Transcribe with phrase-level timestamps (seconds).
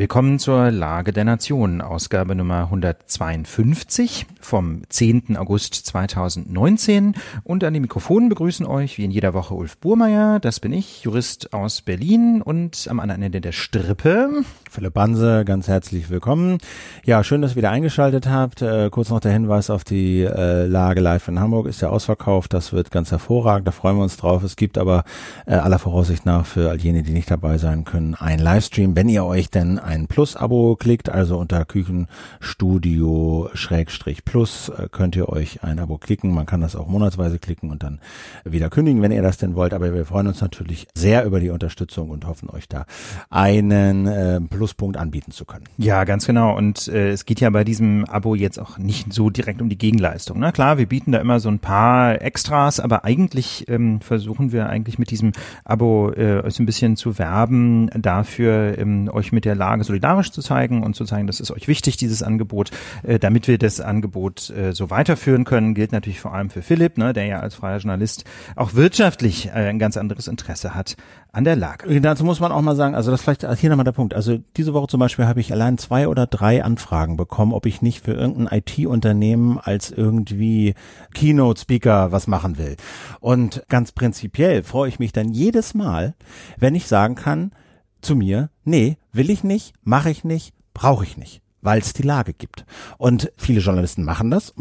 [0.00, 5.36] Willkommen zur Lage der Nation, Ausgabe Nummer 152 vom 10.
[5.36, 7.14] August 2019.
[7.44, 11.02] Und an den Mikrofonen begrüßen euch wie in jeder Woche Ulf Burmeier, das bin ich,
[11.02, 14.42] Jurist aus Berlin und am anderen Ende der Strippe.
[14.70, 16.56] Philipp Banse, ganz herzlich willkommen.
[17.04, 18.62] Ja, schön, dass ihr wieder eingeschaltet habt.
[18.62, 22.54] Äh, kurz noch der Hinweis auf die äh, Lage live in Hamburg ist ja ausverkauft.
[22.54, 24.44] Das wird ganz hervorragend, da freuen wir uns drauf.
[24.44, 25.04] Es gibt aber
[25.44, 29.10] äh, aller Voraussicht nach für all jene, die nicht dabei sein können, einen Livestream, wenn
[29.10, 35.64] ihr euch denn ein Plus-Abo klickt, also unter Küchenstudio Schrägstrich Plus äh, könnt ihr euch
[35.64, 36.32] ein Abo klicken.
[36.32, 37.98] Man kann das auch monatsweise klicken und dann
[38.44, 39.74] wieder kündigen, wenn ihr das denn wollt.
[39.74, 42.86] Aber wir freuen uns natürlich sehr über die Unterstützung und hoffen euch da
[43.30, 45.64] einen äh, Pluspunkt anbieten zu können.
[45.76, 46.56] Ja, ganz genau.
[46.56, 49.78] Und äh, es geht ja bei diesem Abo jetzt auch nicht so direkt um die
[49.78, 50.38] Gegenleistung.
[50.38, 50.52] Na ne?
[50.52, 55.00] klar, wir bieten da immer so ein paar Extras, aber eigentlich ähm, versuchen wir eigentlich
[55.00, 55.32] mit diesem
[55.64, 60.30] Abo äh, euch ein bisschen zu werben dafür, ähm, euch mit der Lage Lage solidarisch
[60.30, 62.70] zu zeigen und zu zeigen, das ist euch wichtig, dieses Angebot.
[63.02, 66.98] Äh, damit wir das Angebot äh, so weiterführen können, gilt natürlich vor allem für Philipp,
[66.98, 68.24] ne, der ja als freier Journalist
[68.56, 70.96] auch wirtschaftlich äh, ein ganz anderes Interesse hat
[71.32, 72.00] an der Lage.
[72.00, 74.14] Dazu muss man auch mal sagen, also das vielleicht hier nochmal der Punkt.
[74.14, 77.82] Also diese Woche zum Beispiel habe ich allein zwei oder drei Anfragen bekommen, ob ich
[77.82, 80.74] nicht für irgendein IT-Unternehmen als irgendwie
[81.14, 82.76] Keynote-Speaker was machen will.
[83.20, 86.14] Und ganz prinzipiell freue ich mich dann jedes Mal,
[86.58, 87.52] wenn ich sagen kann,
[88.00, 92.02] zu mir, nee, will ich nicht, mache ich nicht, brauche ich nicht, weil es die
[92.02, 92.64] Lage gibt.
[92.98, 94.54] Und viele Journalisten machen das.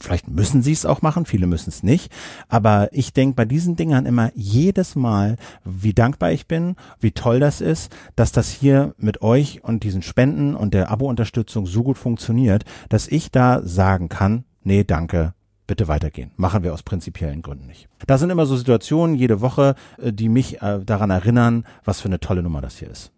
[0.00, 2.12] Vielleicht müssen sie es auch machen, viele müssen es nicht.
[2.48, 7.40] Aber ich denke bei diesen Dingern immer jedes Mal, wie dankbar ich bin, wie toll
[7.40, 11.98] das ist, dass das hier mit euch und diesen Spenden und der Abo-Unterstützung so gut
[11.98, 15.34] funktioniert, dass ich da sagen kann, nee, danke,
[15.68, 16.32] bitte weitergehen.
[16.36, 17.88] Machen wir aus prinzipiellen Gründen nicht.
[18.08, 22.08] Da sind immer so Situationen jede Woche, äh, die mich äh, daran erinnern, was für
[22.08, 23.12] eine tolle Nummer das hier ist.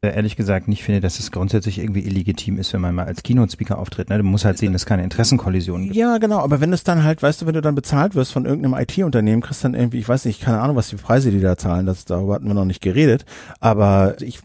[0.00, 3.24] Äh, ehrlich gesagt nicht finde, dass es grundsätzlich irgendwie illegitim ist, wenn man mal als
[3.24, 4.10] Keynote-Speaker auftritt.
[4.10, 4.18] Ne?
[4.18, 5.96] Du musst halt sehen, dass keine Interessenkollision gibt.
[5.96, 6.38] Ja, genau.
[6.38, 9.42] Aber wenn es dann halt, weißt du, wenn du dann bezahlt wirst von irgendeinem IT-Unternehmen,
[9.42, 12.04] kriegst dann irgendwie, ich weiß nicht, keine Ahnung, was die Preise, die da zahlen, das,
[12.04, 13.24] darüber hatten wir noch nicht geredet.
[13.58, 14.38] Aber ich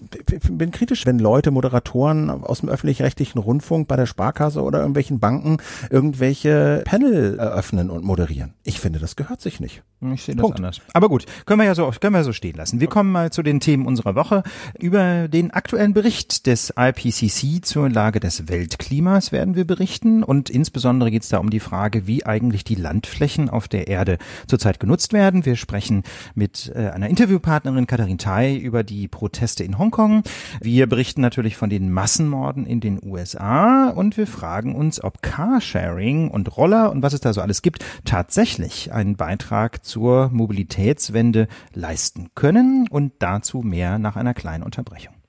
[0.49, 5.57] bin kritisch, wenn Leute, Moderatoren aus dem öffentlich-rechtlichen Rundfunk bei der Sparkasse oder irgendwelchen Banken
[5.91, 8.55] irgendwelche Panel eröffnen und moderieren.
[8.63, 9.83] Ich finde, das gehört sich nicht.
[10.13, 10.57] Ich sehe das Punkt.
[10.57, 10.81] anders.
[10.93, 12.79] Aber gut, können wir ja so, können wir so stehen lassen.
[12.79, 14.43] Wir kommen mal zu den Themen unserer Woche.
[14.79, 21.11] Über den aktuellen Bericht des IPCC zur Lage des Weltklimas werden wir berichten und insbesondere
[21.11, 24.17] geht es da um die Frage, wie eigentlich die Landflächen auf der Erde
[24.47, 25.45] zurzeit genutzt werden.
[25.45, 26.03] Wir sprechen
[26.35, 30.23] mit äh, einer Interviewpartnerin Katharin Tai über die Proteste in Hongkong.
[30.61, 36.29] Wir berichten natürlich von den Massenmorden in den USA und wir fragen uns, ob Carsharing
[36.29, 42.29] und Roller und was es da so alles gibt, tatsächlich einen Beitrag zur Mobilitätswende leisten
[42.35, 45.22] können und dazu mehr nach einer kleinen Unterbrechung.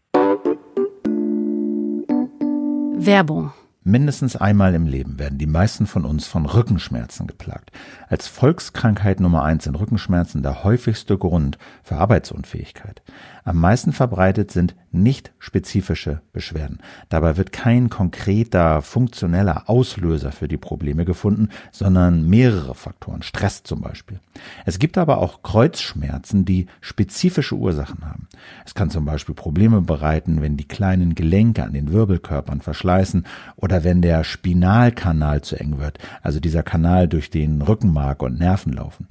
[2.97, 7.71] Werbung Mindestens einmal im Leben werden die meisten von uns von Rückenschmerzen geplagt.
[8.09, 13.03] Als Volkskrankheit Nummer eins sind Rückenschmerzen der häufigste Grund für Arbeitsunfähigkeit.
[13.47, 16.79] Am meisten verbreitet sind nicht spezifische Beschwerden.
[17.11, 23.83] Dabei wird kein konkreter, funktioneller Auslöser für die Probleme gefunden, sondern mehrere Faktoren, Stress zum
[23.83, 24.21] Beispiel.
[24.65, 28.29] Es gibt aber auch Kreuzschmerzen, die spezifische Ursachen haben.
[28.65, 33.27] Es kann zum Beispiel Probleme bereiten, wenn die kleinen Gelenke an den Wirbelkörpern verschleißen
[33.57, 38.73] oder wenn der Spinalkanal zu eng wird, also dieser Kanal, durch den Rückenmark und Nerven
[38.73, 39.09] laufen.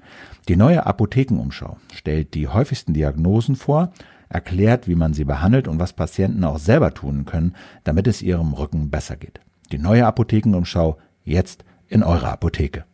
[0.48, 3.94] Die neue Apothekenumschau stellt die häufigsten Diagnosen vor,
[4.34, 8.54] erklärt, wie man sie behandelt und was Patienten auch selber tun können, damit es ihrem
[8.54, 9.40] Rücken besser geht.
[9.72, 12.86] Die neue Apothekenumschau jetzt in eurer Apotheke.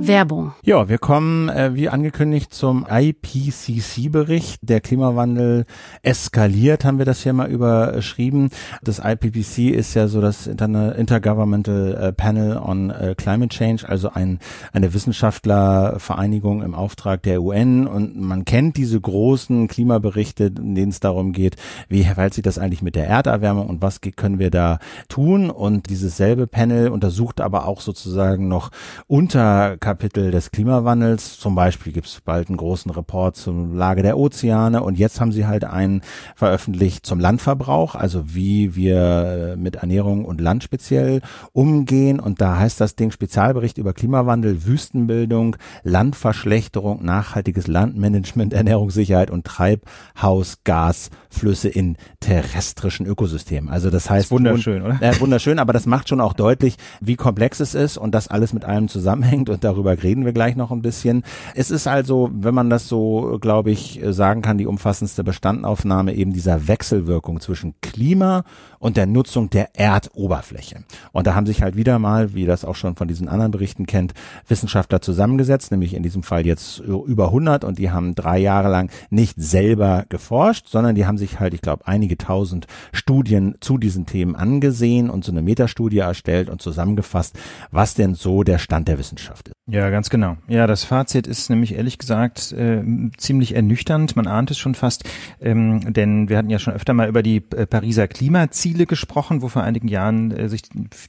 [0.00, 0.52] Werbung.
[0.62, 4.60] Ja, wir kommen äh, wie angekündigt zum IPCC-Bericht.
[4.62, 5.66] Der Klimawandel
[6.02, 8.50] eskaliert, haben wir das hier mal überschrieben.
[8.80, 14.10] Das IPCC ist ja so das Inter Intergovernmental äh, Panel on äh, Climate Change, also
[14.10, 14.38] ein,
[14.72, 17.88] eine Wissenschaftlervereinigung im Auftrag der UN.
[17.88, 21.56] Und man kennt diese großen Klimaberichte, in denen es darum geht,
[21.88, 24.78] wie verhält sich das eigentlich mit der Erderwärmung und was können wir da
[25.08, 25.50] tun.
[25.50, 28.70] Und dieses selbe Panel untersucht aber auch sozusagen noch
[29.08, 31.38] unter Kapitel des Klimawandels.
[31.38, 35.32] Zum Beispiel gibt es bald einen großen Report zur Lage der Ozeane und jetzt haben
[35.32, 36.02] sie halt einen
[36.36, 41.22] veröffentlicht zum Landverbrauch, also wie wir mit Ernährung und Land speziell
[41.54, 42.20] umgehen.
[42.20, 51.70] Und da heißt das Ding Spezialbericht über Klimawandel, Wüstenbildung, Landverschlechterung, nachhaltiges Landmanagement, Ernährungssicherheit und Treibhausgasflüsse
[51.70, 53.70] in terrestrischen Ökosystemen.
[53.70, 54.98] Also das heißt das wunderschön, oder?
[55.00, 58.52] Äh, wunderschön, aber das macht schon auch deutlich, wie komplex es ist und das alles
[58.52, 61.22] mit allem zusammenhängt und darüber darüber reden wir gleich noch ein bisschen.
[61.54, 66.32] Es ist also, wenn man das so, glaube ich, sagen kann, die umfassendste Bestandaufnahme eben
[66.32, 68.44] dieser Wechselwirkung zwischen Klima
[68.78, 70.84] und der Nutzung der Erdoberfläche.
[71.12, 73.86] Und da haben sich halt wieder mal, wie das auch schon von diesen anderen Berichten
[73.86, 74.14] kennt,
[74.46, 78.90] Wissenschaftler zusammengesetzt, nämlich in diesem Fall jetzt über 100 und die haben drei Jahre lang
[79.10, 84.06] nicht selber geforscht, sondern die haben sich halt, ich glaube, einige tausend Studien zu diesen
[84.06, 87.38] Themen angesehen und so eine Metastudie erstellt und zusammengefasst,
[87.70, 89.54] was denn so der Stand der Wissenschaft ist.
[89.70, 90.38] Ja, ganz genau.
[90.48, 92.82] Ja, das Fazit ist nämlich ehrlich gesagt äh,
[93.18, 94.16] ziemlich ernüchternd.
[94.16, 95.04] Man ahnt es schon fast,
[95.42, 99.48] ähm, denn wir hatten ja schon öfter mal über die äh, Pariser Klimaziele gesprochen, wo
[99.48, 100.62] vor einigen Jahren äh, sich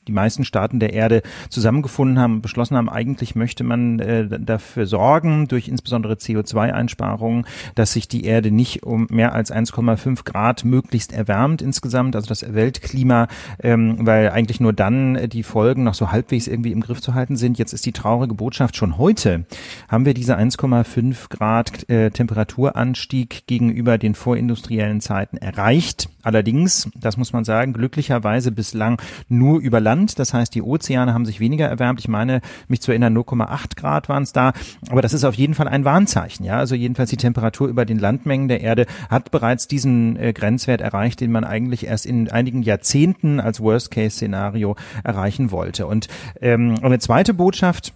[0.05, 4.87] die meisten Staaten der Erde zusammengefunden haben und beschlossen haben, eigentlich möchte man äh, dafür
[4.87, 7.45] sorgen, durch insbesondere CO2-Einsparungen,
[7.75, 12.53] dass sich die Erde nicht um mehr als 1,5 Grad möglichst erwärmt insgesamt, also das
[12.53, 13.29] Weltklima,
[13.63, 17.37] ähm, weil eigentlich nur dann die Folgen noch so halbwegs irgendwie im Griff zu halten
[17.37, 17.57] sind.
[17.57, 19.45] Jetzt ist die traurige Botschaft schon heute
[19.87, 26.09] haben wir diese 1,5 Grad äh, Temperaturanstieg gegenüber den vorindustriellen Zeiten erreicht.
[26.23, 30.19] Allerdings, das muss man sagen, glücklicherweise bislang nur über Land.
[30.19, 31.99] Das heißt, die Ozeane haben sich weniger erwärmt.
[31.99, 34.53] Ich meine, mich zu erinnern, 0,8 Grad waren es da.
[34.89, 36.45] Aber das ist auf jeden Fall ein Warnzeichen.
[36.45, 40.81] Ja, also jedenfalls die Temperatur über den Landmengen der Erde hat bereits diesen äh, Grenzwert
[40.81, 45.87] erreicht, den man eigentlich erst in einigen Jahrzehnten als Worst-Case-Szenario erreichen wollte.
[45.87, 46.07] Und
[46.41, 47.93] ähm, eine zweite Botschaft,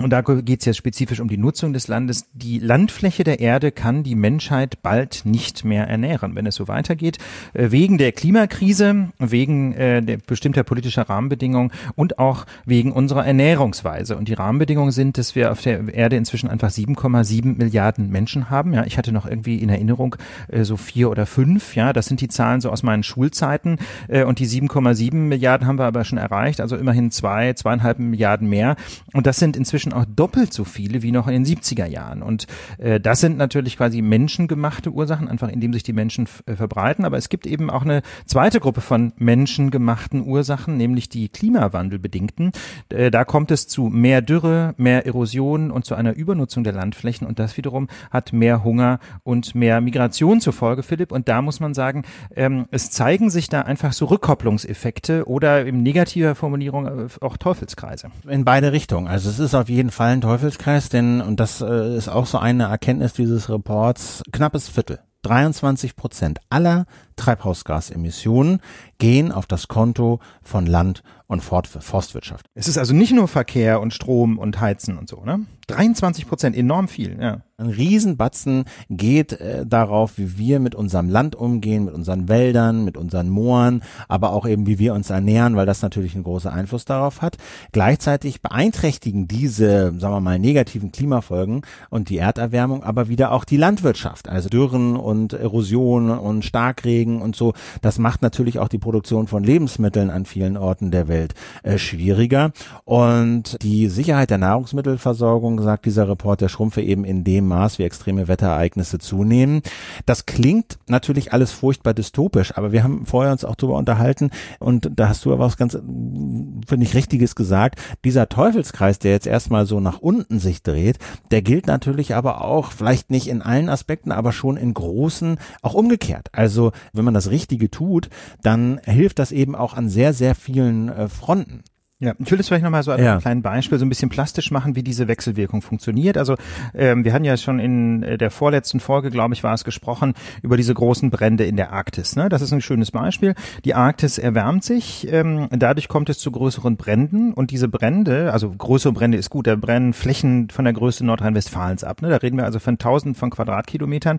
[0.00, 2.26] und da geht es jetzt spezifisch um die Nutzung des Landes.
[2.32, 7.18] Die Landfläche der Erde kann die Menschheit bald nicht mehr ernähren, wenn es so weitergeht.
[7.52, 14.16] Äh, wegen der Klimakrise, wegen äh, bestimmter politischer Rahmenbedingungen und auch wegen unserer Ernährungsweise.
[14.16, 18.72] Und die Rahmenbedingungen sind, dass wir auf der Erde inzwischen einfach 7,7 Milliarden Menschen haben.
[18.72, 20.16] Ja, ich hatte noch irgendwie in Erinnerung
[20.48, 21.76] äh, so vier oder fünf.
[21.76, 23.78] Ja, das sind die Zahlen so aus meinen Schulzeiten.
[24.08, 26.60] Äh, und die 7,7 Milliarden haben wir aber schon erreicht.
[26.60, 28.74] Also immerhin zwei, zweieinhalb Milliarden mehr.
[29.12, 32.22] Und das sind inzwischen inzwischen auch doppelt so viele wie noch in den 70er Jahren.
[32.22, 32.46] Und
[32.78, 37.04] äh, das sind natürlich quasi menschengemachte Ursachen, einfach indem sich die Menschen äh, verbreiten.
[37.04, 42.52] Aber es gibt eben auch eine zweite Gruppe von menschengemachten Ursachen, nämlich die Klimawandelbedingten.
[42.88, 47.26] Äh, da kommt es zu mehr Dürre, mehr Erosion und zu einer Übernutzung der Landflächen.
[47.26, 51.12] Und das wiederum hat mehr Hunger und mehr Migration zur Folge, Philipp.
[51.12, 52.04] Und da muss man sagen,
[52.34, 58.10] ähm, es zeigen sich da einfach so Rückkopplungseffekte oder in negativer Formulierung äh, auch Teufelskreise.
[58.28, 59.08] In beide Richtungen.
[59.08, 62.38] Also es ist auf jeden Fall ein Teufelskreis, denn, und das äh, ist auch so
[62.38, 65.00] eine Erkenntnis dieses Reports, knappes Viertel.
[65.22, 68.60] 23 Prozent aller Treibhausgasemissionen
[68.98, 72.46] gehen auf das Konto von Land und Forstwirtschaft.
[72.54, 75.46] Es ist also nicht nur Verkehr und Strom und Heizen und so, ne?
[75.66, 77.40] 23 Prozent, enorm viel, ja.
[77.56, 82.96] Ein Riesenbatzen geht äh, darauf, wie wir mit unserem Land umgehen, mit unseren Wäldern, mit
[82.96, 86.84] unseren Mooren, aber auch eben, wie wir uns ernähren, weil das natürlich einen großen Einfluss
[86.84, 87.36] darauf hat.
[87.70, 93.56] Gleichzeitig beeinträchtigen diese, sagen wir mal, negativen Klimafolgen und die Erderwärmung aber wieder auch die
[93.56, 94.28] Landwirtschaft.
[94.28, 97.52] Also Dürren und Erosion und Starkregen und so.
[97.82, 102.52] Das macht natürlich auch die Produktion von Lebensmitteln an vielen Orten der Welt äh, schwieriger.
[102.84, 107.84] Und die Sicherheit der Nahrungsmittelversorgung, sagt dieser Report, der schrumpfe eben in dem Maß, wie
[107.84, 109.62] extreme Wetterereignisse zunehmen.
[110.06, 114.90] Das klingt natürlich alles furchtbar dystopisch, aber wir haben vorher uns auch darüber unterhalten und
[114.94, 117.80] da hast du aber was ganz, finde ich, Richtiges gesagt.
[118.04, 120.98] Dieser Teufelskreis, der jetzt erstmal so nach unten sich dreht,
[121.30, 125.74] der gilt natürlich aber auch, vielleicht nicht in allen Aspekten, aber schon in großen, auch
[125.74, 126.28] umgekehrt.
[126.32, 128.08] Also wenn man das Richtige tut,
[128.42, 131.62] dann hilft das eben auch an sehr, sehr vielen äh, Fronten.
[132.00, 133.12] Ja, ich will es vielleicht nochmal so an ja.
[133.12, 136.18] einem kleinen Beispiel so ein bisschen plastisch machen, wie diese Wechselwirkung funktioniert.
[136.18, 136.34] Also
[136.74, 140.14] ähm, wir hatten ja schon in äh, der vorletzten Folge, glaube ich, war es gesprochen,
[140.42, 142.16] über diese großen Brände in der Arktis.
[142.16, 142.28] Ne?
[142.28, 143.36] Das ist ein schönes Beispiel.
[143.64, 148.50] Die Arktis erwärmt sich, ähm, dadurch kommt es zu größeren Bränden und diese Brände, also
[148.50, 152.02] größere Brände ist gut, da brennen Flächen von der Größe Nordrhein-Westfalens ab.
[152.02, 152.08] Ne?
[152.08, 154.18] Da reden wir also von tausend von Quadratkilometern.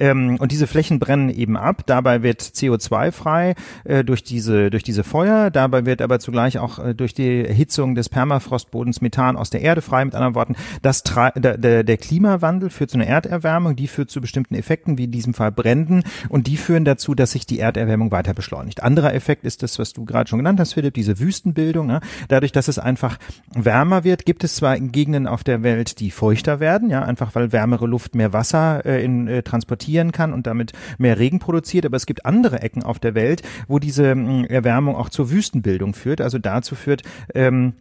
[0.00, 1.84] Ähm, und diese Flächen brennen eben ab.
[1.86, 5.50] Dabei wird CO2 frei äh, durch diese durch diese Feuer.
[5.50, 9.62] Dabei wird aber zugleich auch äh, durch die die Erhitzung des Permafrostbodens Methan aus der
[9.62, 10.04] Erde frei.
[10.04, 14.54] Mit anderen Worten, das der, der, Klimawandel führt zu einer Erderwärmung, die führt zu bestimmten
[14.54, 18.34] Effekten, wie in diesem Fall Bränden, und die führen dazu, dass sich die Erderwärmung weiter
[18.34, 18.82] beschleunigt.
[18.82, 21.90] Anderer Effekt ist das, was du gerade schon genannt hast, Philipp, diese Wüstenbildung.
[21.90, 22.00] Ja.
[22.28, 23.18] Dadurch, dass es einfach
[23.54, 27.52] wärmer wird, gibt es zwar Gegenden auf der Welt, die feuchter werden, ja, einfach weil
[27.52, 31.96] wärmere Luft mehr Wasser äh, in, äh, transportieren kann und damit mehr Regen produziert, aber
[31.96, 36.20] es gibt andere Ecken auf der Welt, wo diese äh, Erwärmung auch zur Wüstenbildung führt,
[36.20, 37.01] also dazu führt,
[37.34, 37.74] ähm,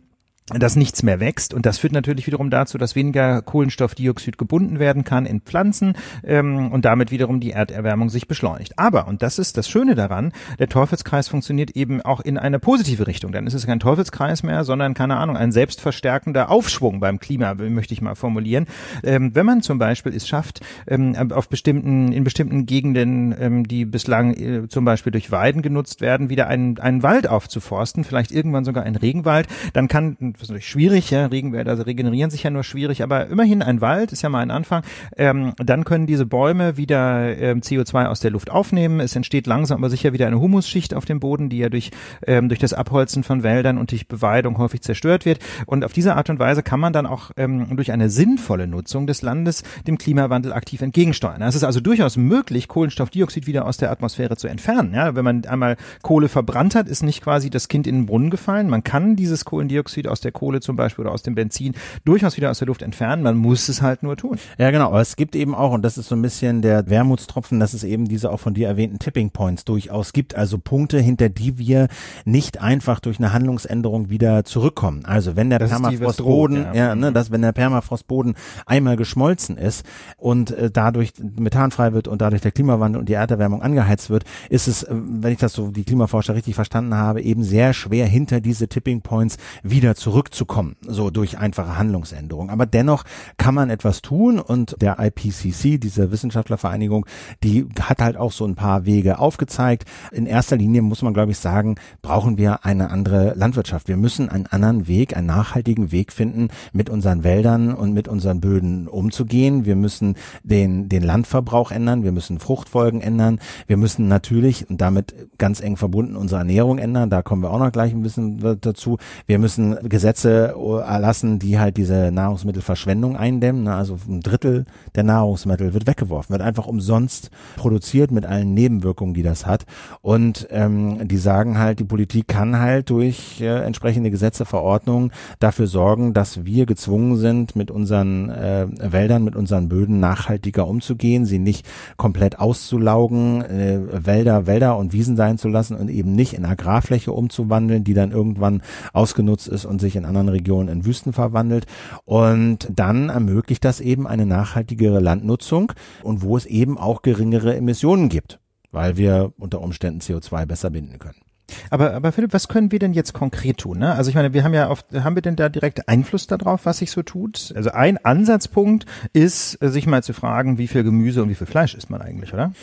[0.48, 5.03] dass nichts mehr wächst und das führt natürlich wiederum dazu, dass weniger Kohlenstoffdioxid gebunden werden
[5.03, 5.93] kann in Pflanzen
[6.24, 8.77] ähm, und damit wiederum die Erderwärmung sich beschleunigt.
[8.77, 13.07] Aber, und das ist das Schöne daran, der Teufelskreis funktioniert eben auch in eine positive
[13.07, 13.31] Richtung.
[13.31, 17.93] Dann ist es kein Teufelskreis mehr, sondern, keine Ahnung, ein selbstverstärkender Aufschwung beim Klima, möchte
[17.93, 18.65] ich mal formulieren.
[19.03, 23.86] Ähm, wenn man zum Beispiel es schafft, ähm, auf bestimmten, in bestimmten Gegenden, ähm, die
[23.86, 28.65] bislang äh, zum Beispiel durch Weiden genutzt werden, wieder einen, einen Wald aufzuforsten, vielleicht irgendwann
[28.65, 32.50] sogar ein Regenwald, dann kann das ist natürlich schwierig, ja, Regenwälder also regenerieren sich ja
[32.50, 34.83] nur schwierig, aber immerhin ein Wald ist ja mal ein Anfang.
[35.17, 39.00] Ähm, dann können diese Bäume wieder ähm, CO2 aus der Luft aufnehmen.
[39.00, 41.91] Es entsteht langsam aber sicher wieder eine Humusschicht auf dem Boden, die ja durch,
[42.25, 45.39] ähm, durch das Abholzen von Wäldern und durch Beweidung häufig zerstört wird.
[45.65, 49.07] Und auf diese Art und Weise kann man dann auch ähm, durch eine sinnvolle Nutzung
[49.07, 51.41] des Landes dem Klimawandel aktiv entgegensteuern.
[51.41, 54.93] Es ist also durchaus möglich, Kohlenstoffdioxid wieder aus der Atmosphäre zu entfernen.
[54.93, 58.29] Ja, wenn man einmal Kohle verbrannt hat, ist nicht quasi das Kind in den Brunnen
[58.29, 58.69] gefallen.
[58.69, 61.73] Man kann dieses Kohlendioxid aus der Kohle zum Beispiel oder aus dem Benzin
[62.05, 63.23] durchaus wieder aus der Luft entfernen.
[63.23, 64.37] Man muss es halt nur tun.
[64.57, 64.87] Ja, genau.
[64.87, 67.83] Aber es gibt eben auch, und das ist so ein bisschen der Wermutstropfen, dass es
[67.83, 70.35] eben diese auch von dir erwähnten Tipping Points durchaus gibt.
[70.35, 71.87] Also Punkte, hinter die wir
[72.25, 75.05] nicht einfach durch eine Handlungsänderung wieder zurückkommen.
[75.05, 77.13] Also wenn der das Permafrostboden, ja, ja ne, mhm.
[77.13, 78.35] dass wenn der Permafrostboden
[78.65, 79.85] einmal geschmolzen ist
[80.17, 84.23] und äh, dadurch Methan frei wird und dadurch der Klimawandel und die Erderwärmung angeheizt wird,
[84.49, 88.05] ist es, äh, wenn ich das so die Klimaforscher richtig verstanden habe, eben sehr schwer
[88.05, 92.50] hinter diese Tipping Points wieder zurück zurückzukommen, so durch einfache Handlungsänderung.
[92.50, 93.06] Aber dennoch
[93.38, 97.06] kann man etwas tun und der IPCC, diese Wissenschaftlervereinigung,
[97.46, 99.86] die hat halt auch so ein paar Wege aufgezeigt.
[100.12, 103.88] In erster Linie muss man, glaube ich, sagen, brauchen wir eine andere Landwirtschaft.
[103.88, 108.41] Wir müssen einen anderen Weg, einen nachhaltigen Weg finden, mit unseren Wäldern und mit unseren
[108.41, 109.63] Böden umzugehen.
[109.63, 112.03] Wir müssen den, den Landverbrauch ändern.
[112.03, 113.39] Wir müssen Fruchtfolgen ändern.
[113.68, 117.10] Wir müssen natürlich und damit ganz eng verbunden unsere Ernährung ändern.
[117.10, 118.98] Da kommen wir auch noch gleich ein bisschen dazu.
[119.25, 120.55] Wir müssen Gesetze Gesetze
[120.86, 123.63] erlassen, die halt diese Nahrungsmittelverschwendung eindämmen.
[123.63, 123.75] Ne?
[123.75, 124.65] Also ein Drittel
[124.96, 129.65] der Nahrungsmittel wird weggeworfen, wird einfach umsonst produziert mit allen Nebenwirkungen, die das hat.
[130.01, 135.67] Und ähm, die sagen halt, die Politik kann halt durch äh, entsprechende Gesetze, Verordnungen dafür
[135.67, 141.39] sorgen, dass wir gezwungen sind, mit unseren äh, Wäldern, mit unseren Böden nachhaltiger umzugehen, sie
[141.39, 141.65] nicht
[141.98, 147.12] komplett auszulaugen, äh, Wälder, Wälder und Wiesen sein zu lassen und eben nicht in Agrarfläche
[147.12, 148.62] umzuwandeln, die dann irgendwann
[148.93, 151.65] ausgenutzt ist und sich in anderen Regionen in Wüsten verwandelt.
[152.05, 158.10] Und dann ermöglicht das eben eine nachhaltigere Landnutzung und wo es eben auch geringere Emissionen
[158.10, 158.39] gibt,
[158.71, 161.21] weil wir unter Umständen CO2 besser binden können.
[161.69, 163.79] Aber, aber Philipp, was können wir denn jetzt konkret tun?
[163.79, 163.93] Ne?
[163.93, 166.77] Also ich meine, wir haben ja oft, haben wir denn da direkt Einfluss darauf, was
[166.77, 167.53] sich so tut?
[167.55, 171.75] Also ein Ansatzpunkt ist, sich mal zu fragen, wie viel Gemüse und wie viel Fleisch
[171.75, 172.53] isst man eigentlich, oder?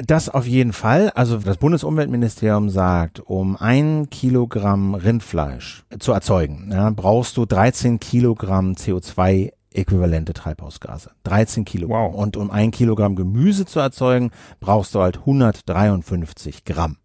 [0.00, 1.10] Das auf jeden Fall.
[1.10, 8.72] Also das Bundesumweltministerium sagt, um ein Kilogramm Rindfleisch zu erzeugen, ja, brauchst du 13 Kilogramm
[8.74, 11.10] CO2 äquivalente Treibhausgase.
[11.24, 12.12] 13 Kilogramm.
[12.12, 12.14] Wow.
[12.14, 16.96] Und um ein Kilogramm Gemüse zu erzeugen, brauchst du halt 153 Gramm.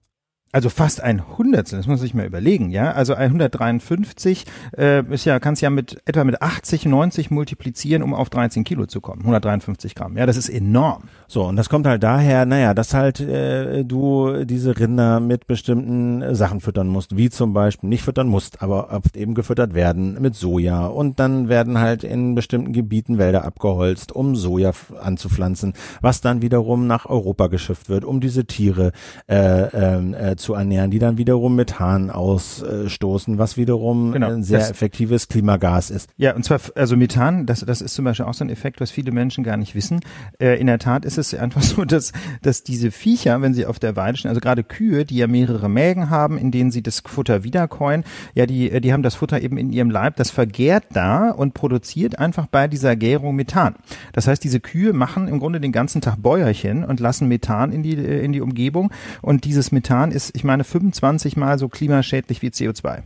[0.54, 2.92] Also fast ein Hundertstel, das muss man sich mal überlegen, ja.
[2.92, 4.46] Also 153
[4.78, 8.86] äh, ist ja, kannst ja mit etwa mit 80, 90 multiplizieren, um auf 13 Kilo
[8.86, 9.22] zu kommen.
[9.22, 11.06] 153 Gramm, ja, das ist enorm.
[11.28, 16.22] So, und das kommt halt daher, naja, dass halt äh, du diese Rinder mit bestimmten
[16.22, 20.36] äh, Sachen füttern musst, wie zum Beispiel, nicht füttern musst, aber eben gefüttert werden mit
[20.36, 20.86] Soja.
[20.86, 26.86] Und dann werden halt in bestimmten Gebieten Wälder abgeholzt, um Soja anzupflanzen, was dann wiederum
[26.86, 28.92] nach Europa geschifft wird, um diese Tiere
[29.26, 34.70] äh, ähm, äh, zu ernähren, die dann wiederum Methan ausstoßen, was wiederum genau, ein sehr
[34.70, 36.10] effektives Klimagas ist.
[36.18, 38.92] Ja, und zwar, also Methan, das, das ist zum Beispiel auch so ein Effekt, was
[38.92, 40.02] viele Menschen gar nicht wissen.
[40.40, 43.80] Äh, in der Tat ist es einfach so, dass, dass diese Viecher, wenn sie auf
[43.80, 47.00] der Weide stehen, also gerade Kühe, die ja mehrere Mägen haben, in denen sie das
[47.00, 48.04] Futter wiederkäuen,
[48.36, 52.20] ja, die, die haben das Futter eben in ihrem Leib, das vergärt da und produziert
[52.20, 53.76] einfach bei dieser Gärung Methan.
[54.12, 57.82] Das heißt, diese Kühe machen im Grunde den ganzen Tag Bäuerchen und lassen Methan in
[57.82, 62.50] die, in die Umgebung und dieses Methan ist ich meine, 25 mal so klimaschädlich wie
[62.50, 63.04] CO2.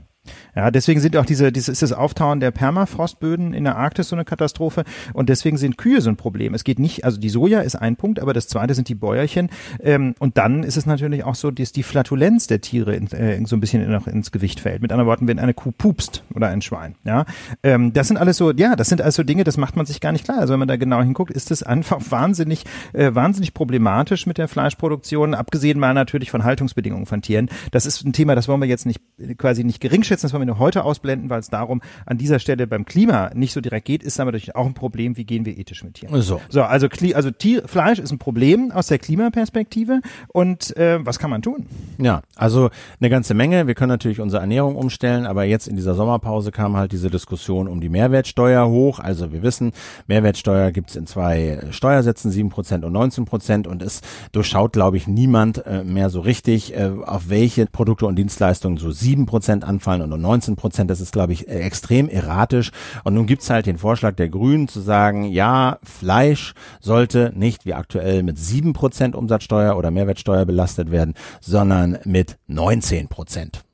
[0.55, 4.15] Ja, deswegen sind auch diese, dieses ist das Auftauen der Permafrostböden in der Arktis so
[4.15, 6.53] eine Katastrophe und deswegen sind Kühe so ein Problem.
[6.53, 9.49] Es geht nicht, also die Soja ist ein Punkt, aber das zweite sind die Bäuerchen
[9.79, 13.39] ähm, und dann ist es natürlich auch so, dass die Flatulenz der Tiere in, äh,
[13.45, 14.81] so ein bisschen noch ins Gewicht fällt.
[14.81, 17.25] Mit anderen Worten, wenn eine Kuh pupst oder ein Schwein, ja,
[17.63, 20.11] ähm, das sind alles so, ja, das sind also Dinge, das macht man sich gar
[20.11, 20.39] nicht klar.
[20.39, 24.47] Also wenn man da genau hinguckt, ist das einfach wahnsinnig, äh, wahnsinnig problematisch mit der
[24.47, 27.49] Fleischproduktion, abgesehen mal natürlich von Haltungsbedingungen von Tieren.
[27.71, 29.01] Das ist ein Thema, das wollen wir jetzt nicht
[29.37, 32.39] quasi nicht geringschätzen aussetzen, das wollen wir nur heute ausblenden, weil es darum an dieser
[32.39, 35.45] Stelle beim Klima nicht so direkt geht, ist aber natürlich auch ein Problem, wie gehen
[35.45, 36.21] wir ethisch mit Tieren.
[36.21, 36.41] So.
[36.49, 41.29] So, also, also Tier, Fleisch ist ein Problem aus der Klimaperspektive und äh, was kann
[41.29, 41.65] man tun?
[41.97, 42.69] Ja, also
[42.99, 43.67] eine ganze Menge.
[43.67, 47.67] Wir können natürlich unsere Ernährung umstellen, aber jetzt in dieser Sommerpause kam halt diese Diskussion
[47.67, 48.99] um die Mehrwertsteuer hoch.
[48.99, 49.71] Also wir wissen,
[50.07, 55.07] Mehrwertsteuer gibt's in zwei Steuersätzen, sieben Prozent und 19 Prozent und es durchschaut, glaube ich,
[55.07, 60.06] niemand äh, mehr so richtig, äh, auf welche Produkte und Dienstleistungen so sieben Prozent anfallen
[60.13, 60.89] und 19 Prozent.
[60.89, 62.71] Das ist, glaube ich, äh, extrem erratisch.
[63.03, 67.73] Und nun gibt's halt den Vorschlag der Grünen zu sagen, ja, Fleisch sollte nicht wie
[67.73, 73.66] aktuell mit sieben Prozent Umsatzsteuer oder Mehrwertsteuer belastet werden, sondern mit 19 Prozent.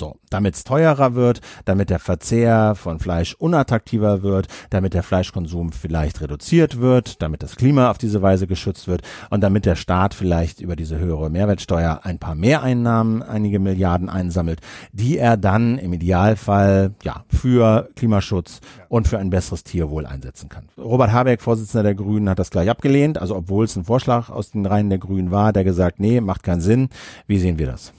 [0.00, 5.72] So, damit es teurer wird, damit der Verzehr von Fleisch unattraktiver wird, damit der Fleischkonsum
[5.72, 10.14] vielleicht reduziert wird, damit das Klima auf diese Weise geschützt wird und damit der Staat
[10.14, 14.60] vielleicht über diese höhere Mehrwertsteuer ein paar Mehreinnahmen, einige Milliarden einsammelt,
[14.92, 20.68] die er dann im Idealfall ja für Klimaschutz und für ein besseres Tierwohl einsetzen kann.
[20.78, 24.52] Robert Habeck, Vorsitzender der Grünen, hat das gleich abgelehnt, also obwohl es ein Vorschlag aus
[24.52, 26.88] den Reihen der Grünen war, der gesagt, nee, macht keinen Sinn.
[27.26, 27.92] Wie sehen wir das?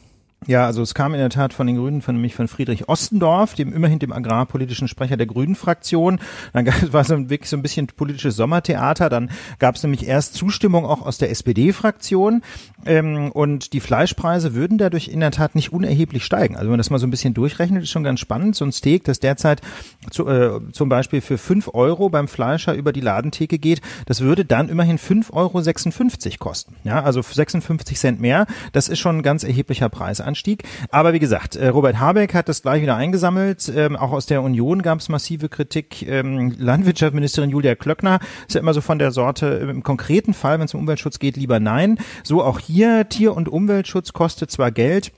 [0.47, 3.55] Ja, also es kam in der Tat von den Grünen, von nämlich von Friedrich Ostendorf,
[3.55, 6.19] dem immerhin dem agrarpolitischen Sprecher der Grünen-Fraktion.
[6.53, 9.09] Dann gab, es war so wirklich so ein bisschen politisches Sommertheater.
[9.09, 9.29] Dann
[9.59, 12.41] gab es nämlich erst Zustimmung auch aus der SPD-Fraktion
[12.85, 16.55] ähm, und die Fleischpreise würden dadurch in der Tat nicht unerheblich steigen.
[16.55, 18.55] Also wenn man das mal so ein bisschen durchrechnet, ist schon ganz spannend.
[18.55, 19.61] So ein Steak, das derzeit
[20.09, 24.45] zu, äh, zum Beispiel für fünf Euro beim Fleischer über die Ladentheke geht, das würde
[24.45, 25.61] dann immerhin fünf Euro
[26.39, 26.75] kosten.
[26.83, 28.45] Ja, also 56 Cent mehr.
[28.71, 30.21] Das ist schon ein ganz erheblicher Preis.
[30.29, 30.63] Anstieg.
[30.91, 33.71] Aber wie gesagt, äh, Robert Habeck hat das gleich wieder eingesammelt.
[33.75, 36.07] Ähm, auch aus der Union gab es massive Kritik.
[36.07, 40.59] Ähm, Landwirtschaftsministerin Julia Klöckner ist ja immer so von der Sorte, äh, im konkreten Fall,
[40.59, 41.97] wenn es um Umweltschutz geht, lieber nein.
[42.23, 45.11] So auch hier, Tier- und Umweltschutz kostet zwar Geld,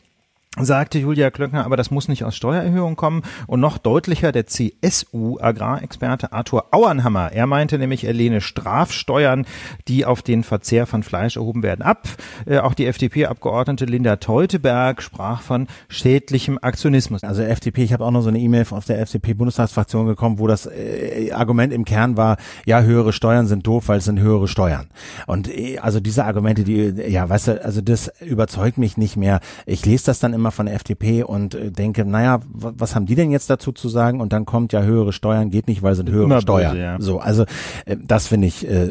[0.60, 3.24] sagte Julia Klöckner, aber das muss nicht aus Steuererhöhung kommen.
[3.48, 7.32] Und noch deutlicher der CSU-Agrarexperte Arthur Auernhammer.
[7.32, 9.46] Er meinte nämlich, er lehne Strafsteuern,
[9.88, 12.06] die auf den Verzehr von Fleisch erhoben werden, ab.
[12.46, 17.24] Äh, auch die FDP-Abgeordnete Linda Teuteberg sprach von schädlichem Aktionismus.
[17.24, 20.66] Also FDP, ich habe auch noch so eine E-Mail aus der FDP-Bundestagsfraktion gekommen, wo das
[20.66, 24.88] äh, Argument im Kern war, ja, höhere Steuern sind doof, weil es sind höhere Steuern.
[25.28, 29.40] Und äh, also diese Argumente, die, ja, weißt du, also das überzeugt mich nicht mehr.
[29.66, 33.06] Ich lese das dann immer immer von der FDP und äh, denke, naja, was haben
[33.06, 34.22] die denn jetzt dazu zu sagen?
[34.22, 36.74] Und dann kommt ja höhere Steuern, geht nicht, weil sind höhere immer Steuern.
[36.74, 36.96] Böse, ja.
[37.00, 37.44] So, also
[37.86, 38.90] äh, das finde ich äh,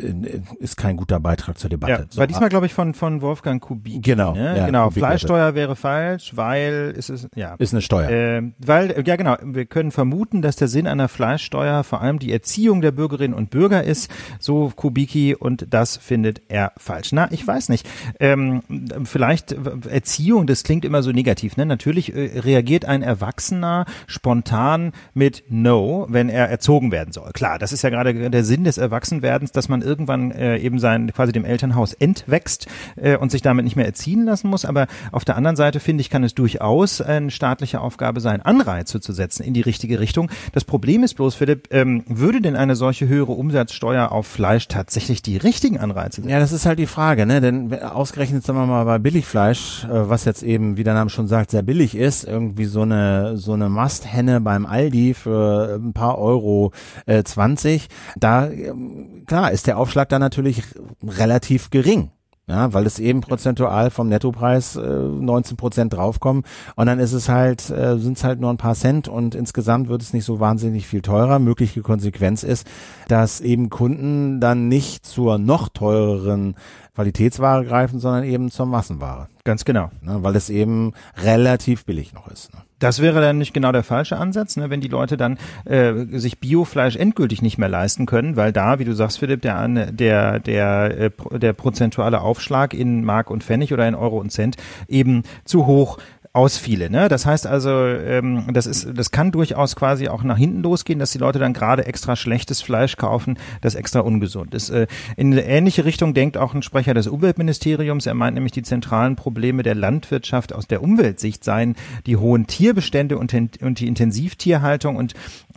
[0.61, 1.93] ist kein guter Beitrag zur Debatte.
[1.93, 4.03] Ja, so, war diesmal glaube ich von von Wolfgang Kubik.
[4.03, 4.57] Genau, ne?
[4.57, 4.89] ja, genau.
[4.89, 8.09] Kubik Fleischsteuer wäre falsch, weil es ist ja ist eine Steuer.
[8.09, 12.33] Äh, weil ja genau, wir können vermuten, dass der Sinn einer Fleischsteuer vor allem die
[12.33, 14.11] Erziehung der Bürgerinnen und Bürger ist.
[14.39, 17.13] So Kubicki und das findet er falsch.
[17.13, 17.89] Na, ich weiß nicht.
[18.21, 18.63] Ähm,
[19.05, 19.57] vielleicht
[19.89, 21.57] Erziehung, das klingt immer so negativ negativ.
[21.57, 21.67] Ne?
[21.67, 27.31] Natürlich äh, reagiert ein Erwachsener spontan mit No, wenn er erzogen werden soll.
[27.33, 31.13] Klar, das ist ja gerade der Sinn des Erwachsenwerdens, dass man irgendwann äh, eben sein
[31.13, 34.65] quasi dem Elternhaus entwächst äh, und sich damit nicht mehr erziehen lassen muss.
[34.65, 39.01] Aber auf der anderen Seite finde ich, kann es durchaus eine staatliche Aufgabe sein, Anreize
[39.01, 40.31] zu setzen in die richtige Richtung.
[40.53, 45.23] Das Problem ist bloß, Philipp, ähm, würde denn eine solche höhere Umsatzsteuer auf Fleisch tatsächlich
[45.23, 46.31] die richtigen Anreize setzen?
[46.31, 47.41] Ja, das ist halt die Frage, ne?
[47.41, 51.29] Denn ausgerechnet, sagen wir mal, bei Billigfleisch, äh, was jetzt eben, wie der Name schon
[51.31, 56.19] sagt, sehr billig ist, irgendwie so eine so eine Masthenne beim Aldi für ein paar
[56.19, 56.73] Euro
[57.07, 57.89] äh, 20,
[58.19, 60.63] da ähm, klar ist der Aufschlag da natürlich
[61.03, 62.11] relativ gering.
[62.51, 66.43] Ja, weil es eben prozentual vom Nettopreis äh, 19 Prozent draufkommen
[66.75, 69.89] und dann ist es halt, äh, sind es halt nur ein paar Cent und insgesamt
[69.89, 71.39] wird es nicht so wahnsinnig viel teurer.
[71.39, 72.67] Mögliche Konsequenz ist,
[73.07, 76.57] dass eben Kunden dann nicht zur noch teureren
[77.01, 79.29] Qualitätsware greifen, sondern eben zur Massenware.
[79.45, 79.91] Ganz genau.
[80.03, 82.53] Ne, weil es eben relativ billig noch ist.
[82.53, 82.61] Ne?
[82.79, 86.41] Das wäre dann nicht genau der falsche Ansatz, ne, wenn die Leute dann äh, sich
[86.41, 90.99] Biofleisch endgültig nicht mehr leisten können, weil da, wie du sagst, Philipp, der der der
[90.99, 95.65] äh, der prozentuale Aufschlag in Mark und Pfennig oder in Euro und Cent eben zu
[95.65, 95.97] hoch
[96.33, 96.91] ausfiele.
[96.91, 97.09] Ne?
[97.09, 101.11] Das heißt also, ähm, das ist, das kann durchaus quasi auch nach hinten losgehen, dass
[101.11, 104.71] die Leute dann gerade extra schlechtes Fleisch kaufen, das extra ungesund ist.
[104.71, 108.07] Äh, in eine ähnliche Richtung denkt auch ein Sprecher des Umweltministeriums.
[108.07, 111.75] Er meint nämlich, die zentralen Probleme der Landwirtschaft aus der Umweltsicht seien
[112.07, 115.15] die hohen Tierbestände und, und die Intensivtierhaltung und,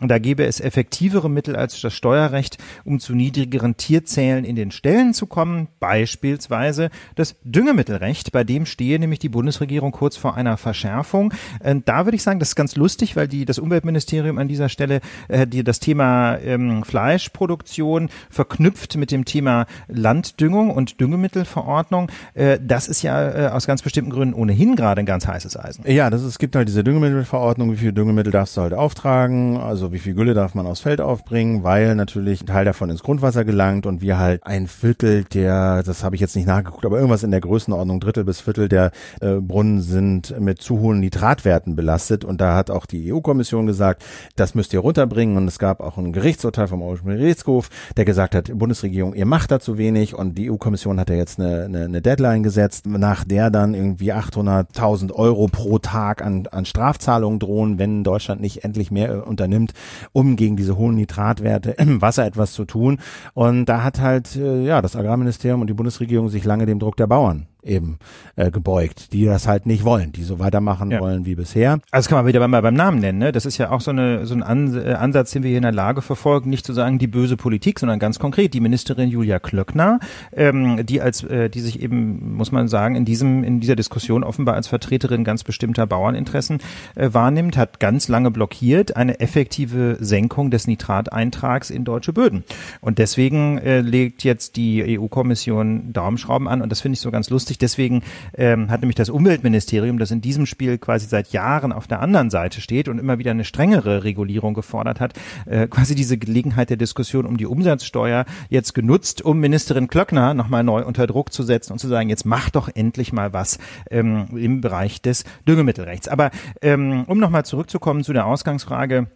[0.08, 5.14] da gäbe es effektivere Mittel als das Steuerrecht, um zu niedrigeren Tierzählen in den Ställen
[5.14, 5.68] zu kommen.
[5.80, 11.32] Beispielsweise das Düngemittelrecht, bei dem stehe nämlich die Bundesregierung kurz vor einer Verschärfung.
[11.60, 14.68] Äh, da würde ich sagen, das ist ganz lustig, weil die das Umweltministerium an dieser
[14.68, 22.10] Stelle äh, die das Thema ähm, Fleischproduktion verknüpft mit dem Thema Landdüngung und Düngemittelverordnung.
[22.34, 25.84] Äh, das ist ja äh, aus ganz bestimmten Gründen ohnehin gerade ein ganz heißes Eisen.
[25.90, 29.56] Ja, das ist, es gibt halt diese Düngemittelverordnung, wie viel Düngemittel darfst du halt auftragen,
[29.56, 33.04] also wie viel Gülle darf man aufs Feld aufbringen, weil natürlich ein Teil davon ins
[33.04, 36.96] Grundwasser gelangt und wir halt ein Viertel der, das habe ich jetzt nicht nachgeguckt, aber
[36.96, 41.76] irgendwas in der Größenordnung Drittel bis Viertel der äh, Brunnen sind mit zu hohen Nitratwerten
[41.76, 42.24] belastet.
[42.24, 44.04] Und da hat auch die EU-Kommission gesagt,
[44.34, 45.36] das müsst ihr runterbringen.
[45.36, 49.52] Und es gab auch ein Gerichtsurteil vom Europäischen Gerichtshof, der gesagt hat, Bundesregierung, ihr macht
[49.52, 50.16] da zu wenig.
[50.16, 54.12] Und die EU-Kommission hat ja jetzt eine, eine, eine Deadline gesetzt, nach der dann irgendwie
[54.12, 59.72] 800.000 Euro pro Tag an, an Strafzahlungen drohen, wenn Deutschland nicht endlich mehr unternimmt,
[60.12, 62.98] um gegen diese hohen Nitratwerte im Wasser etwas zu tun.
[63.34, 66.96] Und da hat halt äh, ja das Agrarministerium und die Bundesregierung sich lange dem Druck
[66.96, 67.98] der Bauern eben
[68.36, 71.00] äh, gebeugt, die das halt nicht wollen, die so weitermachen ja.
[71.00, 71.72] wollen wie bisher.
[71.90, 73.18] Also das kann man wieder mal beim Namen nennen.
[73.18, 73.32] Ne?
[73.32, 75.62] Das ist ja auch so, eine, so ein An äh, Ansatz, den wir hier in
[75.62, 79.38] der Lage verfolgen, nicht zu sagen die böse Politik, sondern ganz konkret die Ministerin Julia
[79.38, 80.00] Klöckner,
[80.32, 84.24] ähm, die als, äh, die sich eben, muss man sagen, in diesem in dieser Diskussion
[84.24, 86.58] offenbar als Vertreterin ganz bestimmter Bauerninteressen
[86.94, 92.44] äh, wahrnimmt, hat ganz lange blockiert eine effektive Senkung des Nitrateintrags in deutsche Böden.
[92.80, 97.30] Und deswegen äh, legt jetzt die EU-Kommission Daumenschrauben an und das finde ich so ganz
[97.30, 97.58] lustig lustig.
[97.58, 98.02] Deswegen
[98.36, 102.30] ähm, hat nämlich das Umweltministerium, das in diesem Spiel quasi seit Jahren auf der anderen
[102.30, 105.14] Seite steht und immer wieder eine strengere Regulierung gefordert hat,
[105.46, 110.64] äh, quasi diese Gelegenheit der Diskussion um die Umsatzsteuer jetzt genutzt, um Ministerin Klöckner nochmal
[110.64, 113.58] neu unter Druck zu setzen und zu sagen, jetzt mach doch endlich mal was
[113.90, 116.08] ähm, im Bereich des Düngemittelrechts.
[116.08, 119.06] Aber ähm, um nochmal zurückzukommen zu der Ausgangsfrage,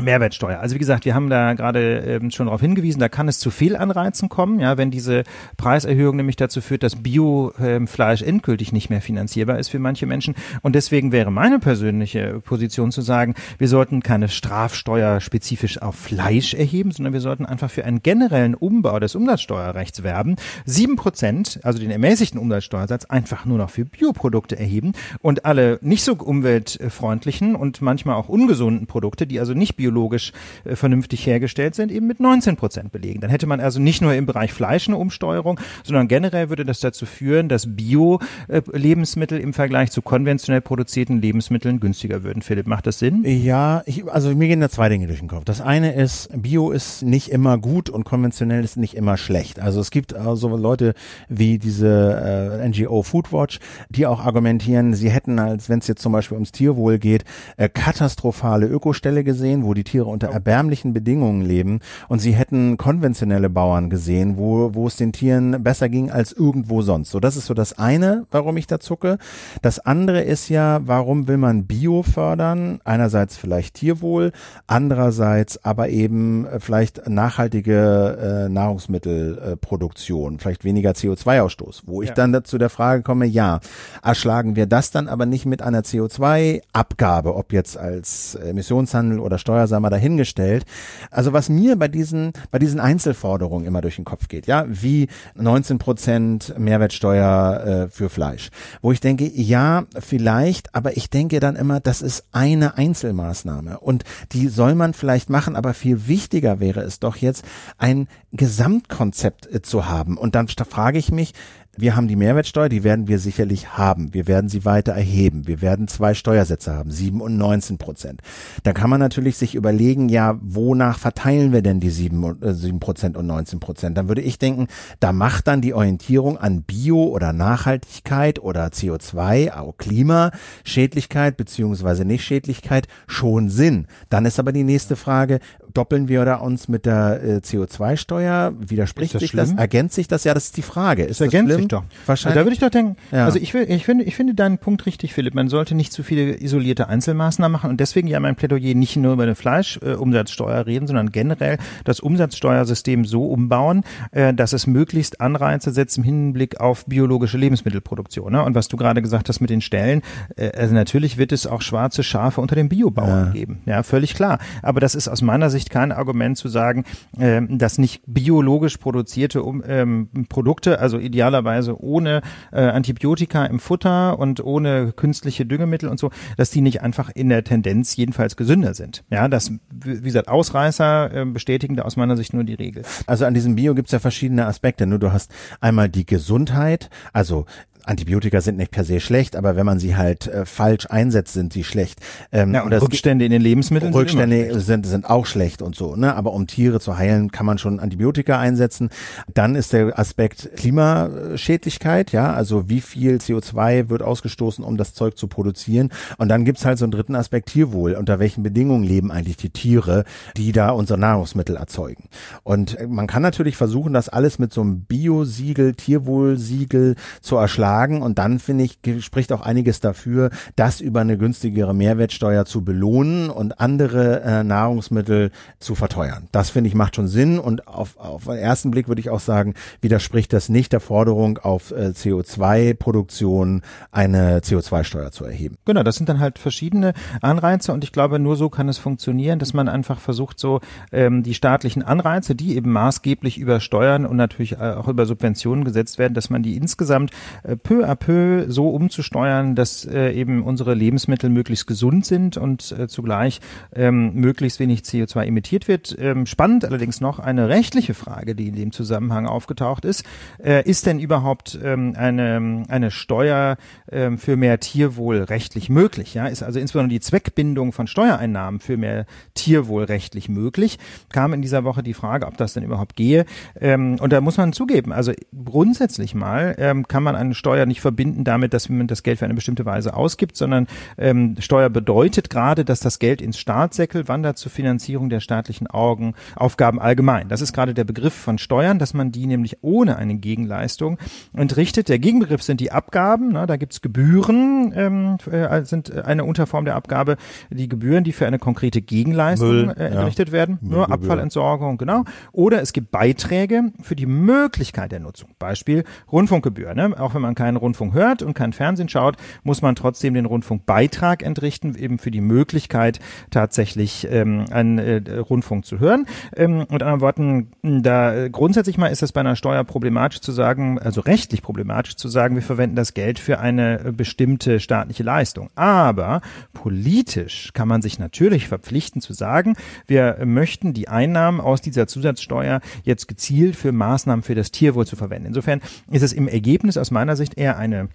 [0.00, 0.60] Mehrwertsteuer.
[0.60, 3.50] Also wie gesagt, wir haben da gerade ähm, schon darauf hingewiesen, da kann es zu
[3.50, 5.24] Fehlanreizen kommen, ja, wenn diese
[5.56, 10.34] Preiserhöhung nämlich dazu führt, dass Biofleisch ähm, endgültig nicht mehr finanzierbar ist für manche Menschen.
[10.62, 16.52] Und deswegen wäre meine persönliche Position zu sagen, wir sollten keine Strafsteuer spezifisch auf Fleisch
[16.52, 20.36] erheben, sondern wir sollten einfach für einen generellen Umbau des Umsatzsteuerrechts werben.
[20.66, 26.04] Sieben Prozent, also den ermäßigten Umsatzsteuersatz, einfach nur noch für Bioprodukte erheben und alle nicht
[26.04, 30.32] so umweltfreundlichen und manchmal auch ungesunden Produkte, die also nicht bio biologisch
[30.64, 33.20] äh, vernünftig hergestellt sind, eben mit 19 Prozent belegen.
[33.20, 36.80] Dann hätte man also nicht nur im Bereich Fleisch eine Umsteuerung, sondern generell würde das
[36.80, 42.42] dazu führen, dass Bio-Lebensmittel im Vergleich zu konventionell produzierten Lebensmitteln günstiger würden.
[42.42, 43.22] Philipp, macht das Sinn?
[43.24, 45.44] Ja, ich, also mir gehen da zwei Dinge durch den Kopf.
[45.44, 49.60] Das eine ist, Bio ist nicht immer gut und konventionell ist nicht immer schlecht.
[49.60, 50.94] Also es gibt also Leute
[51.28, 56.10] wie diese äh, NGO Foodwatch, die auch argumentieren, sie hätten, als wenn es jetzt zum
[56.12, 57.24] Beispiel ums Tierwohl geht,
[57.56, 63.50] äh, katastrophale Ökoställe gesehen, wo die Tiere unter erbärmlichen Bedingungen leben und sie hätten konventionelle
[63.50, 67.10] Bauern gesehen, wo, wo es den Tieren besser ging als irgendwo sonst.
[67.10, 69.18] So, das ist so das eine, warum ich da zucke.
[69.62, 72.80] Das andere ist ja, warum will man Bio fördern?
[72.84, 74.32] Einerseits vielleicht Tierwohl,
[74.66, 82.14] andererseits aber eben äh, vielleicht nachhaltige äh, Nahrungsmittelproduktion, äh, vielleicht weniger CO2-Ausstoß, wo ich ja.
[82.14, 83.60] dann dazu der Frage komme, ja,
[84.02, 89.55] erschlagen wir das dann aber nicht mit einer CO2-Abgabe, ob jetzt als Emissionshandel oder Steuer
[89.56, 90.64] Steuer sei mal dahingestellt.
[91.10, 95.08] Also was mir bei diesen, bei diesen Einzelforderungen immer durch den Kopf geht, ja, wie
[95.34, 98.50] 19 Prozent Mehrwertsteuer äh, für Fleisch,
[98.82, 104.04] wo ich denke, ja, vielleicht, aber ich denke dann immer, das ist eine Einzelmaßnahme und
[104.32, 107.44] die soll man vielleicht machen, aber viel wichtiger wäre es doch jetzt,
[107.78, 110.18] ein Gesamtkonzept äh, zu haben.
[110.18, 111.32] Und dann frage ich mich,
[111.76, 114.14] wir haben die Mehrwertsteuer, die werden wir sicherlich haben.
[114.14, 115.46] Wir werden sie weiter erheben.
[115.46, 118.22] Wir werden zwei Steuersätze haben, sieben und 19 Prozent.
[118.62, 123.16] Da kann man natürlich sich überlegen, ja, wonach verteilen wir denn die sieben, äh, Prozent
[123.16, 123.98] und 19 Prozent?
[123.98, 124.68] Dann würde ich denken,
[125.00, 132.88] da macht dann die Orientierung an Bio oder Nachhaltigkeit oder CO2, auch Klimaschädlichkeit beziehungsweise Nichtschädlichkeit
[133.06, 133.86] schon Sinn.
[134.08, 135.40] Dann ist aber die nächste Frage,
[135.76, 138.54] doppeln wir da uns mit der äh, CO2-Steuer?
[138.58, 139.50] Widerspricht das sich schlimm?
[139.50, 139.58] das?
[139.58, 140.24] Ergänzt sich das?
[140.24, 141.02] Ja, das ist die Frage.
[141.02, 141.60] Ist das, das ergänzt schlimm?
[141.62, 141.84] sich doch.
[142.06, 142.38] Wahrscheinlich.
[142.38, 143.24] Da würde ich doch denken, ja.
[143.24, 145.34] also ich, will, ich, finde, ich finde deinen Punkt richtig, Philipp.
[145.34, 149.12] Man sollte nicht zu viele isolierte Einzelmaßnahmen machen und deswegen ja mein Plädoyer nicht nur
[149.12, 155.20] über eine Fleischumsatzsteuer äh, reden, sondern generell das Umsatzsteuersystem so umbauen, äh, dass es möglichst
[155.20, 158.32] Anreize setzt im Hinblick auf biologische Lebensmittelproduktion.
[158.32, 158.42] Ne?
[158.42, 160.02] Und was du gerade gesagt hast mit den Stellen,
[160.36, 163.32] äh, also natürlich wird es auch schwarze Schafe unter den Biobauern ja.
[163.32, 163.62] geben.
[163.66, 164.38] Ja, völlig klar.
[164.62, 166.84] Aber das ist aus meiner Sicht kein Argument zu sagen,
[167.18, 174.18] äh, dass nicht biologisch produzierte um, ähm, Produkte, also idealerweise ohne äh, Antibiotika im Futter
[174.18, 178.74] und ohne künstliche Düngemittel und so, dass die nicht einfach in der Tendenz jedenfalls gesünder
[178.74, 179.04] sind.
[179.10, 182.84] Ja, das, wie gesagt, Ausreißer äh, bestätigen da aus meiner Sicht nur die Regel.
[183.06, 184.86] Also an diesem Bio gibt's ja verschiedene Aspekte.
[184.86, 187.46] Nur du hast einmal die Gesundheit, also
[187.86, 191.52] Antibiotika sind nicht per se schlecht, aber wenn man sie halt äh, falsch einsetzt, sind
[191.52, 192.00] sie schlecht.
[192.32, 195.94] Ähm, ja, und Rückstände in den Lebensmitteln Rückstände sind, sind, sind auch schlecht und so.
[195.94, 196.14] Ne?
[196.14, 198.90] Aber um Tiere zu heilen, kann man schon Antibiotika einsetzen.
[199.32, 205.16] Dann ist der Aspekt Klimaschädlichkeit, ja, also wie viel CO2 wird ausgestoßen, um das Zeug
[205.16, 205.90] zu produzieren.
[206.18, 207.94] Und dann gibt's halt so einen dritten Aspekt Tierwohl.
[207.94, 210.04] Unter welchen Bedingungen leben eigentlich die Tiere,
[210.36, 212.08] die da unsere Nahrungsmittel erzeugen?
[212.42, 217.75] Und man kann natürlich versuchen, das alles mit so einem Bio-Siegel, Tierwohl-Siegel zu erschlagen.
[217.84, 223.30] Und dann, finde ich, spricht auch einiges dafür, das über eine günstigere Mehrwertsteuer zu belohnen
[223.30, 226.28] und andere äh, Nahrungsmittel zu verteuern.
[226.32, 227.38] Das, finde ich, macht schon Sinn.
[227.38, 231.38] Und auf, auf den ersten Blick würde ich auch sagen, widerspricht das nicht der Forderung,
[231.38, 235.56] auf äh, CO2-Produktion eine CO2-Steuer zu erheben.
[235.64, 239.38] Genau, das sind dann halt verschiedene Anreize und ich glaube, nur so kann es funktionieren,
[239.38, 240.60] dass man einfach versucht, so
[240.92, 245.64] ähm, die staatlichen Anreize, die eben maßgeblich über Steuern und natürlich äh, auch über Subventionen
[245.64, 247.10] gesetzt werden, dass man die insgesamt
[247.42, 252.70] äh, peu à peu so umzusteuern, dass äh, eben unsere Lebensmittel möglichst gesund sind und
[252.70, 253.40] äh, zugleich
[253.74, 255.96] ähm, möglichst wenig CO2 emittiert wird.
[255.98, 260.04] Ähm, spannend allerdings noch eine rechtliche Frage, die in dem Zusammenhang aufgetaucht ist.
[260.38, 263.56] Äh, ist denn überhaupt ähm, eine, eine Steuer
[263.90, 266.14] ähm, für mehr Tierwohl rechtlich möglich?
[266.14, 270.78] Ja, ist also insbesondere die Zweckbindung von Steuereinnahmen für mehr Tierwohl rechtlich möglich?
[271.08, 273.26] Kam in dieser Woche die Frage, ob das denn überhaupt gehe.
[273.60, 275.12] Ähm, und da muss man zugeben, also
[275.44, 279.24] grundsätzlich mal ähm, kann man eine Steuer nicht verbinden damit, dass man das Geld für
[279.24, 280.66] eine bestimmte Weise ausgibt, sondern
[280.98, 286.14] ähm, Steuer bedeutet gerade, dass das Geld ins Staatssäckel wandert zur Finanzierung der staatlichen Augen,
[286.34, 287.28] Aufgaben allgemein.
[287.28, 290.98] Das ist gerade der Begriff von Steuern, dass man die nämlich ohne eine Gegenleistung
[291.34, 291.88] entrichtet.
[291.88, 296.74] Der Gegenbegriff sind die Abgaben, na, da gibt's Gebühren, ähm, äh, sind eine Unterform der
[296.74, 297.16] Abgabe,
[297.50, 300.32] die Gebühren, die für eine konkrete Gegenleistung Müll, äh, entrichtet ja.
[300.32, 302.04] werden, nur Abfallentsorgung, genau.
[302.32, 305.30] Oder es gibt Beiträge für die Möglichkeit der Nutzung.
[305.38, 306.74] Beispiel Rundfunkgebühr.
[306.74, 306.94] Ne?
[306.98, 311.22] Auch wenn man keinen Rundfunk hört und kein Fernsehen schaut, muss man trotzdem den Rundfunkbeitrag
[311.22, 312.98] entrichten, eben für die Möglichkeit
[313.30, 316.06] tatsächlich ähm, einen äh, Rundfunk zu hören.
[316.34, 320.78] Ähm, und anderen Worten, da grundsätzlich mal ist es bei einer Steuer problematisch zu sagen,
[320.78, 325.50] also rechtlich problematisch zu sagen, wir verwenden das Geld für eine bestimmte staatliche Leistung.
[325.54, 326.20] Aber
[326.52, 332.60] politisch kann man sich natürlich verpflichten zu sagen, wir möchten die Einnahmen aus dieser Zusatzsteuer
[332.84, 335.26] jetzt gezielt für Maßnahmen für das Tierwohl zu verwenden.
[335.26, 337.88] Insofern ist es im Ergebnis aus meiner Sicht eher eine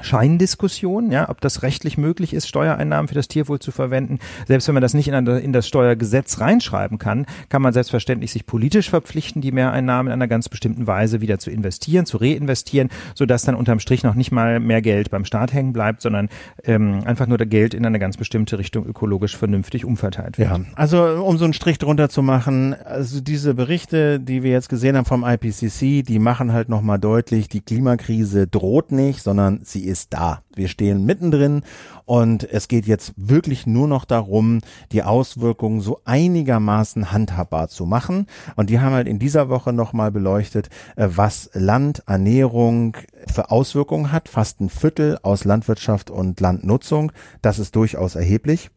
[0.00, 4.18] Scheindiskussion, ja, ob das rechtlich möglich ist, Steuereinnahmen für das Tierwohl zu verwenden.
[4.46, 8.90] Selbst wenn man das nicht in, das Steuergesetz reinschreiben kann, kann man selbstverständlich sich politisch
[8.90, 13.54] verpflichten, die Mehreinnahmen in einer ganz bestimmten Weise wieder zu investieren, zu reinvestieren, sodass dann
[13.54, 16.28] unterm Strich noch nicht mal mehr Geld beim Staat hängen bleibt, sondern
[16.64, 20.50] ähm, einfach nur der Geld in eine ganz bestimmte Richtung ökologisch vernünftig umverteilt wird.
[20.50, 24.68] Ja, also um so einen Strich drunter zu machen, also diese Berichte, die wir jetzt
[24.68, 29.83] gesehen haben vom IPCC, die machen halt nochmal deutlich, die Klimakrise droht nicht, sondern sie
[29.84, 30.42] ist da.
[30.54, 31.62] Wir stehen mittendrin
[32.04, 34.60] und es geht jetzt wirklich nur noch darum,
[34.92, 38.26] die Auswirkungen so einigermaßen handhabbar zu machen.
[38.56, 42.96] Und die haben halt in dieser Woche nochmal beleuchtet, äh, was Land, Ernährung
[43.32, 44.28] für Auswirkungen hat.
[44.28, 47.12] Fast ein Viertel aus Landwirtschaft und Landnutzung.
[47.42, 48.70] Das ist durchaus erheblich.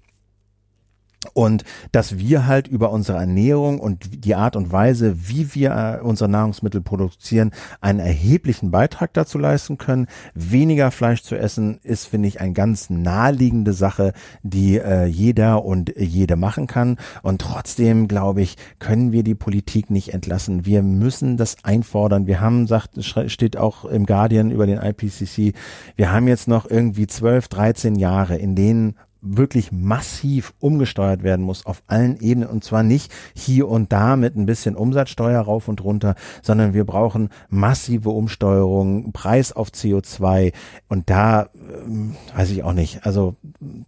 [1.33, 6.03] Und dass wir halt über unsere Ernährung und die Art und Weise, wie wir äh,
[6.03, 7.51] unsere Nahrungsmittel produzieren,
[7.81, 10.07] einen erheblichen Beitrag dazu leisten können.
[10.35, 15.93] Weniger Fleisch zu essen ist, finde ich, eine ganz naheliegende Sache, die äh, jeder und
[15.97, 16.97] jede machen kann.
[17.23, 20.65] Und trotzdem, glaube ich, können wir die Politik nicht entlassen.
[20.67, 22.27] Wir müssen das einfordern.
[22.27, 25.53] Wir haben, sagt, steht auch im Guardian über den IPCC,
[25.95, 31.65] wir haben jetzt noch irgendwie 12, 13 Jahre, in denen wirklich massiv umgesteuert werden muss
[31.65, 35.83] auf allen Ebenen und zwar nicht hier und da mit ein bisschen Umsatzsteuer rauf und
[35.83, 40.53] runter, sondern wir brauchen massive Umsteuerung, Preis auf CO2
[40.87, 43.05] und da äh, weiß ich auch nicht.
[43.05, 43.35] Also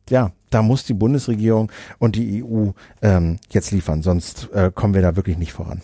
[0.10, 5.02] ja, da muss die Bundesregierung und die EU ähm, jetzt liefern, sonst äh, kommen wir
[5.02, 5.82] da wirklich nicht voran.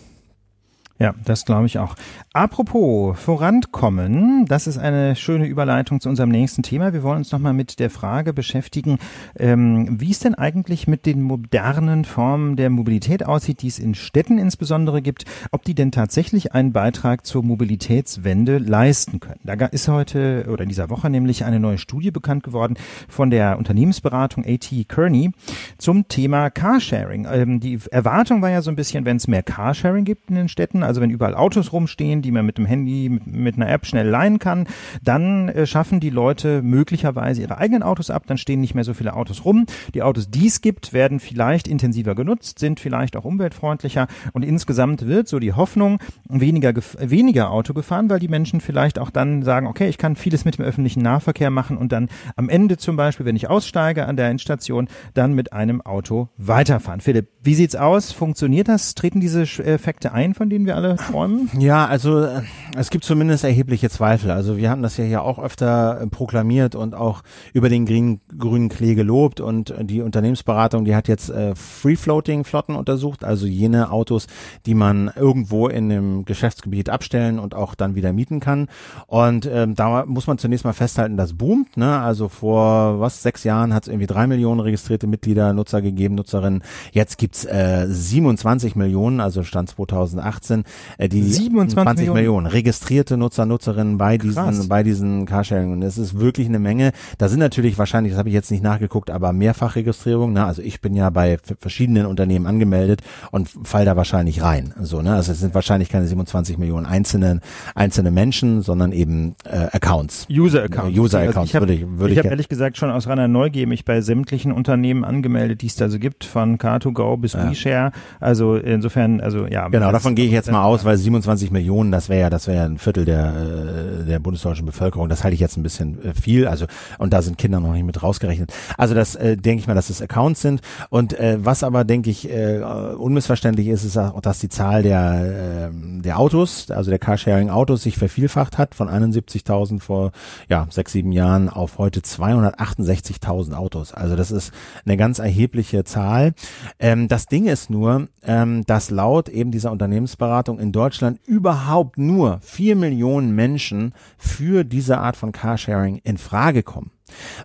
[0.98, 1.94] Ja, das glaube ich auch.
[2.32, 6.94] Apropos vorankommen, das ist eine schöne Überleitung zu unserem nächsten Thema.
[6.94, 8.98] Wir wollen uns nochmal mit der Frage beschäftigen,
[9.38, 13.94] ähm, wie es denn eigentlich mit den modernen Formen der Mobilität aussieht, die es in
[13.94, 19.40] Städten insbesondere gibt, ob die denn tatsächlich einen Beitrag zur Mobilitätswende leisten können.
[19.44, 23.58] Da ist heute oder in dieser Woche nämlich eine neue Studie bekannt geworden von der
[23.58, 25.30] Unternehmensberatung AT Kearney
[25.76, 27.26] zum Thema Carsharing.
[27.30, 30.48] Ähm, die Erwartung war ja so ein bisschen, wenn es mehr Carsharing gibt in den
[30.48, 34.08] Städten, also wenn überall Autos rumstehen, die man mit dem Handy, mit, einer App schnell
[34.08, 34.66] leihen kann,
[35.02, 38.94] dann äh, schaffen die Leute möglicherweise ihre eigenen Autos ab, dann stehen nicht mehr so
[38.94, 39.66] viele Autos rum.
[39.94, 45.06] Die Autos, die es gibt, werden vielleicht intensiver genutzt, sind vielleicht auch umweltfreundlicher und insgesamt
[45.06, 49.66] wird so die Hoffnung weniger, weniger Auto gefahren, weil die Menschen vielleicht auch dann sagen,
[49.66, 53.26] okay, ich kann vieles mit dem öffentlichen Nahverkehr machen und dann am Ende zum Beispiel,
[53.26, 57.00] wenn ich aussteige an der Endstation, dann mit einem Auto weiterfahren.
[57.00, 58.12] Philipp, wie sieht's aus?
[58.12, 58.94] Funktioniert das?
[58.94, 61.50] Treten diese Effekte ein, von denen wir alle träumen?
[61.58, 62.42] Ja, also äh,
[62.76, 64.30] es gibt zumindest erhebliche Zweifel.
[64.30, 67.22] Also wir haben das ja hier auch öfter äh, proklamiert und auch
[67.54, 73.24] über den grünen, grünen Klee gelobt und die Unternehmensberatung, die hat jetzt äh, Free-Floating-Flotten untersucht,
[73.24, 74.26] also jene Autos,
[74.66, 78.68] die man irgendwo in einem Geschäftsgebiet abstellen und auch dann wieder mieten kann.
[79.06, 81.78] Und ähm, da muss man zunächst mal festhalten, das boomt.
[81.78, 81.98] Ne?
[81.98, 86.62] Also vor was sechs Jahren hat es irgendwie drei Millionen registrierte Mitglieder, Nutzer gegeben, Nutzerinnen.
[86.92, 90.65] Jetzt gibt's äh, 27 Millionen, also Stand 2018,
[90.98, 92.14] äh, die 27 Millionen.
[92.14, 94.48] Millionen registrierte Nutzer, Nutzerinnen bei Krass.
[94.50, 95.72] diesen bei diesen Carsharing.
[95.72, 96.92] Und es ist wirklich eine Menge.
[97.18, 100.32] Da sind natürlich wahrscheinlich, das habe ich jetzt nicht nachgeguckt, aber Mehrfachregistrierung.
[100.32, 100.44] Ne?
[100.44, 104.74] Also ich bin ja bei verschiedenen Unternehmen angemeldet und fall da wahrscheinlich rein.
[104.80, 105.14] So, ne?
[105.14, 107.40] Also es sind wahrscheinlich keine 27 Millionen einzelne
[107.74, 110.26] einzelne Menschen, sondern eben äh, Accounts.
[110.30, 110.98] User Accounts.
[110.98, 113.28] User Accounts also ich habe ich, würd ich, ich hab ehrlich gesagt schon aus reiner
[113.28, 117.50] Neugier mich bei sämtlichen Unternehmen angemeldet, die es da so gibt, von Car2Go bis ja.
[117.50, 117.92] WeShare.
[118.20, 119.68] Also insofern, also ja.
[119.68, 122.58] Genau, davon gehe ich jetzt mal aus, weil 27 Millionen, das wäre ja, das wäre
[122.58, 125.08] ja ein Viertel der äh, der bundesdeutschen Bevölkerung.
[125.08, 126.46] Das halte ich jetzt ein bisschen äh, viel.
[126.46, 126.66] Also
[126.98, 128.52] und da sind Kinder noch nicht mit rausgerechnet.
[128.76, 130.60] Also das äh, denke ich mal, dass es Accounts sind.
[130.90, 132.60] Und äh, was aber denke ich äh,
[132.96, 137.82] unmissverständlich ist, ist auch, dass die Zahl der äh, der Autos, also der Carsharing Autos,
[137.82, 140.12] sich vervielfacht hat von 71.000 vor
[140.48, 143.92] ja sechs sieben Jahren auf heute 268.000 Autos.
[143.92, 144.52] Also das ist
[144.84, 146.34] eine ganz erhebliche Zahl.
[146.78, 152.38] Ähm, das Ding ist nur, ähm, dass laut eben dieser Unternehmensberatung in Deutschland überhaupt nur
[152.42, 156.90] vier Millionen Menschen für diese Art von Carsharing in Frage kommen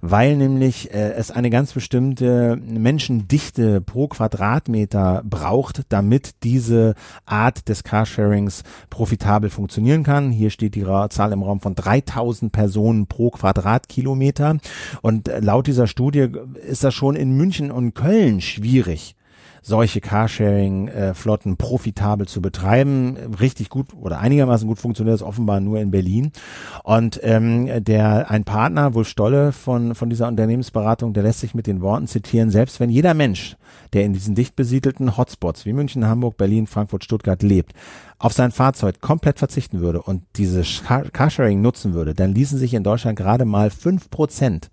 [0.02, 7.84] weil nämlich äh, es eine ganz bestimmte Menschendichte pro Quadratmeter braucht, damit diese Art des
[7.84, 10.32] Carsharings profitabel funktionieren kann.
[10.32, 14.58] Hier steht die Zahl im Raum von 3000 Personen pro Quadratkilometer
[15.02, 16.28] und äh, laut dieser Studie
[16.68, 19.16] ist das schon in München und Köln schwierig
[19.62, 23.17] solche Carsharing-Flotten profitabel zu betreiben.
[23.39, 26.32] Richtig gut oder einigermaßen gut funktioniert das offenbar nur in Berlin.
[26.84, 31.67] Und ähm, der ein Partner, Wolf Stolle von, von dieser Unternehmensberatung, der lässt sich mit
[31.67, 33.56] den Worten zitieren, selbst wenn jeder Mensch,
[33.93, 37.74] der in diesen dicht besiedelten Hotspots wie München, Hamburg, Berlin, Frankfurt, Stuttgart lebt,
[38.17, 40.63] auf sein Fahrzeug komplett verzichten würde und diese
[41.12, 44.69] Carsharing nutzen würde, dann ließen sich in Deutschland gerade mal fünf Prozent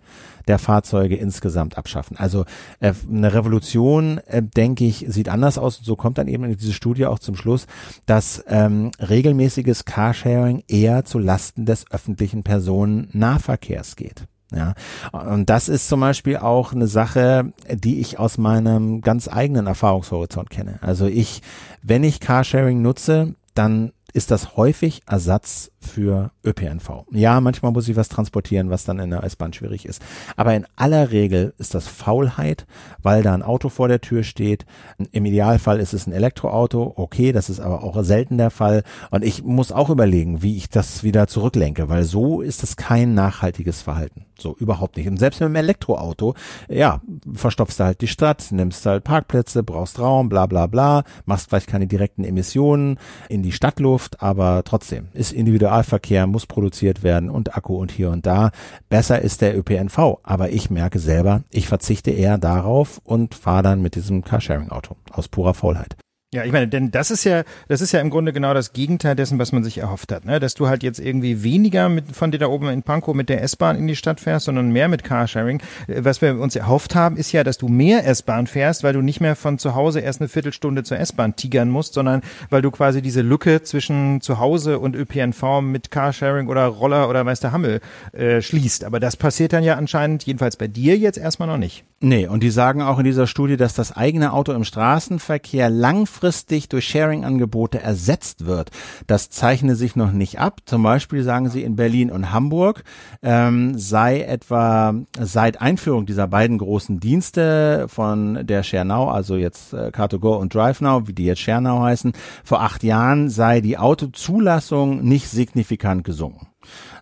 [0.48, 2.16] der Fahrzeuge insgesamt abschaffen.
[2.16, 2.44] Also
[2.80, 5.78] äh, eine Revolution, äh, denke ich, sieht anders aus.
[5.78, 7.66] Und so kommt dann eben diese Studie auch zum Schluss,
[8.06, 14.24] dass ähm, regelmäßiges Carsharing eher zu Lasten des öffentlichen Personennahverkehrs geht.
[14.54, 14.74] Ja,
[15.12, 20.48] und das ist zum Beispiel auch eine Sache, die ich aus meinem ganz eigenen Erfahrungshorizont
[20.48, 20.78] kenne.
[20.80, 21.42] Also ich,
[21.82, 27.04] wenn ich Carsharing nutze, dann ist das häufig Ersatz für ÖPNV.
[27.12, 30.02] Ja, manchmal muss ich was transportieren, was dann in der S-Bahn schwierig ist.
[30.36, 32.66] Aber in aller Regel ist das Faulheit,
[33.02, 34.66] weil da ein Auto vor der Tür steht.
[35.12, 36.94] Im Idealfall ist es ein Elektroauto.
[36.96, 38.82] Okay, das ist aber auch selten der Fall.
[39.10, 43.14] Und ich muss auch überlegen, wie ich das wieder zurücklenke, weil so ist es kein
[43.14, 44.27] nachhaltiges Verhalten.
[44.40, 45.08] So, überhaupt nicht.
[45.08, 46.34] Und selbst mit einem Elektroauto,
[46.68, 47.00] ja,
[47.32, 51.66] verstopfst du halt die Stadt, nimmst halt Parkplätze, brauchst Raum, bla, bla, bla, machst vielleicht
[51.66, 52.98] keine direkten Emissionen
[53.28, 58.26] in die Stadtluft, aber trotzdem ist Individualverkehr muss produziert werden und Akku und hier und
[58.26, 58.50] da.
[58.88, 60.18] Besser ist der ÖPNV.
[60.22, 65.28] Aber ich merke selber, ich verzichte eher darauf und fahre dann mit diesem Carsharing-Auto aus
[65.28, 65.96] purer Faulheit.
[66.34, 69.16] Ja, ich meine, denn das ist ja, das ist ja im Grunde genau das Gegenteil
[69.16, 70.38] dessen, was man sich erhofft hat, ne?
[70.38, 73.42] Dass du halt jetzt irgendwie weniger mit, von dir da oben in Pankow mit der
[73.42, 75.62] S-Bahn in die Stadt fährst, sondern mehr mit Carsharing.
[75.86, 79.00] Äh, was wir uns erhofft haben, ist ja, dass du mehr S-Bahn fährst, weil du
[79.00, 82.70] nicht mehr von zu Hause erst eine Viertelstunde zur S-Bahn tigern musst, sondern weil du
[82.70, 87.52] quasi diese Lücke zwischen zu Hause und ÖPNV mit Carsharing oder Roller oder weiß der
[87.52, 87.80] Hammel
[88.12, 88.84] äh, schließt.
[88.84, 91.84] Aber das passiert dann ja anscheinend, jedenfalls bei dir jetzt erstmal noch nicht.
[92.00, 96.17] Nee, und die sagen auch in dieser Studie, dass das eigene Auto im Straßenverkehr langfristig
[96.20, 98.70] durch Sharing-Angebote ersetzt wird.
[99.06, 100.60] Das zeichne sich noch nicht ab.
[100.64, 102.84] Zum Beispiel sagen sie in Berlin und Hamburg
[103.22, 109.90] ähm, sei etwa seit Einführung dieser beiden großen Dienste von der ShareNow, also jetzt äh,
[109.92, 112.12] Car2Go und DriveNow, wie die jetzt ShareNow heißen,
[112.44, 116.48] vor acht Jahren sei die Autozulassung nicht signifikant gesunken.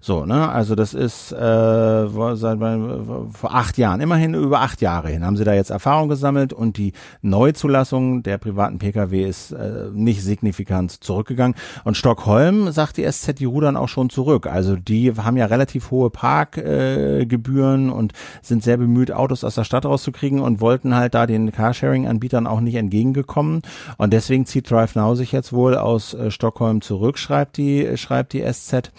[0.06, 5.24] So, ne, also das ist äh, seit, vor acht Jahren, immerhin über acht Jahre hin,
[5.24, 6.92] haben sie da jetzt Erfahrung gesammelt und die
[7.22, 11.56] Neuzulassung der privaten Pkw ist äh, nicht signifikant zurückgegangen.
[11.82, 14.46] Und Stockholm sagt die SZ, die rudern auch schon zurück.
[14.46, 19.64] Also die haben ja relativ hohe Parkgebühren äh, und sind sehr bemüht, Autos aus der
[19.64, 23.62] Stadt rauszukriegen und wollten halt da den Carsharing-Anbietern auch nicht entgegengekommen.
[23.96, 28.44] Und deswegen zieht DriveNow sich jetzt wohl aus äh, Stockholm zurück, schreibt die, schreibt die
[28.48, 28.92] SZ.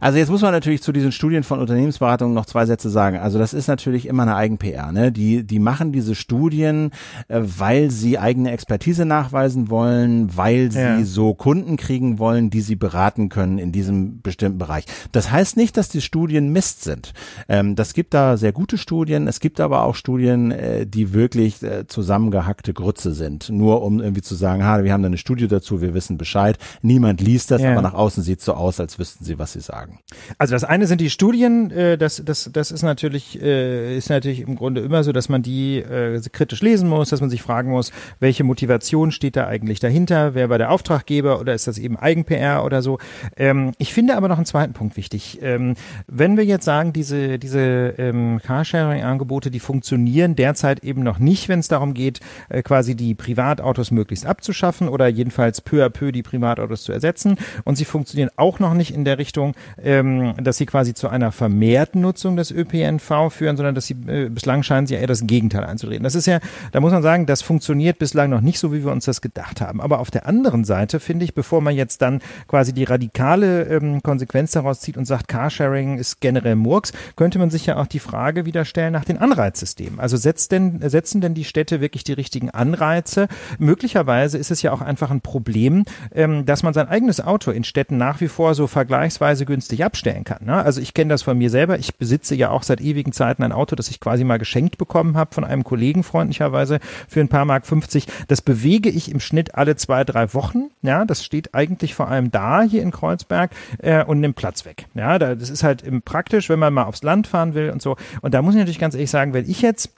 [0.00, 3.18] Also jetzt muss man natürlich zu diesen Studien von Unternehmensberatungen noch zwei Sätze sagen.
[3.18, 4.92] Also das ist natürlich immer eine Eigen-PR.
[4.92, 5.10] Ne?
[5.12, 6.90] Die, die machen diese Studien,
[7.28, 11.04] äh, weil sie eigene Expertise nachweisen wollen, weil sie ja.
[11.04, 14.84] so Kunden kriegen wollen, die sie beraten können in diesem bestimmten Bereich.
[15.12, 17.12] Das heißt nicht, dass die Studien Mist sind.
[17.48, 19.26] Ähm, das gibt da sehr gute Studien.
[19.26, 23.50] Es gibt aber auch Studien, äh, die wirklich äh, zusammengehackte Grütze sind.
[23.50, 26.58] Nur um irgendwie zu sagen, ha, wir haben da eine Studie dazu, wir wissen Bescheid.
[26.82, 27.72] Niemand liest das, ja.
[27.72, 30.00] aber nach außen sieht es so aus, als wüssten sie, was sie sagen.
[30.38, 34.40] Also das eine sind die Studien, äh, das, das, das ist natürlich, äh, ist natürlich
[34.40, 37.70] im Grunde immer so, dass man die äh, kritisch lesen muss, dass man sich fragen
[37.70, 41.96] muss, welche Motivation steht da eigentlich dahinter, wer war der Auftraggeber oder ist das eben
[41.96, 42.98] Eigen-PR oder so.
[43.36, 45.38] Ähm, ich finde aber noch einen zweiten Punkt wichtig.
[45.42, 45.74] Ähm,
[46.06, 51.58] wenn wir jetzt sagen, diese, diese ähm, Carsharing-Angebote, die funktionieren derzeit eben noch nicht, wenn
[51.58, 56.22] es darum geht, äh, quasi die Privatautos möglichst abzuschaffen oder jedenfalls peu à peu die
[56.22, 60.66] Privatautos zu ersetzen und sie funktionieren auch noch nicht in der Richtung, ähm, dass sie
[60.66, 64.94] quasi zu einer vermehrten Nutzung des ÖPNV führen, sondern dass sie äh, bislang scheinen sie
[64.94, 66.02] ja eher das Gegenteil einzudrehen.
[66.02, 66.40] Das ist ja,
[66.72, 69.60] da muss man sagen, das funktioniert bislang noch nicht so, wie wir uns das gedacht
[69.60, 69.80] haben.
[69.80, 74.02] Aber auf der anderen Seite finde ich, bevor man jetzt dann quasi die radikale ähm,
[74.02, 77.98] Konsequenz daraus zieht und sagt, Carsharing ist generell Murks, könnte man sich ja auch die
[77.98, 80.00] Frage wieder stellen nach den Anreizsystemen.
[80.00, 83.28] Also setzt denn, setzen denn die Städte wirklich die richtigen Anreize?
[83.58, 87.64] Möglicherweise ist es ja auch einfach ein Problem, ähm, dass man sein eigenes Auto in
[87.64, 90.44] Städten nach wie vor so vergleichsweise günstig abstellen kann.
[90.44, 90.62] Ne?
[90.62, 91.78] Also ich kenne das von mir selber.
[91.78, 95.16] Ich besitze ja auch seit ewigen Zeiten ein Auto, das ich quasi mal geschenkt bekommen
[95.16, 98.06] habe von einem Kollegen freundlicherweise für ein paar Mark 50.
[98.28, 100.70] Das bewege ich im Schnitt alle zwei, drei Wochen.
[100.82, 104.86] Ja, das steht eigentlich vor allem da hier in Kreuzberg äh, und nimmt Platz weg.
[104.94, 107.96] Ja, das ist halt praktisch, wenn man mal aufs Land fahren will und so.
[108.20, 109.90] Und da muss ich natürlich ganz ehrlich sagen, wenn ich jetzt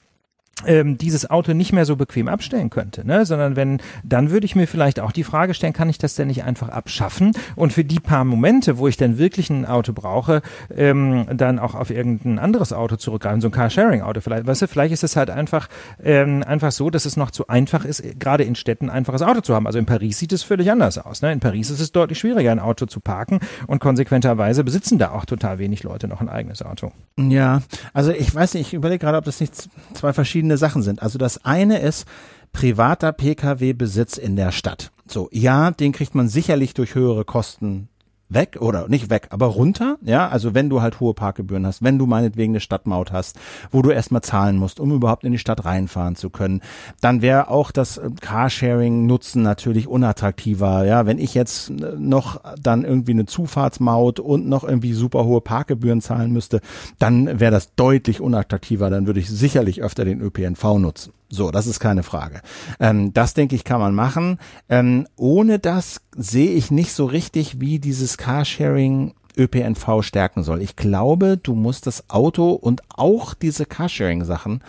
[0.66, 3.26] ähm, dieses Auto nicht mehr so bequem abstellen könnte, ne?
[3.26, 6.28] sondern wenn, dann würde ich mir vielleicht auch die Frage stellen, kann ich das denn
[6.28, 10.42] nicht einfach abschaffen und für die paar Momente, wo ich dann wirklich ein Auto brauche,
[10.74, 14.92] ähm, dann auch auf irgendein anderes Auto zurückgreifen, so ein Carsharing-Auto vielleicht, weißt du, vielleicht
[14.92, 15.68] ist es halt einfach,
[16.02, 19.40] ähm, einfach so, dass es noch zu einfach ist, gerade in Städten ein einfaches Auto
[19.40, 19.66] zu haben.
[19.66, 21.32] Also in Paris sieht es völlig anders aus, ne?
[21.32, 25.24] in Paris ist es deutlich schwieriger, ein Auto zu parken und konsequenterweise besitzen da auch
[25.24, 26.92] total wenig Leute noch ein eigenes Auto.
[27.18, 30.82] Ja, also ich weiß nicht, ich überlege gerade, ob das nicht zwei verschiedene verschiedene Sachen
[30.82, 31.02] sind.
[31.02, 32.06] Also das eine ist
[32.52, 34.90] privater Pkw-Besitz in der Stadt.
[35.06, 37.88] So, ja, den kriegt man sicherlich durch höhere Kosten
[38.34, 41.98] weg oder nicht weg, aber runter, ja, also wenn du halt hohe Parkgebühren hast, wenn
[41.98, 43.38] du meinetwegen eine Stadtmaut hast,
[43.70, 46.60] wo du erstmal zahlen musst, um überhaupt in die Stadt reinfahren zu können,
[47.00, 52.40] dann wäre auch das äh, Carsharing Nutzen natürlich unattraktiver, ja, wenn ich jetzt äh, noch
[52.60, 56.60] dann irgendwie eine Zufahrtsmaut und noch irgendwie super hohe Parkgebühren zahlen müsste,
[56.98, 61.12] dann wäre das deutlich unattraktiver, dann würde ich sicherlich öfter den ÖPNV nutzen.
[61.34, 62.40] So, das ist keine Frage.
[62.78, 64.38] Ähm, das denke ich, kann man machen.
[64.68, 70.62] Ähm, ohne das sehe ich nicht so richtig, wie dieses Carsharing ÖPNV stärken soll.
[70.62, 74.62] Ich glaube, du musst das Auto und auch diese Carsharing-Sachen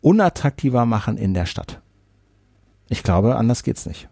[0.00, 1.80] unattraktiver machen in der Stadt.
[2.88, 4.08] Ich glaube, anders geht's nicht.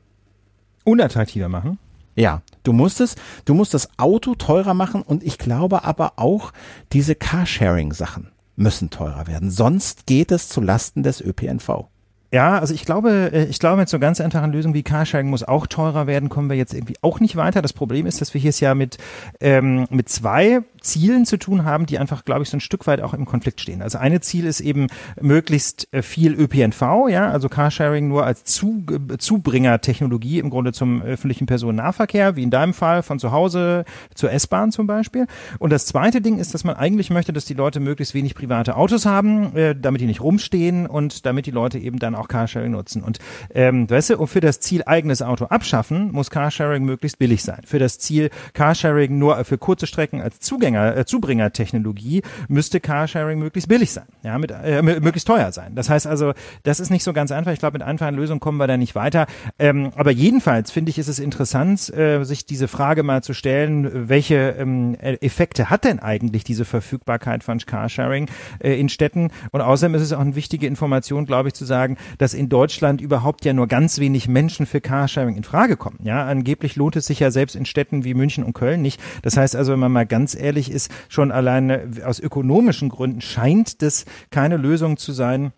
[0.85, 1.79] Unattraktiver machen?
[2.17, 6.53] Ja, du musst es, du musst das Auto teurer machen und ich glaube aber auch
[6.93, 9.51] diese Carsharing-Sachen müssen teurer werden.
[9.51, 11.87] Sonst geht es zu Lasten des ÖPNV.
[12.35, 15.45] Ja, also ich glaube, äh, ich glaube, mit so ganz einfachen Lösungen wie Carsharing muss
[15.45, 17.63] auch teurer werden, kommen wir jetzt irgendwie auch nicht weiter.
[17.63, 18.99] Das Problem ist, dass wir hier es ja mit,
[19.41, 23.01] ähm, mit zwei Zielen zu tun haben, die einfach, glaube ich, so ein Stück weit
[23.01, 23.83] auch im Konflikt stehen.
[23.83, 24.89] Also eine Ziel ist eben
[25.21, 31.03] möglichst äh, viel ÖPNV, ja, also Carsharing nur als zu, äh, Zubringertechnologie im Grunde zum
[31.03, 35.29] öffentlichen Personennahverkehr, wie in deinem Fall von zu Hause zur S-Bahn zum Beispiel.
[35.61, 38.77] Und das zweite Ding ist, dass man eigentlich möchte, dass die Leute möglichst wenig private
[38.77, 42.73] Autos haben, äh, damit die nicht rumstehen und damit die Leute eben dann auch Carsharing
[42.73, 43.03] nutzen.
[43.03, 43.19] Und
[43.55, 47.63] ähm, weißt du, um für das Ziel eigenes Auto abschaffen, muss Carsharing möglichst billig sein.
[47.65, 53.69] Für das Ziel Carsharing nur für kurze Strecken als Zugänger äh, Zubringertechnologie müsste Carsharing möglichst
[53.69, 55.75] billig sein, ja, mit, äh, möglichst teuer sein.
[55.75, 57.53] Das heißt also, das ist nicht so ganz einfach.
[57.53, 59.27] Ich glaube, mit einfachen Lösungen kommen wir da nicht weiter.
[59.59, 64.09] Ähm, aber jedenfalls finde ich, ist es interessant, äh, sich diese Frage mal zu stellen,
[64.09, 69.31] welche ähm, Effekte hat denn eigentlich diese Verfügbarkeit von Carsharing äh, in Städten?
[69.53, 73.01] Und außerdem ist es auch eine wichtige Information, glaube ich, zu sagen, dass in Deutschland
[73.01, 75.99] überhaupt ja nur ganz wenig Menschen für Carsharing in Frage kommen.
[76.03, 79.01] Ja, angeblich lohnt es sich ja selbst in Städten wie München und Köln nicht.
[79.23, 83.83] Das heißt also, wenn man mal ganz ehrlich ist, schon alleine aus ökonomischen Gründen scheint
[83.83, 85.53] das keine Lösung zu sein,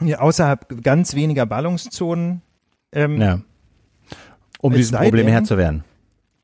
[0.00, 2.42] außerhalb ganz weniger Ballungszonen.
[2.92, 3.40] Ähm, ja.
[4.60, 5.84] Um diesem Problem Herr zu werden.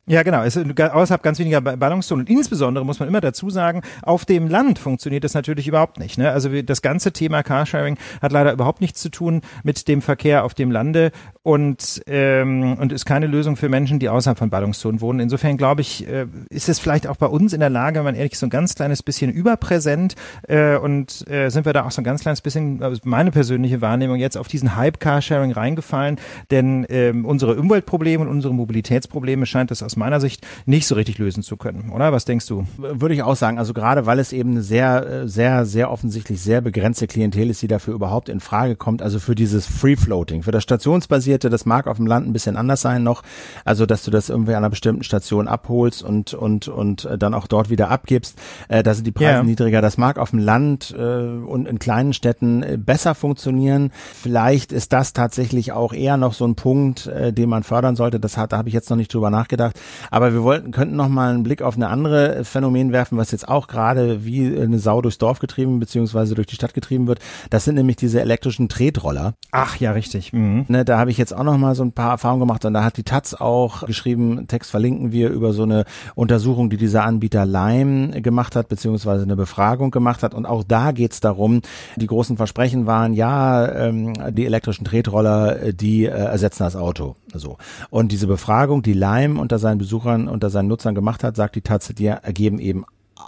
[0.09, 0.43] Ja, genau.
[0.43, 2.25] Es ist außerhalb ganz weniger Ballungszonen.
[2.27, 6.17] Und insbesondere muss man immer dazu sagen, auf dem Land funktioniert das natürlich überhaupt nicht.
[6.17, 6.31] Ne?
[6.31, 10.55] Also das ganze Thema Carsharing hat leider überhaupt nichts zu tun mit dem Verkehr auf
[10.55, 15.21] dem Lande und, ähm, und ist keine Lösung für Menschen, die außerhalb von Ballungszonen wohnen.
[15.21, 18.15] Insofern glaube ich, äh, ist es vielleicht auch bei uns in der Lage, wenn man
[18.15, 20.15] ehrlich so ein ganz kleines bisschen überpräsent
[20.49, 23.83] äh, und äh, sind wir da auch so ein ganz kleines bisschen, also meine persönliche
[23.83, 26.17] Wahrnehmung, jetzt auf diesen Hype Carsharing reingefallen,
[26.51, 31.19] denn ähm, unsere Umweltprobleme und unsere Mobilitätsprobleme scheint es aus meiner Sicht nicht so richtig
[31.19, 32.13] lösen zu können, oder?
[32.13, 32.67] Was denkst du?
[32.77, 33.59] Würde ich auch sagen.
[33.59, 37.69] Also gerade weil es eben eine sehr, sehr, sehr offensichtlich sehr begrenzte Klientel ist, die
[37.69, 39.03] dafür überhaupt in Frage kommt.
[39.03, 42.57] Also für dieses Free Floating, für das stationsbasierte, das mag auf dem Land ein bisschen
[42.57, 43.23] anders sein noch.
[43.65, 47.47] Also dass du das irgendwie an einer bestimmten Station abholst und und und dann auch
[47.47, 48.39] dort wieder abgibst.
[48.69, 49.43] Äh, da sind die Preise yeah.
[49.43, 49.83] niedriger.
[49.83, 53.91] Das mag auf dem Land äh, und in kleinen Städten äh, besser funktionieren.
[54.15, 58.21] Vielleicht ist das tatsächlich auch eher noch so ein Punkt, äh, den man fördern sollte.
[58.21, 59.79] Das hat, da habe ich jetzt noch nicht drüber nachgedacht.
[60.11, 63.49] Aber wir wollten, könnten noch mal einen Blick auf eine andere Phänomen werfen, was jetzt
[63.49, 67.21] auch gerade wie eine Sau durchs Dorf getrieben beziehungsweise durch die Stadt getrieben wird.
[67.51, 69.35] Das sind nämlich diese elektrischen Tretroller.
[69.51, 70.33] Ach ja, richtig.
[70.33, 70.67] Mhm.
[70.69, 72.85] Ne, da habe ich jetzt auch noch mal so ein paar Erfahrungen gemacht und da
[72.85, 75.85] hat die Taz auch geschrieben, Text verlinken wir über so eine
[76.15, 80.35] Untersuchung, die dieser Anbieter Lime gemacht hat, beziehungsweise eine Befragung gemacht hat.
[80.35, 81.63] Und auch da geht es darum,
[81.97, 87.17] die großen Versprechen waren, ja, ähm, die elektrischen Tretroller, die äh, ersetzen das Auto.
[87.35, 87.57] So.
[87.91, 91.63] Und diese Befragung, die Lime unter seinen Besuchern, unter seinen Nutzern gemacht hat, sagt die
[91.63, 92.85] Taz, die ergeben eben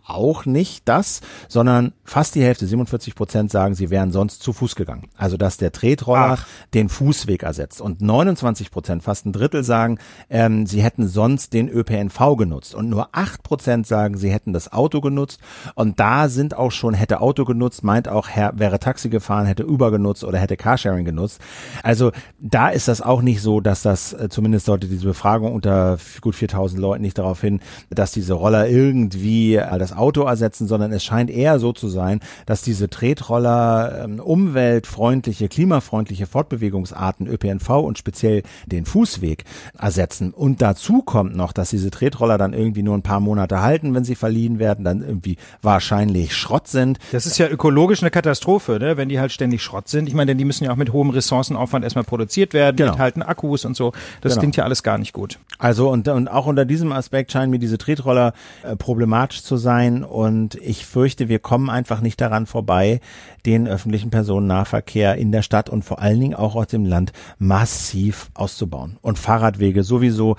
[0.06, 4.74] auch nicht das, sondern fast die Hälfte, 47 Prozent sagen, sie wären sonst zu Fuß
[4.74, 5.08] gegangen.
[5.16, 6.46] Also dass der Tretroller Ach.
[6.74, 7.80] den Fußweg ersetzt.
[7.80, 12.74] Und 29 Prozent, fast ein Drittel sagen, ähm, sie hätten sonst den ÖPNV genutzt.
[12.74, 15.40] Und nur acht Prozent sagen, sie hätten das Auto genutzt.
[15.74, 19.66] Und da sind auch schon, hätte Auto genutzt, meint auch, Herr, wäre Taxi gefahren, hätte
[19.66, 21.40] Uber genutzt oder hätte Carsharing genutzt.
[21.82, 25.98] Also da ist das auch nicht so, dass das, äh, zumindest sollte diese Befragung unter
[26.20, 27.60] gut 4000 Leuten nicht darauf hin,
[27.90, 32.20] dass diese Roller irgendwie äh, das Auto ersetzen, sondern es scheint eher so zu sein,
[32.46, 39.44] dass diese Tretroller ähm, umweltfreundliche, klimafreundliche Fortbewegungsarten ÖPNV und speziell den Fußweg
[39.78, 40.32] ersetzen.
[40.32, 44.04] Und dazu kommt noch, dass diese Tretroller dann irgendwie nur ein paar Monate halten, wenn
[44.04, 46.98] sie verliehen werden, dann irgendwie wahrscheinlich Schrott sind.
[47.12, 48.96] Das ist ja ökologisch eine Katastrophe, ne?
[48.96, 50.08] wenn die halt ständig Schrott sind.
[50.08, 52.92] Ich meine, denn die müssen ja auch mit hohem Ressourcenaufwand erstmal produziert werden, genau.
[52.92, 53.92] mit halten Akkus und so.
[54.20, 54.40] Das genau.
[54.40, 55.38] klingt ja alles gar nicht gut.
[55.58, 59.69] Also und, und auch unter diesem Aspekt scheinen mir diese Tretroller äh, problematisch zu sein
[59.70, 62.98] sein und ich fürchte, wir kommen einfach nicht daran vorbei,
[63.46, 68.30] den öffentlichen Personennahverkehr in der Stadt und vor allen Dingen auch aus dem Land massiv
[68.34, 68.98] auszubauen.
[69.00, 70.34] Und Fahrradwege sowieso.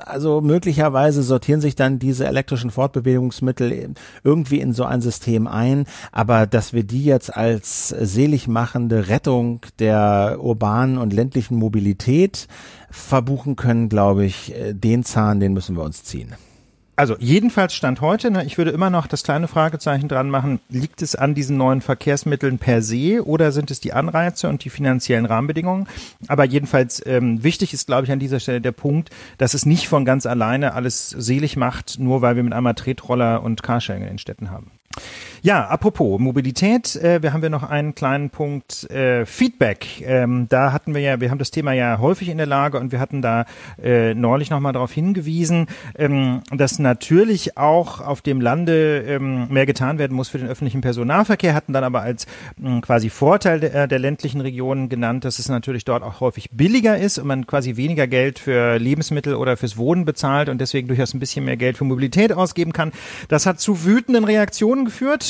[0.00, 6.46] Also möglicherweise sortieren sich dann diese elektrischen Fortbewegungsmittel irgendwie in so ein System ein, aber
[6.46, 12.48] dass wir die jetzt als selig machende Rettung der urbanen und ländlichen Mobilität
[12.90, 16.34] verbuchen können, glaube ich, den Zahn, den müssen wir uns ziehen.
[16.96, 21.00] Also jedenfalls Stand heute, ne, ich würde immer noch das kleine Fragezeichen dran machen, liegt
[21.00, 25.24] es an diesen neuen Verkehrsmitteln per se oder sind es die Anreize und die finanziellen
[25.24, 25.88] Rahmenbedingungen?
[26.28, 29.88] Aber jedenfalls ähm, wichtig ist, glaube ich, an dieser Stelle der Punkt, dass es nicht
[29.88, 34.08] von ganz alleine alles selig macht, nur weil wir mit einmal Tretroller und Carsharing in
[34.08, 34.70] den Städten haben.
[35.42, 40.02] Ja, apropos Mobilität, äh, wir haben wir noch einen kleinen Punkt äh, Feedback.
[40.06, 42.92] Ähm, da hatten wir ja, wir haben das Thema ja häufig in der Lage und
[42.92, 43.46] wir hatten da
[43.82, 45.66] äh, neulich nochmal darauf hingewiesen,
[45.96, 50.82] ähm, dass natürlich auch auf dem Lande ähm, mehr getan werden muss für den öffentlichen
[50.82, 52.26] Personennahverkehr, hatten dann aber als
[52.62, 56.98] ähm, quasi Vorteil der, der ländlichen Regionen genannt, dass es natürlich dort auch häufig billiger
[56.98, 61.14] ist und man quasi weniger Geld für Lebensmittel oder fürs Wohnen bezahlt und deswegen durchaus
[61.14, 62.92] ein bisschen mehr Geld für Mobilität ausgeben kann.
[63.28, 64.86] Das hat zu wütenden Reaktionen Diskussion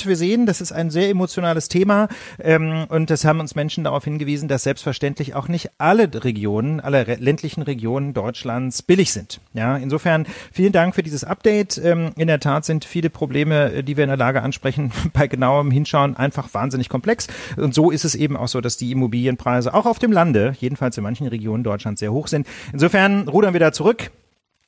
[0.07, 4.05] Wir sehen, das ist ein sehr emotionales Thema ähm, und das haben uns Menschen darauf
[4.05, 9.41] hingewiesen, dass selbstverständlich auch nicht alle Regionen, alle ländlichen Regionen Deutschlands billig sind.
[9.55, 11.79] Ja, insofern vielen Dank für dieses Update.
[11.79, 15.27] Ähm, in der Tat sind viele Probleme, äh, die wir in der Lage ansprechen, bei
[15.27, 17.27] genauem Hinschauen einfach wahnsinnig komplex.
[17.57, 20.97] Und so ist es eben auch so, dass die Immobilienpreise auch auf dem Lande, jedenfalls
[20.97, 22.47] in manchen Regionen Deutschlands, sehr hoch sind.
[22.73, 24.11] Insofern rudern wir da zurück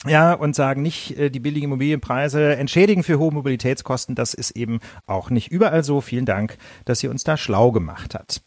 [0.07, 4.14] ja, und sagen nicht, äh, die billigen Immobilienpreise entschädigen für hohe Mobilitätskosten.
[4.14, 6.00] Das ist eben auch nicht überall so.
[6.00, 8.42] Vielen Dank, dass ihr uns da schlau gemacht hat.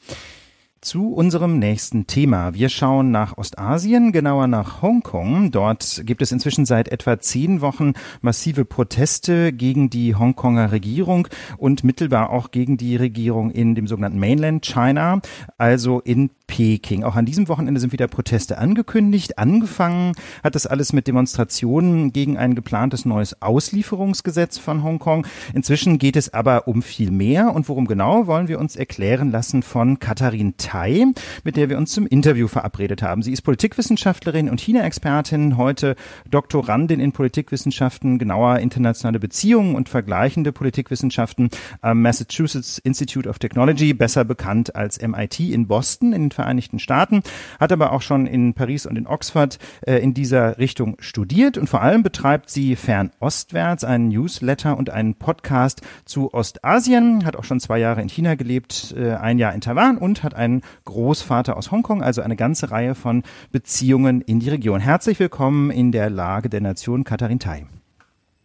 [0.81, 2.53] zu unserem nächsten Thema.
[2.53, 5.49] Wir schauen nach Ostasien, genauer nach Hongkong.
[5.49, 11.27] Dort gibt es inzwischen seit etwa zehn Wochen massive Proteste gegen die Hongkonger Regierung
[11.57, 15.21] und mittelbar auch gegen die Regierung in dem sogenannten Mainland China,
[15.57, 17.03] also in Peking.
[17.03, 19.37] Auch an diesem Wochenende sind wieder Proteste angekündigt.
[19.37, 25.25] Angefangen hat das alles mit Demonstrationen gegen ein geplantes neues Auslieferungsgesetz von Hongkong.
[25.53, 27.53] Inzwischen geht es aber um viel mehr.
[27.53, 31.07] Und worum genau, wollen wir uns erklären lassen von Katharin Tai,
[31.43, 33.21] mit der wir uns zum Interview verabredet haben.
[33.21, 35.95] Sie ist Politikwissenschaftlerin und China-Expertin, heute
[36.29, 41.49] Doktorandin in Politikwissenschaften, genauer internationale Beziehungen und vergleichende Politikwissenschaften
[41.81, 47.23] am Massachusetts Institute of Technology, besser bekannt als MIT in Boston in Vereinigten Staaten,
[47.59, 49.57] hat aber auch schon in Paris und in Oxford
[49.87, 55.15] äh, in dieser Richtung studiert und vor allem betreibt sie fernostwärts einen Newsletter und einen
[55.15, 59.61] Podcast zu Ostasien, hat auch schon zwei Jahre in China gelebt, äh, ein Jahr in
[59.61, 64.49] Taiwan und hat einen Großvater aus Hongkong, also eine ganze Reihe von Beziehungen in die
[64.49, 64.79] Region.
[64.79, 67.65] Herzlich willkommen in der Lage der Nation, Katharin Tai.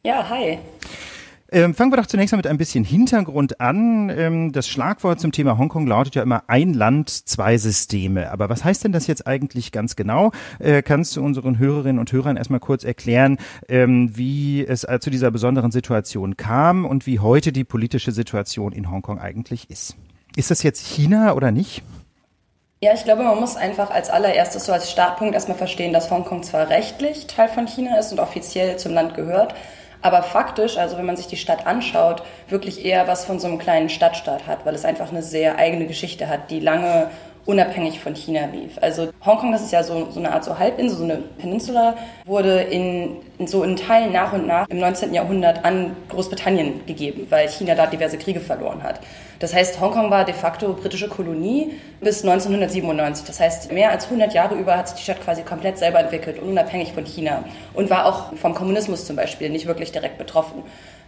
[0.02, 0.58] Ja, hi.
[1.52, 4.08] Ähm, fangen wir doch zunächst mal mit ein bisschen Hintergrund an.
[4.10, 8.30] Ähm, das Schlagwort zum Thema Hongkong lautet ja immer ein Land, zwei Systeme.
[8.30, 10.30] Aber was heißt denn das jetzt eigentlich ganz genau?
[10.60, 13.38] Äh, kannst du unseren Hörerinnen und Hörern erstmal kurz erklären,
[13.68, 18.70] ähm, wie es äh, zu dieser besonderen Situation kam und wie heute die politische Situation
[18.72, 19.96] in Hongkong eigentlich ist?
[20.36, 21.82] Ist das jetzt China oder nicht?
[22.82, 26.44] Ja, ich glaube, man muss einfach als allererstes so als Startpunkt erstmal verstehen, dass Hongkong
[26.44, 29.54] zwar rechtlich Teil von China ist und offiziell zum Land gehört,
[30.02, 33.58] aber faktisch, also wenn man sich die Stadt anschaut, wirklich eher was von so einem
[33.58, 37.10] kleinen Stadtstaat hat, weil es einfach eine sehr eigene Geschichte hat, die lange
[37.46, 38.78] unabhängig von China lief.
[38.80, 42.60] Also Hongkong, das ist ja so, so eine Art so Halbinsel, so eine Peninsula, wurde
[42.60, 45.14] in, in, so in Teilen nach und nach im 19.
[45.14, 49.00] Jahrhundert an Großbritannien gegeben, weil China da diverse Kriege verloren hat.
[49.40, 53.26] Das heißt, Hongkong war de facto britische Kolonie bis 1997.
[53.26, 56.38] Das heißt, mehr als 100 Jahre über hat sich die Stadt quasi komplett selber entwickelt,
[56.40, 60.62] unabhängig von China und war auch vom Kommunismus zum Beispiel nicht wirklich direkt betroffen.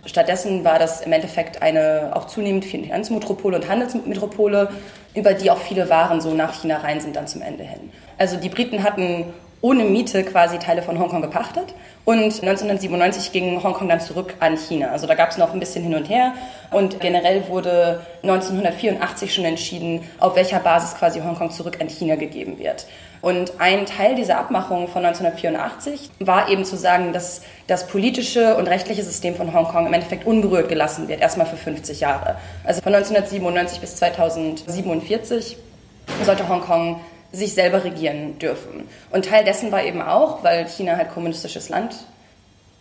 [0.07, 4.71] Stattdessen war das im Endeffekt eine auch zunehmend Finanzmetropole und Handelsmetropole,
[5.15, 7.93] über die auch viele Waren so nach China rein sind dann zum Ende hin.
[8.17, 9.27] Also die Briten hatten
[9.63, 11.73] ohne Miete quasi Teile von Hongkong gepachtet.
[12.05, 14.89] Und 1997 ging Hongkong dann zurück an China.
[14.89, 16.35] Also da gab es noch ein bisschen hin und her.
[16.73, 22.59] Und generell wurde 1984 schon entschieden, auf welcher Basis quasi Hongkong zurück an China gegeben
[22.59, 22.87] wird.
[23.21, 28.67] Und ein Teil dieser Abmachung von 1984 war eben zu sagen, dass das politische und
[28.67, 32.35] rechtliche System von Hongkong im Endeffekt unberührt gelassen wird, erstmal für 50 Jahre.
[32.65, 35.57] Also von 1997 bis 2047
[36.25, 37.01] sollte Hongkong
[37.33, 38.89] sich selber regieren dürfen.
[39.11, 41.95] Und Teil dessen war eben auch, weil China halt kommunistisches Land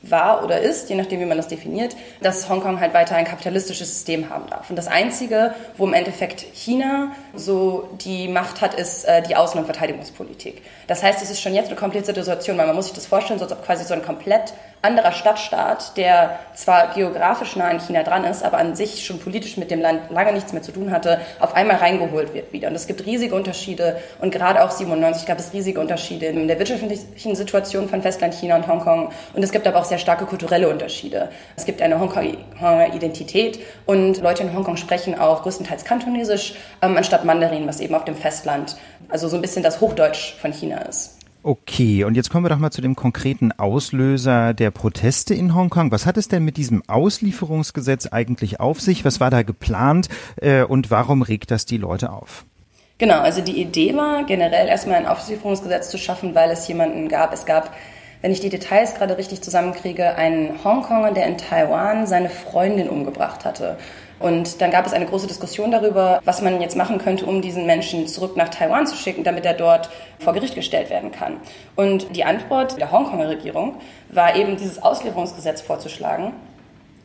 [0.03, 3.89] war oder ist, je nachdem, wie man das definiert, dass Hongkong halt weiter ein kapitalistisches
[3.89, 4.69] System haben darf.
[4.69, 9.57] Und das Einzige, wo im Endeffekt China so die Macht hat, ist äh, die Außen-
[9.57, 10.61] und Verteidigungspolitik.
[10.88, 13.39] Das heißt, es ist schon jetzt eine komplizierte Situation, weil man muss sich das vorstellen,
[13.39, 18.23] so als quasi so ein komplett anderer Stadtstaat, der zwar geografisch nah an China dran
[18.23, 21.21] ist, aber an sich schon politisch mit dem Land lange nichts mehr zu tun hatte,
[21.39, 22.67] auf einmal reingeholt wird wieder.
[22.67, 26.57] Und es gibt riesige Unterschiede und gerade auch 97 gab es riesige Unterschiede in der
[26.57, 29.11] wirtschaftlichen Situation von Festland China und Hongkong.
[29.34, 31.29] Und es gibt aber auch sehr starke kulturelle Unterschiede.
[31.55, 37.20] Es gibt eine Hongkonger Identität und Leute in Hongkong sprechen auch größtenteils Kantonesisch ähm, anstatt
[37.24, 38.76] Mandarin, was eben auf dem Festland,
[39.09, 41.17] also so ein bisschen das Hochdeutsch von China ist.
[41.43, 45.91] Okay, und jetzt kommen wir doch mal zu dem konkreten Auslöser der Proteste in Hongkong.
[45.91, 49.03] Was hat es denn mit diesem Auslieferungsgesetz eigentlich auf sich?
[49.05, 50.07] Was war da geplant
[50.39, 52.45] äh, und warum regt das die Leute auf?
[52.99, 57.34] Genau, also die Idee war generell erstmal ein Auslieferungsgesetz zu schaffen, weil es jemanden gab.
[57.34, 57.74] Es gab,
[58.22, 63.45] wenn ich die Details gerade richtig zusammenkriege, einen Hongkonger, der in Taiwan seine Freundin umgebracht
[63.45, 63.80] hatte.
[64.22, 67.65] Und dann gab es eine große Diskussion darüber, was man jetzt machen könnte, um diesen
[67.65, 71.38] Menschen zurück nach Taiwan zu schicken, damit er dort vor Gericht gestellt werden kann.
[71.76, 73.76] Und die Antwort der Hongkonger Regierung
[74.09, 76.34] war eben, dieses Auslieferungsgesetz vorzuschlagen.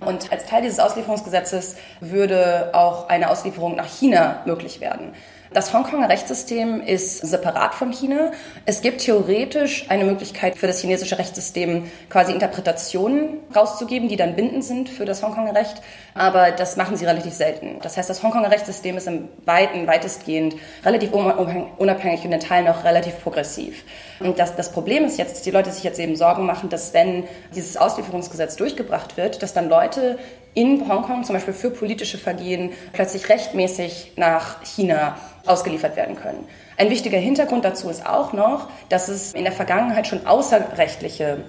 [0.01, 5.15] Und als Teil dieses Auslieferungsgesetzes würde auch eine Auslieferung nach China möglich werden.
[5.53, 8.33] Das Hongkonger Rechtssystem ist separat von China.
[8.67, 14.65] Es gibt theoretisch eine Möglichkeit für das chinesische Rechtssystem quasi Interpretationen rauszugeben, die dann bindend
[14.65, 15.81] sind für das Hongkonger Recht,
[16.17, 17.79] aber das machen sie relativ selten.
[17.83, 22.85] Das heißt, das Hongkonger Rechtssystem ist im Weiten, weitestgehend relativ unabhängig und in Teilen auch
[22.85, 23.85] relativ progressiv.
[24.21, 26.95] Und das, das Problem ist jetzt, dass die Leute sich jetzt eben Sorgen machen, dass
[26.95, 30.19] wenn dieses Auslieferungsgesetz durchgebracht wird, dass dann Leute
[30.55, 36.49] in Hongkong zum Beispiel für politische Vergehen plötzlich rechtmäßig nach China ausgeliefert werden können.
[36.79, 41.45] Ein wichtiger Hintergrund dazu ist auch noch, dass es in der Vergangenheit schon außerrechtliche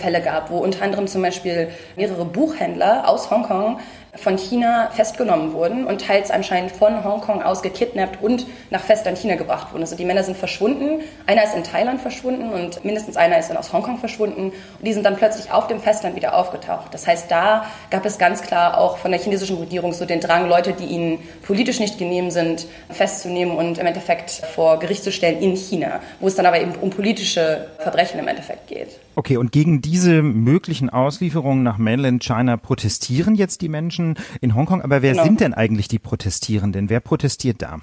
[0.00, 3.78] Fälle gab, wo unter anderem zum Beispiel mehrere Buchhändler aus Hongkong
[4.16, 9.36] von China festgenommen wurden und teils anscheinend von Hongkong aus gekidnappt und nach Festland China
[9.36, 9.82] gebracht wurden.
[9.82, 11.00] Also die Männer sind verschwunden.
[11.26, 14.50] Einer ist in Thailand verschwunden und mindestens einer ist dann aus Hongkong verschwunden.
[14.50, 16.92] Und die sind dann plötzlich auf dem Festland wieder aufgetaucht.
[16.92, 20.48] Das heißt, da gab es ganz klar auch von der chinesischen Regierung so den Drang,
[20.48, 25.40] Leute, die ihnen politisch nicht genehm sind, festzunehmen und im Endeffekt vor Gericht zu stellen
[25.40, 28.98] in China, wo es dann aber eben um politische Verbrechen im Endeffekt geht.
[29.14, 34.82] Okay, und gegen diese möglichen Auslieferungen nach Mainland China protestieren jetzt die Menschen in Hongkong.
[34.82, 35.24] Aber wer genau.
[35.24, 36.88] sind denn eigentlich die Protestierenden?
[36.88, 37.80] Wer protestiert da?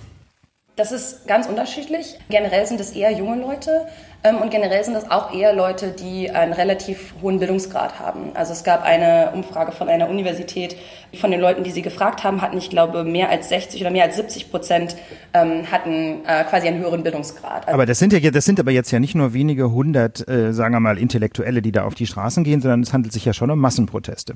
[0.78, 2.20] Das ist ganz unterschiedlich.
[2.30, 3.88] Generell sind es eher junge Leute
[4.24, 8.30] ähm, und generell sind es auch eher Leute, die einen relativ hohen Bildungsgrad haben.
[8.36, 10.76] Also es gab eine Umfrage von einer Universität,
[11.20, 14.04] von den Leuten, die sie gefragt haben, hatten, ich glaube, mehr als 60 oder mehr
[14.04, 14.96] als 70 Prozent
[15.34, 17.66] ähm, hatten äh, quasi einen höheren Bildungsgrad.
[17.66, 20.54] Also aber das sind ja, das sind aber jetzt ja nicht nur wenige hundert, äh,
[20.54, 23.34] sagen wir mal, Intellektuelle, die da auf die Straßen gehen, sondern es handelt sich ja
[23.34, 24.36] schon um Massenproteste.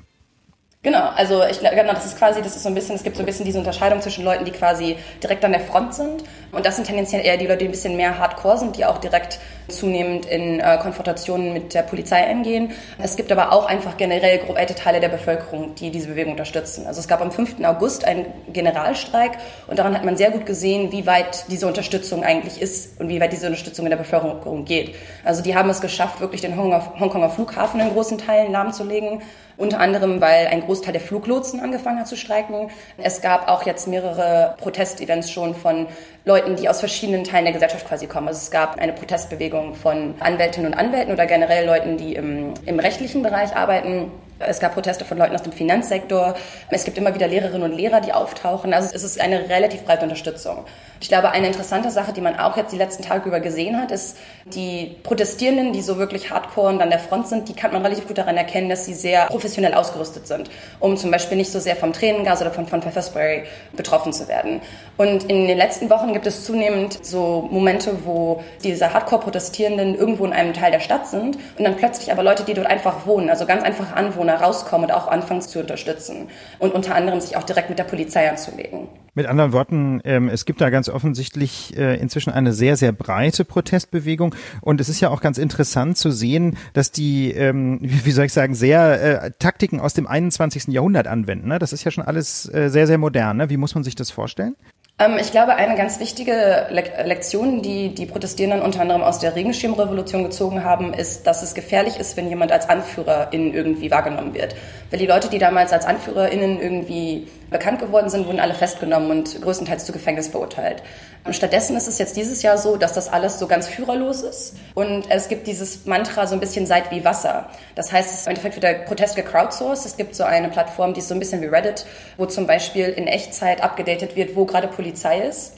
[0.84, 3.22] Genau, also ich genau, das ist quasi, das ist so ein bisschen, es gibt so
[3.22, 6.76] ein bisschen diese Unterscheidung zwischen Leuten, die quasi direkt an der Front sind und das
[6.76, 10.26] sind tendenziell eher die Leute, die ein bisschen mehr Hardcore sind, die auch direkt zunehmend
[10.26, 12.72] in äh, Konfrontationen mit der Polizei eingehen.
[13.02, 16.88] Es gibt aber auch einfach generell weite Teile der Bevölkerung, die diese Bewegung unterstützen.
[16.88, 17.64] Also es gab am 5.
[17.64, 19.38] August einen Generalstreik
[19.68, 23.22] und daran hat man sehr gut gesehen, wie weit diese Unterstützung eigentlich ist und wie
[23.22, 24.96] weit diese Unterstützung in der Bevölkerung geht.
[25.24, 29.22] Also die haben es geschafft, wirklich den Hongkonger Flughafen in großen Teilen lahmzulegen
[29.62, 32.72] unter anderem, weil ein Großteil der Fluglotsen angefangen hat zu streiken.
[32.98, 35.86] Es gab auch jetzt mehrere Protestevents schon von
[36.26, 38.28] Leuten, die aus verschiedenen Teilen der Gesellschaft quasi kommen.
[38.28, 42.80] Also es gab eine Protestbewegung von Anwältinnen und Anwälten oder generell Leuten, die im, im
[42.80, 44.12] rechtlichen Bereich arbeiten.
[44.48, 46.36] Es gab Proteste von Leuten aus dem Finanzsektor.
[46.70, 48.74] Es gibt immer wieder Lehrerinnen und Lehrer, die auftauchen.
[48.74, 50.66] Also es ist eine relativ breite Unterstützung.
[51.02, 53.90] Ich glaube, eine interessante Sache, die man auch jetzt die letzten Tage über gesehen hat,
[53.90, 57.82] ist, die Protestierenden, die so wirklich hardcore und an der Front sind, die kann man
[57.82, 61.60] relativ gut daran erkennen, dass sie sehr professionell ausgerüstet sind, um zum Beispiel nicht so
[61.60, 64.62] sehr vom Tränengas oder von, von Pfefferspray betroffen zu werden.
[64.98, 70.34] Und in den letzten Wochen gibt es zunehmend so Momente, wo diese Hardcore-Protestierenden irgendwo in
[70.34, 73.48] einem Teil der Stadt sind und dann plötzlich aber Leute, die dort einfach wohnen, also
[73.48, 76.30] ganz einfache Anwohner, rauskommen und auch anfangen zu unterstützen
[76.60, 78.88] und unter anderem sich auch direkt mit der Polizei anzulegen.
[79.14, 83.44] Mit anderen Worten, ähm, es gibt da ganz offensichtlich äh, inzwischen eine sehr, sehr breite
[83.44, 84.34] Protestbewegung.
[84.62, 88.34] Und es ist ja auch ganz interessant zu sehen, dass die, ähm, wie soll ich
[88.34, 90.68] sagen, sehr äh, Taktiken aus dem 21.
[90.68, 91.50] Jahrhundert anwenden.
[91.50, 91.60] Ne?
[91.60, 93.38] Das ist ja schon alles äh, sehr, sehr modern.
[93.38, 93.50] Ne?
[93.50, 94.56] Wie muss man sich das vorstellen?
[95.02, 100.24] Ähm, ich glaube, eine ganz wichtige Lektion, die die Protestierenden unter anderem aus der Regenschirmrevolution
[100.24, 104.56] gezogen haben, ist, dass es gefährlich ist, wenn jemand als Anführerin irgendwie wahrgenommen wird.
[104.92, 109.42] Weil die Leute, die damals als AnführerInnen irgendwie bekannt geworden sind, wurden alle festgenommen und
[109.42, 110.84] größtenteils zu Gefängnis verurteilt.
[111.32, 115.10] Stattdessen ist es jetzt dieses Jahr so, dass das alles so ganz führerlos ist und
[115.10, 117.50] es gibt dieses Mantra so ein bisschen Seid wie Wasser.
[117.76, 119.86] Das heißt, im Endeffekt wird der Protest gecrowdsourced.
[119.86, 121.86] Es gibt so eine Plattform, die ist so ein bisschen wie Reddit,
[122.18, 125.54] wo zum Beispiel in Echtzeit abgedatet wird, wo gerade Polizei ist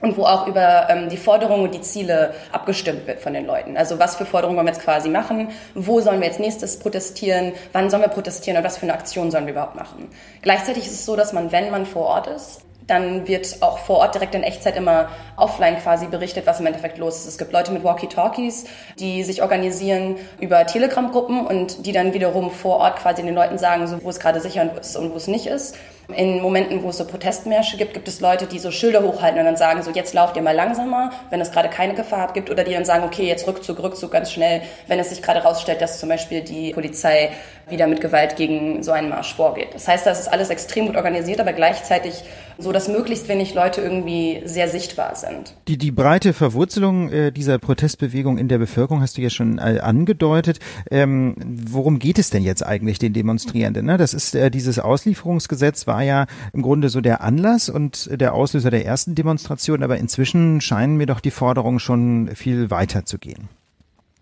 [0.00, 3.76] und wo auch über ähm, die Forderungen und die Ziele abgestimmt wird von den Leuten.
[3.76, 7.52] Also was für Forderungen wollen wir jetzt quasi machen, wo sollen wir jetzt nächstes protestieren,
[7.72, 10.08] wann sollen wir protestieren und was für eine Aktion sollen wir überhaupt machen.
[10.42, 13.98] Gleichzeitig ist es so, dass man, wenn man vor Ort ist, dann wird auch vor
[13.98, 17.26] Ort direkt in Echtzeit immer offline quasi berichtet, was im Endeffekt los ist.
[17.26, 18.64] Es gibt Leute mit Walkie-Talkies,
[18.98, 23.86] die sich organisieren über Telegram-Gruppen und die dann wiederum vor Ort quasi den Leuten sagen,
[23.86, 25.76] so, wo es gerade sicher ist und wo es nicht ist.
[26.14, 29.44] In Momenten, wo es so Protestmärsche gibt, gibt es Leute, die so Schilder hochhalten und
[29.44, 32.64] dann sagen, so jetzt lauft ihr mal langsamer, wenn es gerade keine Gefahr gibt, oder
[32.64, 36.00] die dann sagen, okay, jetzt Rückzug, Rückzug ganz schnell, wenn es sich gerade rausstellt, dass
[36.00, 37.30] zum Beispiel die Polizei
[37.68, 39.74] wieder mit Gewalt gegen so einen Marsch vorgeht.
[39.74, 42.24] Das heißt, das ist alles extrem gut organisiert, aber gleichzeitig
[42.58, 45.54] so, dass möglichst wenig Leute irgendwie sehr sichtbar sind.
[45.68, 49.78] Die, die breite Verwurzelung äh, dieser Protestbewegung in der Bevölkerung hast du ja schon äh,
[49.80, 50.58] angedeutet.
[50.90, 53.86] Ähm, worum geht es denn jetzt eigentlich den Demonstrierenden?
[53.86, 53.96] Ne?
[53.96, 58.70] Das ist äh, dieses Auslieferungsgesetz war ja im Grunde so der Anlass und der Auslöser
[58.70, 63.48] der ersten Demonstration, aber inzwischen scheinen mir doch die Forderungen schon viel weiter zu gehen.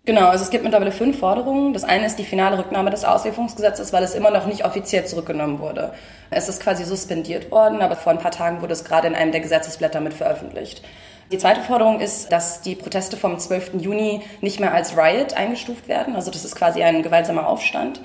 [0.07, 1.73] Genau, also es gibt mittlerweile fünf Forderungen.
[1.73, 5.59] Das eine ist die finale Rücknahme des Auslieferungsgesetzes, weil es immer noch nicht offiziell zurückgenommen
[5.59, 5.91] wurde.
[6.29, 9.33] Es ist quasi suspendiert worden, aber vor ein paar Tagen wurde es gerade in einem
[9.33, 10.81] der Gesetzesblätter mit veröffentlicht.
[11.29, 13.81] Die zweite Forderung ist, dass die Proteste vom 12.
[13.81, 16.15] Juni nicht mehr als Riot eingestuft werden.
[16.15, 17.99] Also das ist quasi ein gewaltsamer Aufstand.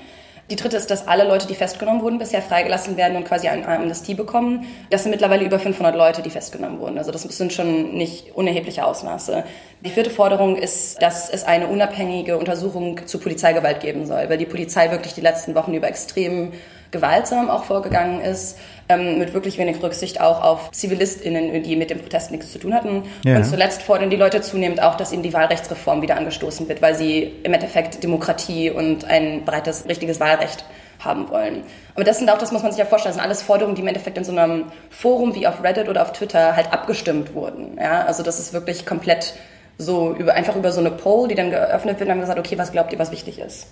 [0.49, 3.65] Die dritte ist, dass alle Leute, die festgenommen wurden, bisher freigelassen werden und quasi eine
[3.65, 4.65] Amnestie bekommen.
[4.89, 6.97] Das sind mittlerweile über 500 Leute, die festgenommen wurden.
[6.97, 9.45] Also das sind schon nicht unerhebliche Ausmaße.
[9.81, 14.45] Die vierte Forderung ist, dass es eine unabhängige Untersuchung zu Polizeigewalt geben soll, weil die
[14.45, 16.51] Polizei wirklich die letzten Wochen über extrem
[16.93, 21.99] gewaltsam auch vorgegangen ist, ähm, mit wirklich wenig Rücksicht auch auf ZivilistInnen, die mit dem
[21.99, 23.03] Protest nichts zu tun hatten.
[23.25, 23.35] Ja.
[23.35, 26.95] Und zuletzt fordern die Leute zunehmend auch, dass ihnen die Wahlrechtsreform wieder angestoßen wird, weil
[26.95, 30.63] sie im Endeffekt Demokratie und ein breites, richtiges Wahlrecht
[30.99, 31.63] haben wollen.
[31.95, 33.81] Aber das sind auch, das muss man sich ja vorstellen, das sind alles Forderungen, die
[33.81, 37.77] im Endeffekt in so einem Forum wie auf Reddit oder auf Twitter halt abgestimmt wurden.
[37.77, 39.33] Ja, also das ist wirklich komplett
[39.77, 42.57] so über, einfach über so eine Poll, die dann geöffnet wird und haben gesagt, okay,
[42.57, 43.67] was glaubt ihr, was wichtig ist?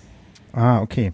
[0.52, 1.12] Ah, okay.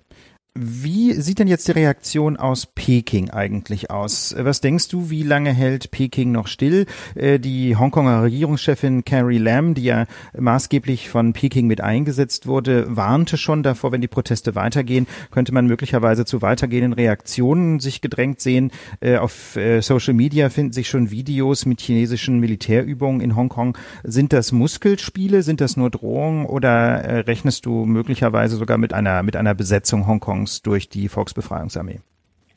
[0.61, 4.35] Wie sieht denn jetzt die Reaktion aus Peking eigentlich aus?
[4.37, 6.87] Was denkst du, wie lange hält Peking noch still?
[7.15, 10.07] Äh, die Hongkonger Regierungschefin Carrie Lam, die ja
[10.37, 15.69] maßgeblich von Peking mit eingesetzt wurde, warnte schon davor, wenn die Proteste weitergehen, könnte man
[15.69, 18.73] möglicherweise zu weitergehenden Reaktionen sich gedrängt sehen.
[18.99, 23.79] Äh, auf äh, Social Media finden sich schon Videos mit chinesischen Militärübungen in Hongkong.
[24.03, 25.45] Sind das Muskelspiele?
[25.45, 26.47] Sind das nur Drohungen?
[26.47, 30.48] Oder rechnest du möglicherweise sogar mit einer, mit einer Besetzung Hongkongs?
[30.49, 32.01] Chance durch die Volksbefreiungsarmee?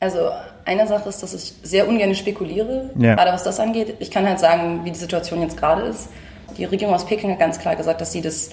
[0.00, 0.30] Also
[0.64, 3.14] eine Sache ist, dass ich sehr ungern spekuliere, ja.
[3.14, 3.96] gerade was das angeht.
[4.00, 6.08] Ich kann halt sagen, wie die Situation jetzt gerade ist.
[6.56, 8.50] Die Regierung aus Peking hat ganz klar gesagt, dass sie das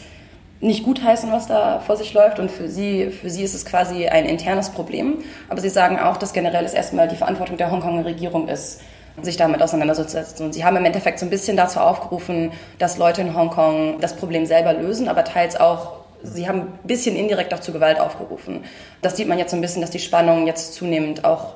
[0.61, 2.39] nicht gutheißen, was da vor sich läuft.
[2.39, 5.23] Und für sie, für sie ist es quasi ein internes Problem.
[5.47, 8.81] Aber sie sagen auch, dass generell es erstmal die Verantwortung der Hongkonger Regierung ist,
[9.21, 10.45] sich damit auseinanderzusetzen.
[10.45, 14.15] Und sie haben im Endeffekt so ein bisschen dazu aufgerufen, dass Leute in Hongkong das
[14.15, 18.65] Problem selber lösen, aber teils auch Sie haben ein bisschen indirekt auch zu Gewalt aufgerufen.
[19.01, 21.55] Das sieht man jetzt so ein bisschen, dass die Spannungen jetzt zunehmend auch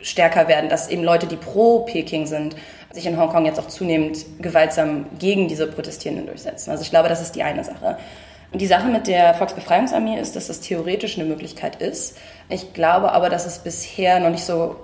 [0.00, 2.56] stärker werden, dass eben Leute, die pro Peking sind,
[2.92, 6.70] sich in Hongkong jetzt auch zunehmend gewaltsam gegen diese Protestierenden durchsetzen.
[6.70, 7.98] Also ich glaube, das ist die eine Sache.
[8.52, 12.16] Die Sache mit der Volksbefreiungsarmee ist, dass das theoretisch eine Möglichkeit ist.
[12.48, 14.76] Ich glaube aber, dass es bisher noch nicht so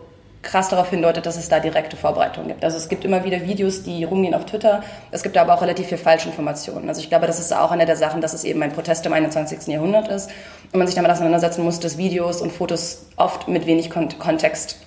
[0.46, 2.64] krass darauf hindeutet, dass es da direkte Vorbereitungen gibt.
[2.64, 4.82] Also es gibt immer wieder Videos, die rumgehen auf Twitter.
[5.10, 6.88] Es gibt aber auch relativ viel Falschinformationen.
[6.88, 9.12] Also ich glaube, das ist auch eine der Sachen, dass es eben ein Protest im
[9.12, 9.66] 21.
[9.66, 10.30] Jahrhundert ist
[10.72, 14.78] und man sich damit auseinandersetzen muss, dass Videos und Fotos oft mit wenig Kontext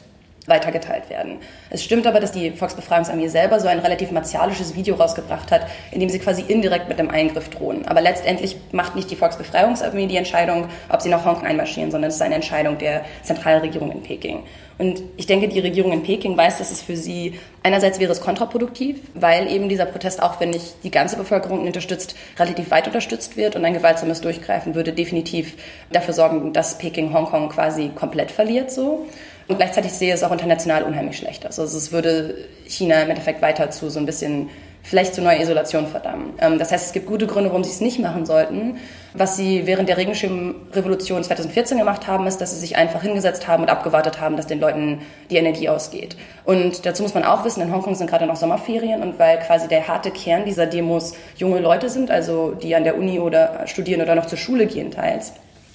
[0.49, 1.37] weitergeteilt werden.
[1.69, 5.99] Es stimmt aber, dass die Volksbefreiungsarmee selber so ein relativ martialisches Video rausgebracht hat, in
[5.99, 7.87] dem sie quasi indirekt mit einem Eingriff drohen.
[7.87, 12.15] Aber letztendlich macht nicht die Volksbefreiungsarmee die Entscheidung, ob sie nach Hongkong einmarschieren, sondern es
[12.15, 14.43] ist eine Entscheidung der Zentralregierung in Peking.
[14.79, 18.21] Und ich denke, die Regierung in Peking weiß, dass es für sie einerseits wäre es
[18.21, 23.35] kontraproduktiv, weil eben dieser Protest, auch wenn nicht die ganze Bevölkerung unterstützt, relativ weit unterstützt
[23.35, 25.55] wird und ein gewaltsames Durchgreifen würde definitiv
[25.91, 29.05] dafür sorgen, dass Peking Hongkong quasi komplett verliert so.
[29.49, 31.45] Und gleichzeitig sehe es auch international unheimlich schlecht.
[31.45, 34.49] Also es würde China im Endeffekt weiter zu so ein bisschen
[34.83, 36.33] vielleicht zu neuer Isolation verdammen.
[36.39, 38.77] Ähm, das heißt, es gibt gute Gründe, warum sie es nicht machen sollten.
[39.13, 43.63] Was sie während der Regenschirmrevolution 2014 gemacht haben, ist, dass sie sich einfach hingesetzt haben
[43.63, 46.15] und abgewartet haben, dass den Leuten die Energie ausgeht.
[46.45, 49.67] Und dazu muss man auch wissen, in Hongkong sind gerade noch Sommerferien und weil quasi
[49.67, 54.01] der harte Kern dieser Demos junge Leute sind, also die an der Uni oder studieren
[54.01, 55.33] oder noch zur Schule gehen teils,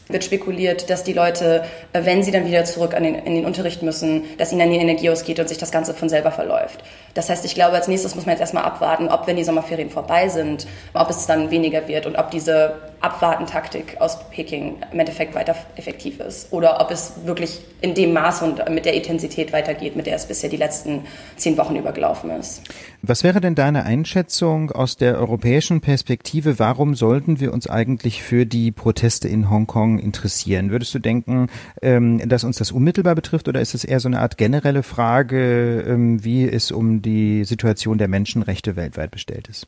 [0.09, 3.83] wird spekuliert, dass die Leute, äh, wenn sie dann wieder zurück den, in den Unterricht
[3.83, 6.83] müssen, dass ihnen dann die Energie ausgeht und sich das Ganze von selber verläuft.
[7.15, 9.91] Das heißt, ich glaube, als nächstes muss man jetzt erstmal abwarten, ob, wenn die Sommerferien
[9.91, 12.75] vorbei sind, ob es dann weniger wird und ob diese
[13.05, 18.41] Abwartentaktik aus Peking im Endeffekt weiter effektiv ist oder ob es wirklich in dem Maß
[18.41, 21.03] und mit der Intensität weitergeht, mit der es bisher die letzten
[21.37, 22.63] zehn Wochen übergelaufen ist.
[23.03, 26.59] Was wäre denn deine Einschätzung aus der europäischen Perspektive?
[26.59, 30.71] Warum sollten wir uns eigentlich für die Proteste in Hongkong interessieren?
[30.71, 31.49] Würdest du denken,
[31.83, 35.85] ähm, dass uns das unmittelbar betrifft oder ist es eher so eine Art generelle Frage,
[35.87, 39.67] ähm, wie es um die Situation der Menschenrechte weltweit bestellt ist?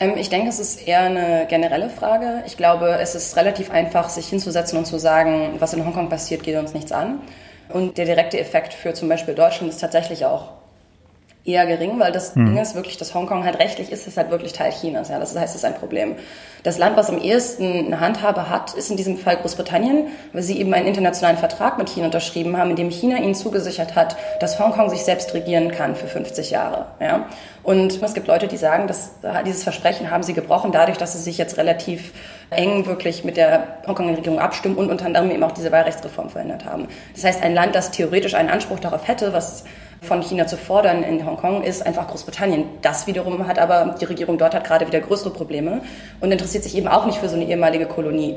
[0.00, 2.42] Ähm, ich denke, es ist eher eine generelle Frage.
[2.46, 6.42] Ich glaube, es ist relativ einfach, sich hinzusetzen und zu sagen, was in Hongkong passiert,
[6.42, 7.20] geht uns nichts an.
[7.68, 10.61] Und der direkte Effekt für zum Beispiel Deutschland ist tatsächlich auch
[11.44, 12.46] eher gering, weil das hm.
[12.46, 15.08] Ding ist wirklich, dass Hongkong halt rechtlich ist, ist halt wirklich Teil Chinas.
[15.08, 16.16] Ja, das heißt, es ist ein Problem.
[16.62, 20.60] Das Land, was am ehesten eine Handhabe hat, ist in diesem Fall Großbritannien, weil sie
[20.60, 24.60] eben einen internationalen Vertrag mit China unterschrieben haben, in dem China ihnen zugesichert hat, dass
[24.60, 26.86] Hongkong sich selbst regieren kann für 50 Jahre.
[27.00, 27.26] Ja?
[27.64, 29.10] Und es gibt Leute, die sagen, dass
[29.44, 32.12] dieses Versprechen haben sie gebrochen, dadurch, dass sie sich jetzt relativ
[32.50, 36.86] eng wirklich mit der Hongkong-Regierung abstimmen und unter anderem eben auch diese Wahlrechtsreform verhindert haben.
[37.14, 39.64] Das heißt, ein Land, das theoretisch einen Anspruch darauf hätte, was
[40.02, 42.64] von China zu fordern in Hongkong, ist einfach Großbritannien.
[42.82, 45.80] Das wiederum hat aber, die Regierung dort hat gerade wieder größere Probleme
[46.20, 48.36] und interessiert sich eben auch nicht für so eine ehemalige Kolonie.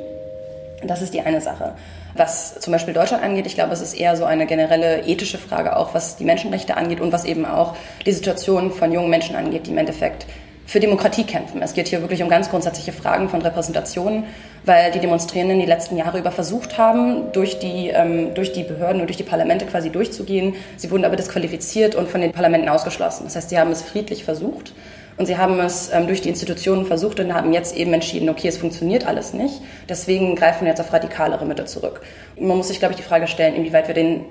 [0.84, 1.74] Das ist die eine Sache.
[2.14, 5.76] Was zum Beispiel Deutschland angeht, ich glaube, es ist eher so eine generelle ethische Frage,
[5.76, 9.66] auch was die Menschenrechte angeht und was eben auch die Situation von jungen Menschen angeht,
[9.66, 10.28] die im Endeffekt
[10.66, 11.62] für Demokratie kämpfen.
[11.62, 14.24] Es geht hier wirklich um ganz grundsätzliche Fragen von Repräsentation,
[14.66, 19.02] weil die Demonstrierenden die letzten Jahre über versucht haben, durch die, ähm, durch die Behörden
[19.02, 20.56] und durch die Parlamente quasi durchzugehen.
[20.78, 23.26] Sie wurden aber disqualifiziert und von den Parlamenten ausgeschlossen.
[23.26, 24.74] Das heißt, sie haben es friedlich versucht
[25.18, 28.48] und sie haben es ähm, durch die Institutionen versucht und haben jetzt eben entschieden, okay,
[28.48, 29.62] es funktioniert alles nicht.
[29.88, 32.02] Deswegen greifen wir jetzt auf radikalere Mittel zurück.
[32.40, 34.26] Man muss sich, glaube ich, die Frage stellen, inwieweit wir denen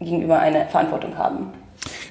[0.00, 1.52] gegenüber eine Verantwortung haben.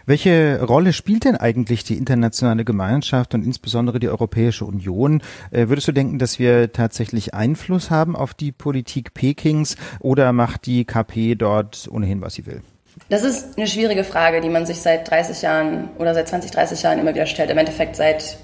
[0.05, 5.22] Welche Rolle spielt denn eigentlich die internationale Gemeinschaft und insbesondere die Europäische Union?
[5.51, 10.65] Äh, würdest du denken, dass wir tatsächlich Einfluss haben auf die Politik Pekings oder macht
[10.65, 12.61] die KP dort ohnehin, was sie will?
[13.07, 16.82] Das ist eine schwierige Frage, die man sich seit 30 Jahren oder seit 20, 30
[16.84, 17.49] Jahren immer wieder stellt.
[17.49, 18.38] Im Endeffekt seit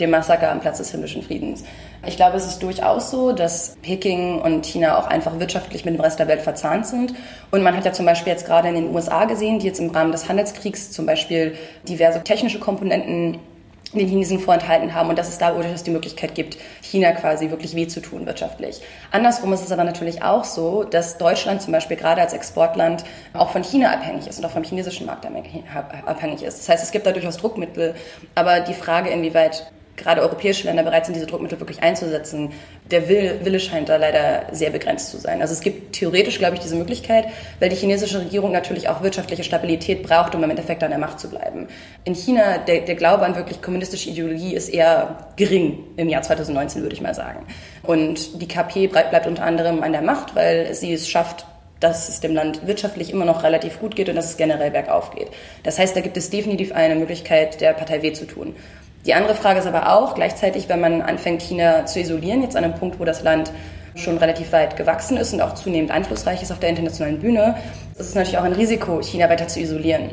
[0.00, 1.64] dem Massaker am Platz des himmlischen Friedens.
[2.06, 6.00] Ich glaube, es ist durchaus so, dass Peking und China auch einfach wirtschaftlich mit dem
[6.00, 7.14] Rest der Welt verzahnt sind.
[7.50, 9.90] Und man hat ja zum Beispiel jetzt gerade in den USA gesehen, die jetzt im
[9.90, 11.56] Rahmen des Handelskriegs zum Beispiel
[11.88, 13.38] diverse technische Komponenten
[13.92, 17.76] den Chinesen vorenthalten haben und dass es da durchaus die Möglichkeit gibt, China quasi wirklich
[17.76, 18.80] weh zu tun wirtschaftlich.
[19.12, 23.50] Andersrum ist es aber natürlich auch so, dass Deutschland zum Beispiel gerade als Exportland auch
[23.50, 25.26] von China abhängig ist und auch vom chinesischen Markt
[26.06, 26.58] abhängig ist.
[26.58, 27.94] Das heißt, es gibt da durchaus Druckmittel,
[28.34, 32.52] aber die Frage, inwieweit gerade europäische Länder bereit sind, diese Druckmittel wirklich einzusetzen,
[32.90, 35.40] der Wille, scheint da leider sehr begrenzt zu sein.
[35.40, 37.26] Also es gibt theoretisch, glaube ich, diese Möglichkeit,
[37.60, 41.20] weil die chinesische Regierung natürlich auch wirtschaftliche Stabilität braucht, um im Endeffekt an der Macht
[41.20, 41.68] zu bleiben.
[42.04, 46.82] In China, der, der Glaube an wirklich kommunistische Ideologie ist eher gering im Jahr 2019,
[46.82, 47.46] würde ich mal sagen.
[47.82, 51.46] Und die KP bleibt, bleibt unter anderem an der Macht, weil sie es schafft,
[51.80, 55.10] dass es dem Land wirtschaftlich immer noch relativ gut geht und dass es generell bergauf
[55.10, 55.28] geht.
[55.62, 58.54] Das heißt, da gibt es definitiv eine Möglichkeit, der Partei weh zu tun.
[59.06, 62.64] Die andere Frage ist aber auch gleichzeitig, wenn man anfängt, China zu isolieren, jetzt an
[62.64, 63.52] einem Punkt, wo das Land
[63.96, 67.56] schon relativ weit gewachsen ist und auch zunehmend einflussreich ist auf der internationalen Bühne,
[67.98, 70.10] ist es natürlich auch ein Risiko, China weiter zu isolieren.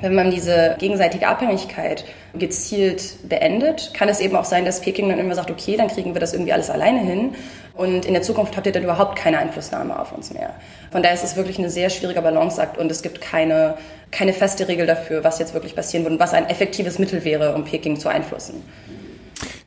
[0.00, 5.18] Wenn man diese gegenseitige Abhängigkeit gezielt beendet, kann es eben auch sein, dass Peking dann
[5.18, 7.34] immer sagt, okay, dann kriegen wir das irgendwie alles alleine hin
[7.76, 10.54] und in der Zukunft habt ihr dann überhaupt keine Einflussnahme auf uns mehr.
[10.90, 13.76] Von daher ist es wirklich ein sehr schwieriger Balanceakt und es gibt keine,
[14.10, 17.54] keine feste Regel dafür, was jetzt wirklich passieren würde und was ein effektives Mittel wäre,
[17.54, 18.62] um Peking zu einflussen.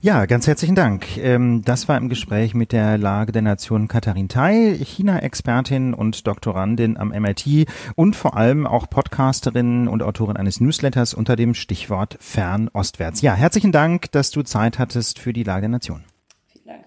[0.01, 1.17] Ja, ganz herzlichen Dank.
[1.17, 6.95] Ähm, das war im Gespräch mit der Lage der Nation Katharin Tai, China-Expertin und Doktorandin
[6.95, 13.21] am MIT und vor allem auch Podcasterin und Autorin eines Newsletters unter dem Stichwort Fernostwärts.
[13.21, 16.05] Ja, herzlichen Dank, dass du Zeit hattest für die Lage der Nation.
[16.47, 16.85] Vielen Dank.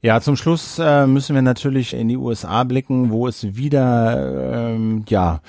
[0.00, 5.04] Ja, zum Schluss äh, müssen wir natürlich in die USA blicken, wo es wieder ähm,
[5.08, 5.40] ja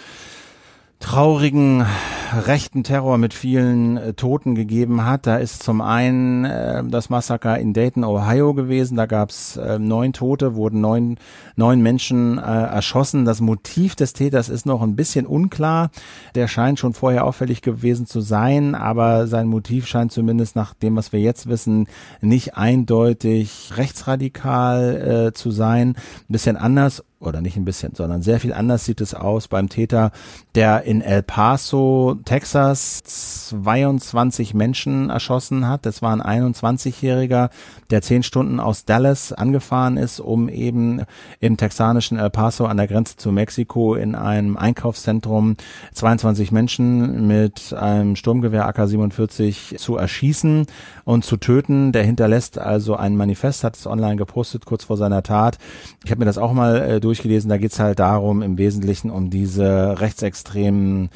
[1.00, 1.86] traurigen
[2.34, 5.28] rechten Terror mit vielen äh, Toten gegeben hat.
[5.28, 8.98] Da ist zum einen äh, das Massaker in Dayton, Ohio gewesen.
[8.98, 11.18] Da gab es äh, neun Tote, wurden neun,
[11.56, 13.26] neun Menschen äh, erschossen.
[13.26, 15.92] Das Motiv des Täters ist noch ein bisschen unklar.
[16.36, 20.96] Der scheint schon vorher auffällig gewesen zu sein, aber sein Motiv scheint zumindest nach dem,
[20.96, 21.88] was wir jetzt wissen,
[22.22, 25.90] nicht eindeutig rechtsradikal äh, zu sein.
[25.90, 25.96] Ein
[26.30, 30.12] bisschen anders oder nicht ein bisschen, sondern sehr viel anders sieht es aus beim Täter,
[30.56, 35.86] der in El Paso, Texas, 22 Menschen erschossen hat.
[35.86, 37.50] Das war ein 21-Jähriger,
[37.90, 41.04] der zehn Stunden aus Dallas angefahren ist, um eben
[41.40, 45.58] im texanischen El Paso an der Grenze zu Mexiko in einem Einkaufszentrum
[45.94, 50.68] 22 Menschen mit einem Sturmgewehr AK-47 zu erschießen
[51.04, 51.92] und zu töten.
[51.92, 55.58] Der hinterlässt also ein Manifest, hat es online gepostet kurz vor seiner Tat.
[56.04, 57.50] Ich habe mir das auch mal äh, durchgelesen.
[57.50, 61.10] Da geht's halt darum, im Wesentlichen um diese rechtsextremen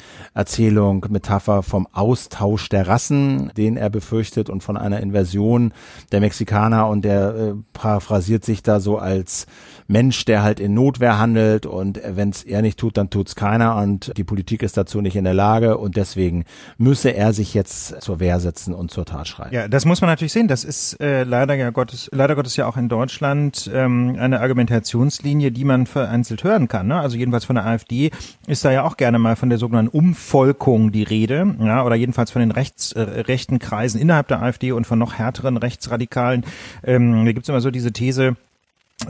[0.96, 5.72] Erzählung, Metapher vom Austausch der Rassen, den er befürchtet und von einer Inversion
[6.12, 6.88] der Mexikaner.
[6.88, 9.46] Und der äh, paraphrasiert sich da so als
[9.88, 13.76] Mensch, der halt in Notwehr handelt und wenn es er nicht tut, dann tut's keiner
[13.76, 16.44] und die Politik ist dazu nicht in der Lage und deswegen
[16.78, 19.54] müsse er sich jetzt zur Wehr setzen und zur Tat schreiten.
[19.54, 20.48] Ja, das muss man natürlich sehen.
[20.48, 25.52] Das ist äh, leider ja Gottes, leider Gottes ja auch in Deutschland ähm, eine Argumentationslinie,
[25.52, 26.88] die man vereinzelt hören kann.
[26.88, 26.98] Ne?
[26.98, 28.10] Also jedenfalls von der AfD
[28.46, 32.30] ist da ja auch gerne mal von der sogenannten Umvolkung die Rede, ja, oder jedenfalls
[32.30, 36.44] von den rechts, äh, rechten Kreisen innerhalb der AfD und von noch härteren Rechtsradikalen.
[36.84, 38.36] Ähm, da gibt's immer so diese These,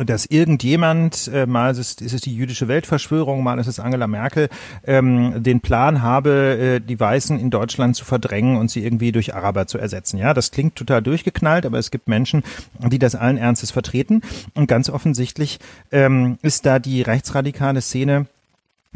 [0.05, 4.09] dass irgendjemand, äh, mal ist es, ist es die jüdische Weltverschwörung, mal ist es Angela
[4.09, 4.49] Merkel,
[4.84, 9.34] ähm, den Plan habe, äh, die Weißen in Deutschland zu verdrängen und sie irgendwie durch
[9.34, 10.18] Araber zu ersetzen.
[10.18, 12.43] Ja, das klingt total durchgeknallt, aber es gibt Menschen,
[12.80, 14.22] die das allen Ernstes vertreten.
[14.55, 15.61] Und ganz offensichtlich
[15.93, 18.26] ähm, ist da die rechtsradikale Szene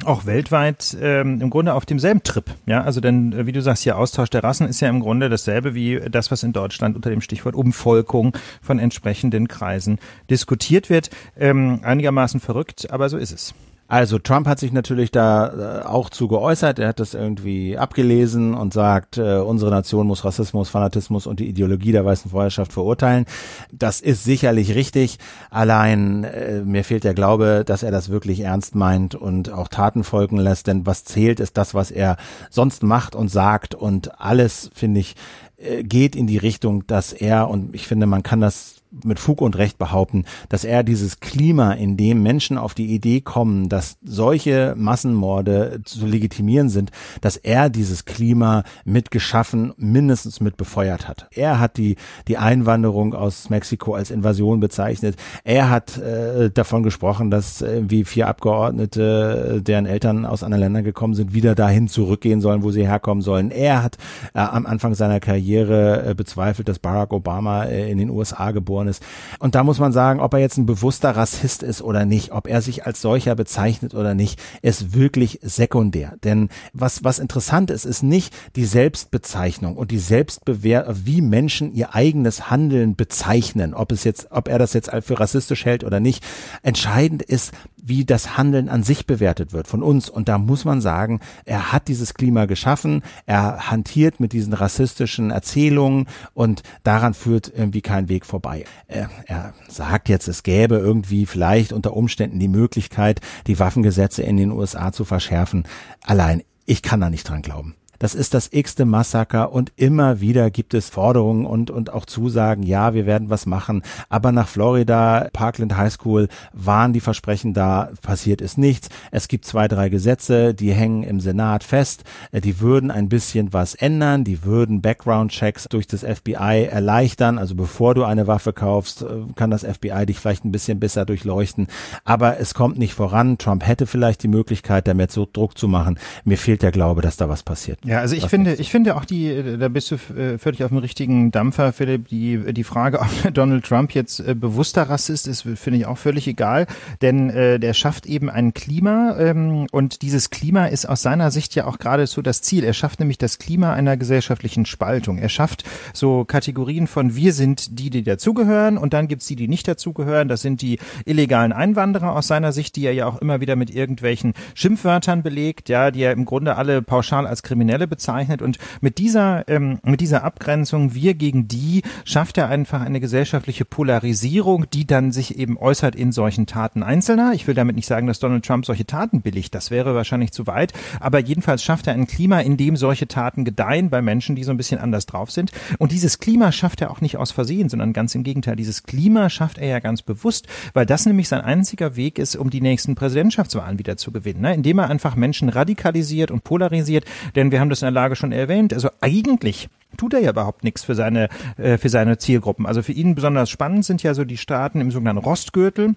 [0.05, 2.44] auch weltweit ähm, im Grunde auf demselben Trip.
[2.66, 5.28] Ja, also denn, äh, wie du sagst, hier Austausch der Rassen ist ja im Grunde
[5.28, 9.98] dasselbe wie das, was in Deutschland unter dem Stichwort Umvolkung von entsprechenden Kreisen
[10.28, 11.11] diskutiert wird.
[11.38, 13.55] Ähm, einigermaßen verrückt, aber so ist es.
[13.91, 16.78] Also Trump hat sich natürlich da äh, auch zu geäußert.
[16.78, 21.49] Er hat das irgendwie abgelesen und sagt, äh, unsere Nation muss Rassismus, Fanatismus und die
[21.49, 23.24] Ideologie der weißen Vorherrschaft verurteilen.
[23.72, 25.18] Das ist sicherlich richtig.
[25.51, 30.05] Allein äh, mir fehlt der Glaube, dass er das wirklich ernst meint und auch Taten
[30.05, 30.68] folgen lässt.
[30.68, 32.16] Denn was zählt, ist das, was er
[32.49, 33.74] sonst macht und sagt.
[33.74, 35.16] Und alles, finde ich,
[35.57, 39.41] äh, geht in die Richtung, dass er, und ich finde, man kann das mit Fug
[39.41, 43.99] und Recht behaupten, dass er dieses Klima, in dem Menschen auf die Idee kommen, dass
[44.03, 51.28] solche Massenmorde zu legitimieren sind, dass er dieses Klima mitgeschaffen, mindestens mit befeuert hat.
[51.32, 51.97] Er hat die,
[52.28, 55.16] die Einwanderung aus Mexiko als Invasion bezeichnet.
[55.45, 60.84] Er hat äh, davon gesprochen, dass äh, wie vier Abgeordnete, deren Eltern aus anderen Ländern
[60.84, 63.51] gekommen sind, wieder dahin zurückgehen sollen, wo sie herkommen sollen.
[63.51, 63.97] Er hat
[64.34, 68.80] äh, am Anfang seiner Karriere äh, bezweifelt, dass Barack Obama äh, in den USA geboren
[68.89, 69.03] ist.
[69.39, 72.47] Und da muss man sagen, ob er jetzt ein bewusster Rassist ist oder nicht, ob
[72.47, 76.14] er sich als solcher bezeichnet oder nicht, ist wirklich sekundär.
[76.24, 81.95] Denn was, was interessant ist, ist nicht die Selbstbezeichnung und die Selbstbewehr, wie Menschen ihr
[81.95, 86.24] eigenes Handeln bezeichnen, ob es jetzt, ob er das jetzt für rassistisch hält oder nicht.
[86.62, 87.53] Entscheidend ist,
[87.83, 90.09] wie das Handeln an sich bewertet wird von uns.
[90.09, 95.31] Und da muss man sagen, er hat dieses Klima geschaffen, er hantiert mit diesen rassistischen
[95.31, 98.64] Erzählungen und daran führt irgendwie kein Weg vorbei.
[98.87, 104.37] Er, er sagt jetzt, es gäbe irgendwie vielleicht unter Umständen die Möglichkeit, die Waffengesetze in
[104.37, 105.64] den USA zu verschärfen.
[106.03, 107.74] Allein, ich kann da nicht dran glauben.
[108.01, 112.62] Das ist das x-te Massaker und immer wieder gibt es Forderungen und, und auch Zusagen,
[112.62, 113.82] ja, wir werden was machen.
[114.09, 118.88] Aber nach Florida, Parkland High School, waren die Versprechen da, passiert ist nichts.
[119.11, 122.05] Es gibt zwei, drei Gesetze, die hängen im Senat fest.
[122.32, 124.24] Äh, die würden ein bisschen was ändern.
[124.24, 127.36] Die würden Background-Checks durch das FBI erleichtern.
[127.36, 131.05] Also bevor du eine Waffe kaufst, äh, kann das FBI dich vielleicht ein bisschen besser
[131.05, 131.66] durchleuchten.
[132.07, 133.36] Aber es kommt nicht voran.
[133.36, 135.98] Trump hätte vielleicht die Möglichkeit, damit so Druck zu machen.
[136.24, 137.78] Mir fehlt der Glaube, dass da was passiert.
[137.91, 140.78] Ja, also ich finde, ich finde auch die, da bist du äh, völlig auf dem
[140.78, 142.07] richtigen Dampfer, Philipp.
[142.07, 146.28] Die die Frage, ob Donald Trump jetzt äh, bewusster Rassist ist, finde ich auch völlig
[146.28, 146.68] egal,
[147.03, 151.57] denn äh, der schafft eben ein Klima ähm, und dieses Klima ist aus seiner Sicht
[151.57, 152.62] ja auch geradezu das Ziel.
[152.62, 155.18] Er schafft nämlich das Klima einer gesellschaftlichen Spaltung.
[155.18, 159.49] Er schafft so Kategorien von wir sind die, die dazugehören und dann gibt's die, die
[159.49, 160.28] nicht dazugehören.
[160.28, 163.74] Das sind die illegalen Einwanderer aus seiner Sicht, die er ja auch immer wieder mit
[163.74, 168.59] irgendwelchen Schimpfwörtern belegt, ja, die er im Grunde alle pauschal als Kriminelle Kriminelle bezeichnet und
[168.81, 174.68] mit dieser, ähm, mit dieser Abgrenzung wir gegen die schafft er einfach eine gesellschaftliche Polarisierung,
[174.70, 177.33] die dann sich eben äußert in solchen Taten Einzelner.
[177.35, 180.47] Ich will damit nicht sagen, dass Donald Trump solche Taten billigt, das wäre wahrscheinlich zu
[180.47, 184.45] weit, aber jedenfalls schafft er ein Klima, in dem solche Taten gedeihen bei Menschen, die
[184.45, 185.53] so ein bisschen anders drauf sind.
[185.78, 188.57] Und dieses Klima schafft er auch nicht aus Versehen, sondern ganz im Gegenteil.
[188.57, 192.51] Dieses Klima schafft er ja ganz bewusst, weil das nämlich sein einziger Weg ist, um
[192.51, 194.55] die nächsten Präsidentschaftswahlen wieder zu gewinnen, ne?
[194.55, 197.05] indem er einfach Menschen radikalisiert und polarisiert.
[197.37, 198.75] Denn wir haben das in der Lage schon erwähnt.
[198.75, 202.66] Also eigentlich tut er ja überhaupt nichts für seine, äh, für seine Zielgruppen.
[202.66, 205.95] Also für ihn besonders spannend sind ja so die Staaten im sogenannten Rostgürtel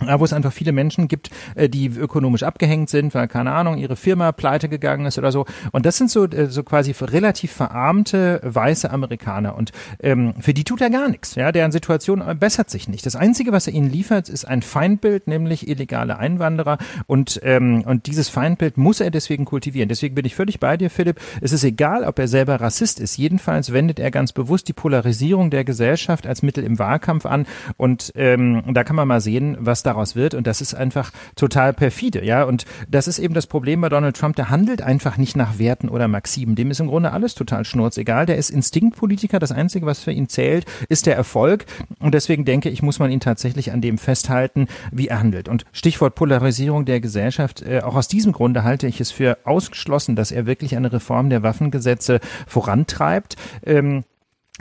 [0.00, 3.96] wo es einfach viele Menschen gibt, äh, die ökonomisch abgehängt sind, weil keine Ahnung, ihre
[3.96, 5.44] Firma pleite gegangen ist oder so.
[5.72, 10.62] Und das sind so äh, so quasi relativ verarmte weiße Amerikaner und ähm, für die
[10.62, 11.34] tut er gar nichts.
[11.34, 13.06] Ja, deren Situation bessert sich nicht.
[13.06, 18.06] Das einzige, was er ihnen liefert, ist ein Feindbild, nämlich illegale Einwanderer und ähm, und
[18.06, 19.88] dieses Feindbild muss er deswegen kultivieren.
[19.88, 21.20] Deswegen bin ich völlig bei dir, Philipp.
[21.40, 23.16] Es ist egal, ob er selber Rassist ist.
[23.16, 27.46] Jedenfalls wendet er ganz bewusst die Polarisierung der Gesellschaft als Mittel im Wahlkampf an
[27.76, 30.34] und ähm, da kann man mal sehen, was daraus wird.
[30.34, 32.44] Und das ist einfach total perfide, ja.
[32.44, 34.36] Und das ist eben das Problem bei Donald Trump.
[34.36, 36.54] Der handelt einfach nicht nach Werten oder Maximen.
[36.54, 38.26] Dem ist im Grunde alles total schnurzegal.
[38.26, 39.38] Der ist Instinktpolitiker.
[39.38, 41.66] Das Einzige, was für ihn zählt, ist der Erfolg.
[41.98, 45.48] Und deswegen denke ich, muss man ihn tatsächlich an dem festhalten, wie er handelt.
[45.48, 47.62] Und Stichwort Polarisierung der Gesellschaft.
[47.62, 51.30] Äh, auch aus diesem Grunde halte ich es für ausgeschlossen, dass er wirklich eine Reform
[51.30, 53.36] der Waffengesetze vorantreibt.
[53.64, 54.04] Ähm,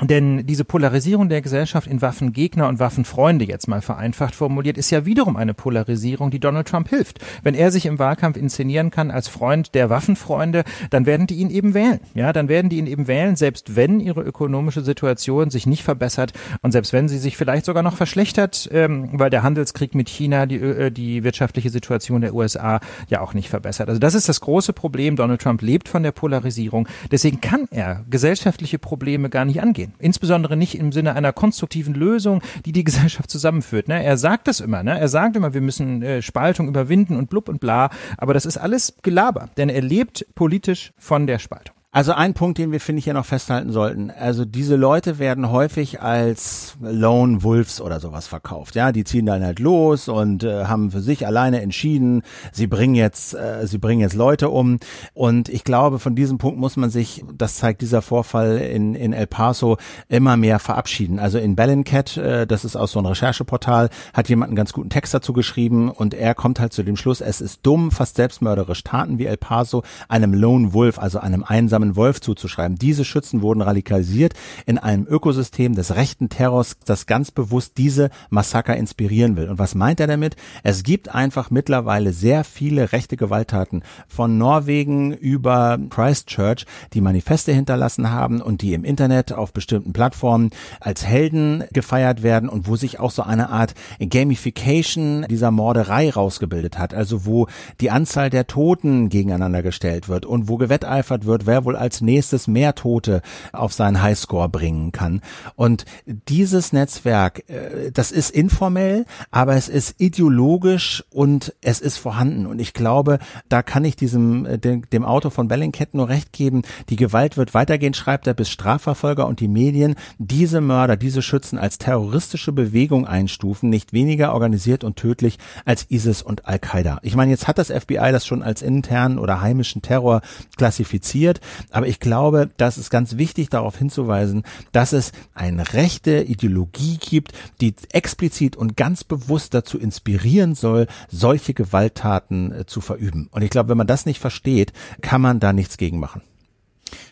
[0.04, 5.06] denn diese Polarisierung der Gesellschaft in Waffengegner und Waffenfreunde, jetzt mal vereinfacht formuliert, ist ja
[5.06, 7.20] wiederum eine Polarisierung, die Donald Trump hilft.
[7.42, 11.50] Wenn er sich im Wahlkampf inszenieren kann als Freund der Waffenfreunde, dann werden die ihn
[11.50, 12.00] eben wählen.
[12.14, 16.32] Ja, dann werden die ihn eben wählen, selbst wenn ihre ökonomische Situation sich nicht verbessert
[16.62, 20.46] und selbst wenn sie sich vielleicht sogar noch verschlechtert, ähm, weil der Handelskrieg mit China
[20.46, 23.90] die, äh, die wirtschaftliche Situation der USA ja auch nicht verbessert.
[23.90, 25.16] Also das ist das große Problem.
[25.16, 26.88] Donald Trump lebt von der Polarisierung.
[27.12, 29.94] Deswegen kann er gesellschaftliche Probleme gar nicht angehen gehen.
[30.00, 33.88] Insbesondere nicht im Sinne einer konstruktiven Lösung, die die Gesellschaft zusammenführt.
[33.88, 34.04] Ne?
[34.04, 34.84] Er sagt das immer.
[34.84, 35.00] Ne?
[35.00, 37.90] Er sagt immer, wir müssen äh, Spaltung überwinden und blub und bla.
[38.18, 41.77] Aber das ist alles Gelaber, denn er lebt politisch von der Spaltung.
[41.98, 44.12] Also ein Punkt, den wir, finde ich, ja noch festhalten sollten.
[44.12, 48.76] Also diese Leute werden häufig als Lone Wolves oder sowas verkauft.
[48.76, 52.22] Ja, die ziehen dann halt los und äh, haben für sich alleine entschieden,
[52.52, 54.78] sie bringen jetzt, äh, sie bringen jetzt Leute um.
[55.16, 59.12] Und ich glaube, von diesem Punkt muss man sich, das zeigt dieser Vorfall in, in
[59.12, 59.78] El Paso,
[60.08, 61.18] immer mehr verabschieden.
[61.18, 64.92] Also in Bellingcat, äh, das ist auch so ein Rechercheportal, hat jemand einen ganz guten
[64.92, 68.84] Text dazu geschrieben und er kommt halt zu dem Schluss, es ist dumm, fast selbstmörderisch
[68.84, 72.78] Taten wie El Paso einem Lone Wolf, also einem einsamen armen Wolf zuzuschreiben.
[72.78, 74.34] Diese Schützen wurden radikalisiert
[74.66, 79.50] in einem Ökosystem des rechten Terrors, das ganz bewusst diese Massaker inspirieren will.
[79.50, 80.36] Und was meint er damit?
[80.64, 88.12] Es gibt einfach mittlerweile sehr viele rechte Gewalttaten von Norwegen über Christchurch, die Manifeste hinterlassen
[88.12, 93.00] haben und die im Internet auf bestimmten Plattformen als Helden gefeiert werden und wo sich
[93.00, 96.94] auch so eine Art Gamification dieser Morderei rausgebildet hat.
[96.94, 97.48] Also wo
[97.80, 102.48] die Anzahl der Toten gegeneinander gestellt wird und wo gewetteifert wird, wer wohl als nächstes
[102.48, 103.22] mehr Tote
[103.54, 105.22] auf seinen Highscore bringen kann.
[105.56, 112.46] Und dieses Netzwerk, äh, das ist informell, aber es ist ideologisch und es ist vorhanden.
[112.46, 113.20] Und ich glaube,
[113.50, 116.64] da kann ich diesem, äh, dem, dem Autor von Bellingcat nur recht geben.
[116.90, 121.58] Die Gewalt wird weitergehen, schreibt er, bis Strafverfolger und die Medien diese Mörder, diese Schützen
[121.58, 127.00] als terroristische Bewegung einstufen, nicht weniger organisiert und tödlich als ISIS und Al-Qaida.
[127.02, 130.22] Ich meine, jetzt hat das FBI das schon als internen oder heimischen Terror
[130.58, 131.40] klassifiziert,
[131.72, 137.34] aber ich glaube, das ist ganz wichtig darauf hinzuweisen, dass es eine rechte Ideologie gibt,
[137.62, 143.30] die explizit und ganz bewusst dazu inspirieren soll, solche Gewalttaten äh, zu verüben.
[143.32, 146.22] Und ich glaube, wenn man das nicht versteht, kann man da nichts gegen machen.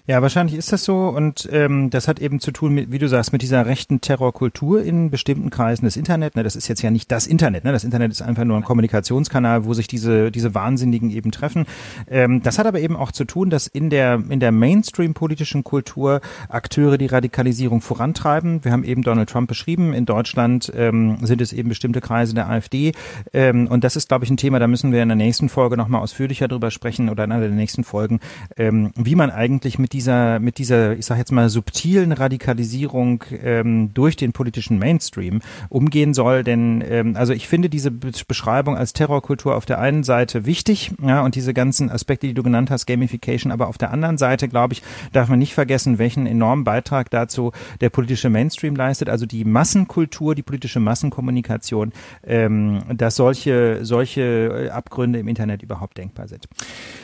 [0.08, 3.08] Ja, wahrscheinlich ist das so und ähm, das hat eben zu tun mit, wie du
[3.08, 6.36] sagst, mit dieser rechten Terrorkultur in bestimmten Kreisen des Internet.
[6.36, 7.64] Ne, das ist jetzt ja nicht das Internet.
[7.64, 7.72] Ne?
[7.72, 11.66] Das Internet ist einfach nur ein Kommunikationskanal, wo sich diese diese Wahnsinnigen eben treffen.
[12.08, 16.22] Ähm, das hat aber eben auch zu tun, dass in der in der Mainstream-politischen Kultur
[16.50, 18.64] Akteure die Radikalisierung vorantreiben.
[18.64, 19.92] Wir haben eben Donald Trump beschrieben.
[19.92, 22.92] In Deutschland ähm, sind es eben bestimmte Kreise der AfD
[23.34, 24.60] ähm, und das ist, glaube ich, ein Thema.
[24.60, 27.48] Da müssen wir in der nächsten Folge noch mal ausführlicher drüber sprechen oder in einer
[27.48, 28.20] der nächsten Folgen,
[28.56, 33.94] ähm, wie man eigentlich mit dieser, mit dieser, ich sage jetzt mal, subtilen Radikalisierung ähm,
[33.94, 35.40] durch den politischen Mainstream
[35.70, 36.44] umgehen soll.
[36.44, 41.22] Denn ähm, also ich finde diese Beschreibung als Terrorkultur auf der einen Seite wichtig, ja,
[41.24, 44.74] und diese ganzen Aspekte, die du genannt hast, Gamification, aber auf der anderen Seite, glaube
[44.74, 49.46] ich, darf man nicht vergessen, welchen enormen Beitrag dazu der politische Mainstream leistet, also die
[49.46, 51.94] Massenkultur, die politische Massenkommunikation,
[52.28, 56.48] ähm, dass solche, solche Abgründe im Internet überhaupt denkbar sind.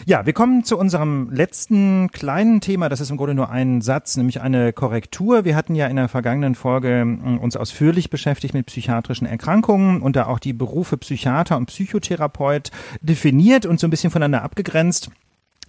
[0.05, 3.81] Ja, wir kommen zu unserem letzten kleinen Thema Thema, das ist im Grunde nur ein
[3.81, 5.45] Satz, nämlich eine Korrektur.
[5.45, 10.15] Wir hatten ja in der vergangenen Folge äh, uns ausführlich beschäftigt mit psychiatrischen Erkrankungen und
[10.15, 15.11] da auch die Berufe Psychiater und Psychotherapeut definiert und so ein bisschen voneinander abgegrenzt.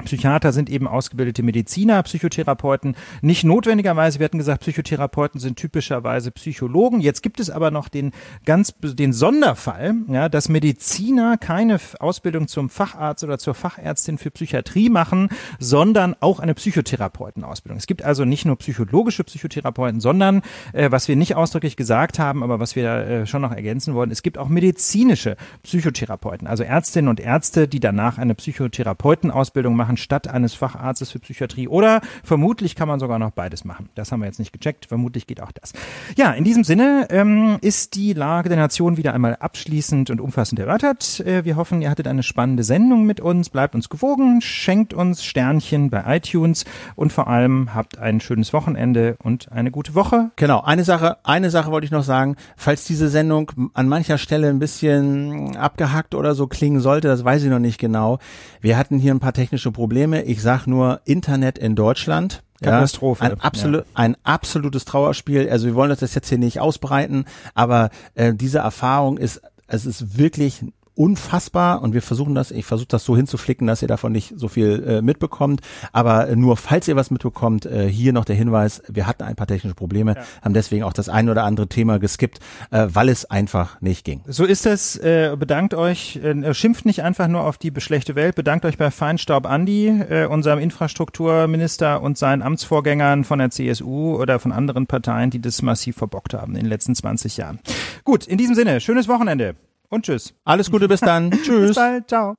[0.02, 4.18] Psychiater sind eben ausgebildete Mediziner, Psychotherapeuten nicht notwendigerweise.
[4.18, 7.00] Wir hatten gesagt, Psychotherapeuten sind typischerweise Psychologen.
[7.00, 8.12] Jetzt gibt es aber noch den
[8.44, 14.88] ganz den Sonderfall, ja, dass Mediziner keine Ausbildung zum Facharzt oder zur Fachärztin für Psychiatrie
[14.88, 17.78] machen, sondern auch eine Psychotherapeutenausbildung.
[17.78, 20.42] Es gibt also nicht nur psychologische Psychotherapeuten, sondern
[20.72, 24.10] äh, was wir nicht ausdrücklich gesagt haben, aber was wir äh, schon noch ergänzen wollen,
[24.10, 29.96] es gibt auch medizinische Psychotherapeuten, also Ärztinnen und Ärzte, die danach eine Psychotherapeutenausbildung machen machen
[29.96, 31.68] statt eines Facharztes für Psychiatrie.
[31.68, 33.88] Oder vermutlich kann man sogar noch beides machen.
[33.94, 34.86] Das haben wir jetzt nicht gecheckt.
[34.86, 35.72] Vermutlich geht auch das.
[36.16, 40.60] Ja, in diesem Sinne ähm, ist die Lage der Nation wieder einmal abschließend und umfassend
[40.60, 41.20] erörtert.
[41.20, 43.50] Äh, wir hoffen, ihr hattet eine spannende Sendung mit uns.
[43.50, 46.64] Bleibt uns gewogen, schenkt uns Sternchen bei iTunes
[46.96, 50.30] und vor allem habt ein schönes Wochenende und eine gute Woche.
[50.36, 52.36] Genau, eine Sache, eine Sache wollte ich noch sagen.
[52.56, 57.42] Falls diese Sendung an mancher Stelle ein bisschen abgehackt oder so klingen sollte, das weiß
[57.42, 58.18] ich noch nicht genau.
[58.60, 60.22] Wir hatten hier ein paar technische Probleme.
[60.22, 62.42] Ich sag nur Internet in Deutschland.
[62.62, 63.24] Katastrophe.
[63.24, 63.86] Ja, ein, absolut, ja.
[63.94, 65.48] ein absolutes Trauerspiel.
[65.50, 67.24] Also wir wollen das jetzt hier nicht ausbreiten,
[67.54, 70.62] aber äh, diese Erfahrung ist, es ist wirklich
[70.94, 74.48] unfassbar und wir versuchen das, ich versuche das so hinzuflicken, dass ihr davon nicht so
[74.48, 75.60] viel äh, mitbekommt,
[75.92, 79.46] aber nur falls ihr was mitbekommt, äh, hier noch der Hinweis, wir hatten ein paar
[79.46, 80.22] technische Probleme, ja.
[80.42, 82.40] haben deswegen auch das ein oder andere Thema geskippt,
[82.70, 84.20] äh, weil es einfach nicht ging.
[84.26, 88.34] So ist es, äh, bedankt euch, äh, schimpft nicht einfach nur auf die schlechte Welt,
[88.34, 94.38] bedankt euch bei Feinstaub Andi, äh, unserem Infrastrukturminister und seinen Amtsvorgängern von der CSU oder
[94.38, 97.60] von anderen Parteien, die das massiv verbockt haben in den letzten 20 Jahren.
[98.04, 99.56] Gut, in diesem Sinne, schönes Wochenende
[99.92, 100.34] und tschüss.
[100.44, 101.30] Alles Gute, bis dann.
[101.44, 101.68] tschüss.
[101.68, 102.34] Bis bald, ciao.